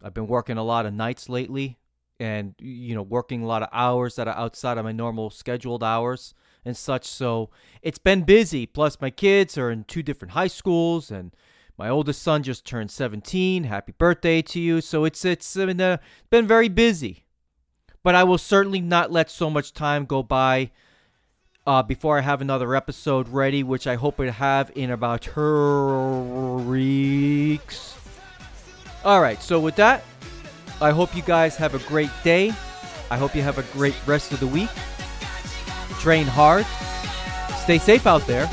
I've 0.01 0.13
been 0.13 0.28
working 0.28 0.57
a 0.57 0.63
lot 0.63 0.86
of 0.86 0.93
nights 0.93 1.28
lately, 1.28 1.78
and 2.19 2.55
you 2.59 2.95
know, 2.95 3.01
working 3.01 3.43
a 3.43 3.47
lot 3.47 3.63
of 3.63 3.69
hours 3.74 4.15
that 4.15 4.30
are 4.30 4.38
outside 4.38 4.78
of 4.78 4.86
my 4.86 4.93
normal 4.93 5.30
scheduled 5.30 5.84
hours 5.84 6.34
and 6.63 6.78
such. 6.78 7.05
So 7.05 7.49
it's 7.82 7.97
been 7.97 8.24
busy. 8.24 8.65
Plus, 8.65 9.01
my 9.01 9.09
kids 9.09 9.57
are 9.57 9.72
in 9.72 9.84
two 9.84 10.03
different 10.03 10.32
high 10.32 10.47
schools, 10.47 11.11
and 11.11 11.36
my 11.82 11.90
oldest 11.90 12.22
son 12.22 12.44
just 12.44 12.64
turned 12.64 12.92
17. 12.92 13.64
Happy 13.64 13.92
birthday 13.98 14.44
to 14.44 14.60
you! 14.60 14.82
So 14.82 15.04
it's 15.04 15.26
it's 15.26 15.56
been, 15.56 15.82
uh, 15.82 15.98
been 16.30 16.46
very 16.46 16.70
busy, 16.70 17.26
but 18.04 18.14
I 18.14 18.24
will 18.24 18.38
certainly 18.38 18.82
not 18.82 19.12
let 19.12 19.32
so 19.32 19.50
much 19.50 19.74
time 19.74 20.06
go 20.06 20.22
by 20.22 20.70
uh, 21.66 21.82
before 21.82 22.20
I 22.20 22.22
have 22.22 22.40
another 22.40 22.76
episode 22.76 23.28
ready, 23.30 23.64
which 23.64 23.88
I 23.88 23.96
hope 23.96 24.18
to 24.18 24.32
have 24.32 24.72
in 24.76 24.92
about 24.92 25.24
two 25.24 26.64
weeks. 26.70 27.98
All 29.04 29.20
right, 29.20 29.42
so 29.42 29.60
with 29.60 29.76
that, 29.78 30.04
I 30.82 30.92
hope 30.92 31.16
you 31.16 31.24
guys 31.24 31.56
have 31.56 31.74
a 31.74 31.80
great 31.90 32.12
day. 32.24 32.50
I 33.10 33.18
hope 33.18 33.34
you 33.36 33.42
have 33.42 33.58
a 33.58 33.64
great 33.74 33.96
rest 34.06 34.32
of 34.32 34.40
the 34.40 34.46
week. 34.46 34.70
Train 36.00 36.28
hard. 36.28 36.68
Stay 37.64 37.80
safe 37.80 38.06
out 38.06 38.28
there. 38.28 38.48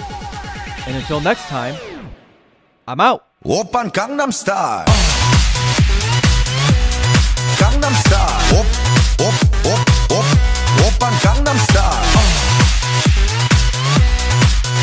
And 0.87 0.97
until 0.97 1.21
next 1.21 1.43
time, 1.49 1.75
I'm 2.91 3.01
out. 3.01 3.21
오빤 3.45 3.91
강남 3.93 4.31
스타일. 4.31 4.87
강남 7.61 7.93
스타일. 7.93 8.27
옵옵옵옵 9.21 10.25
오빤 10.87 11.13
강남 11.23 11.59
스타일. 11.59 11.85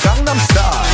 강남 0.04 0.38
스타일. 0.38 0.85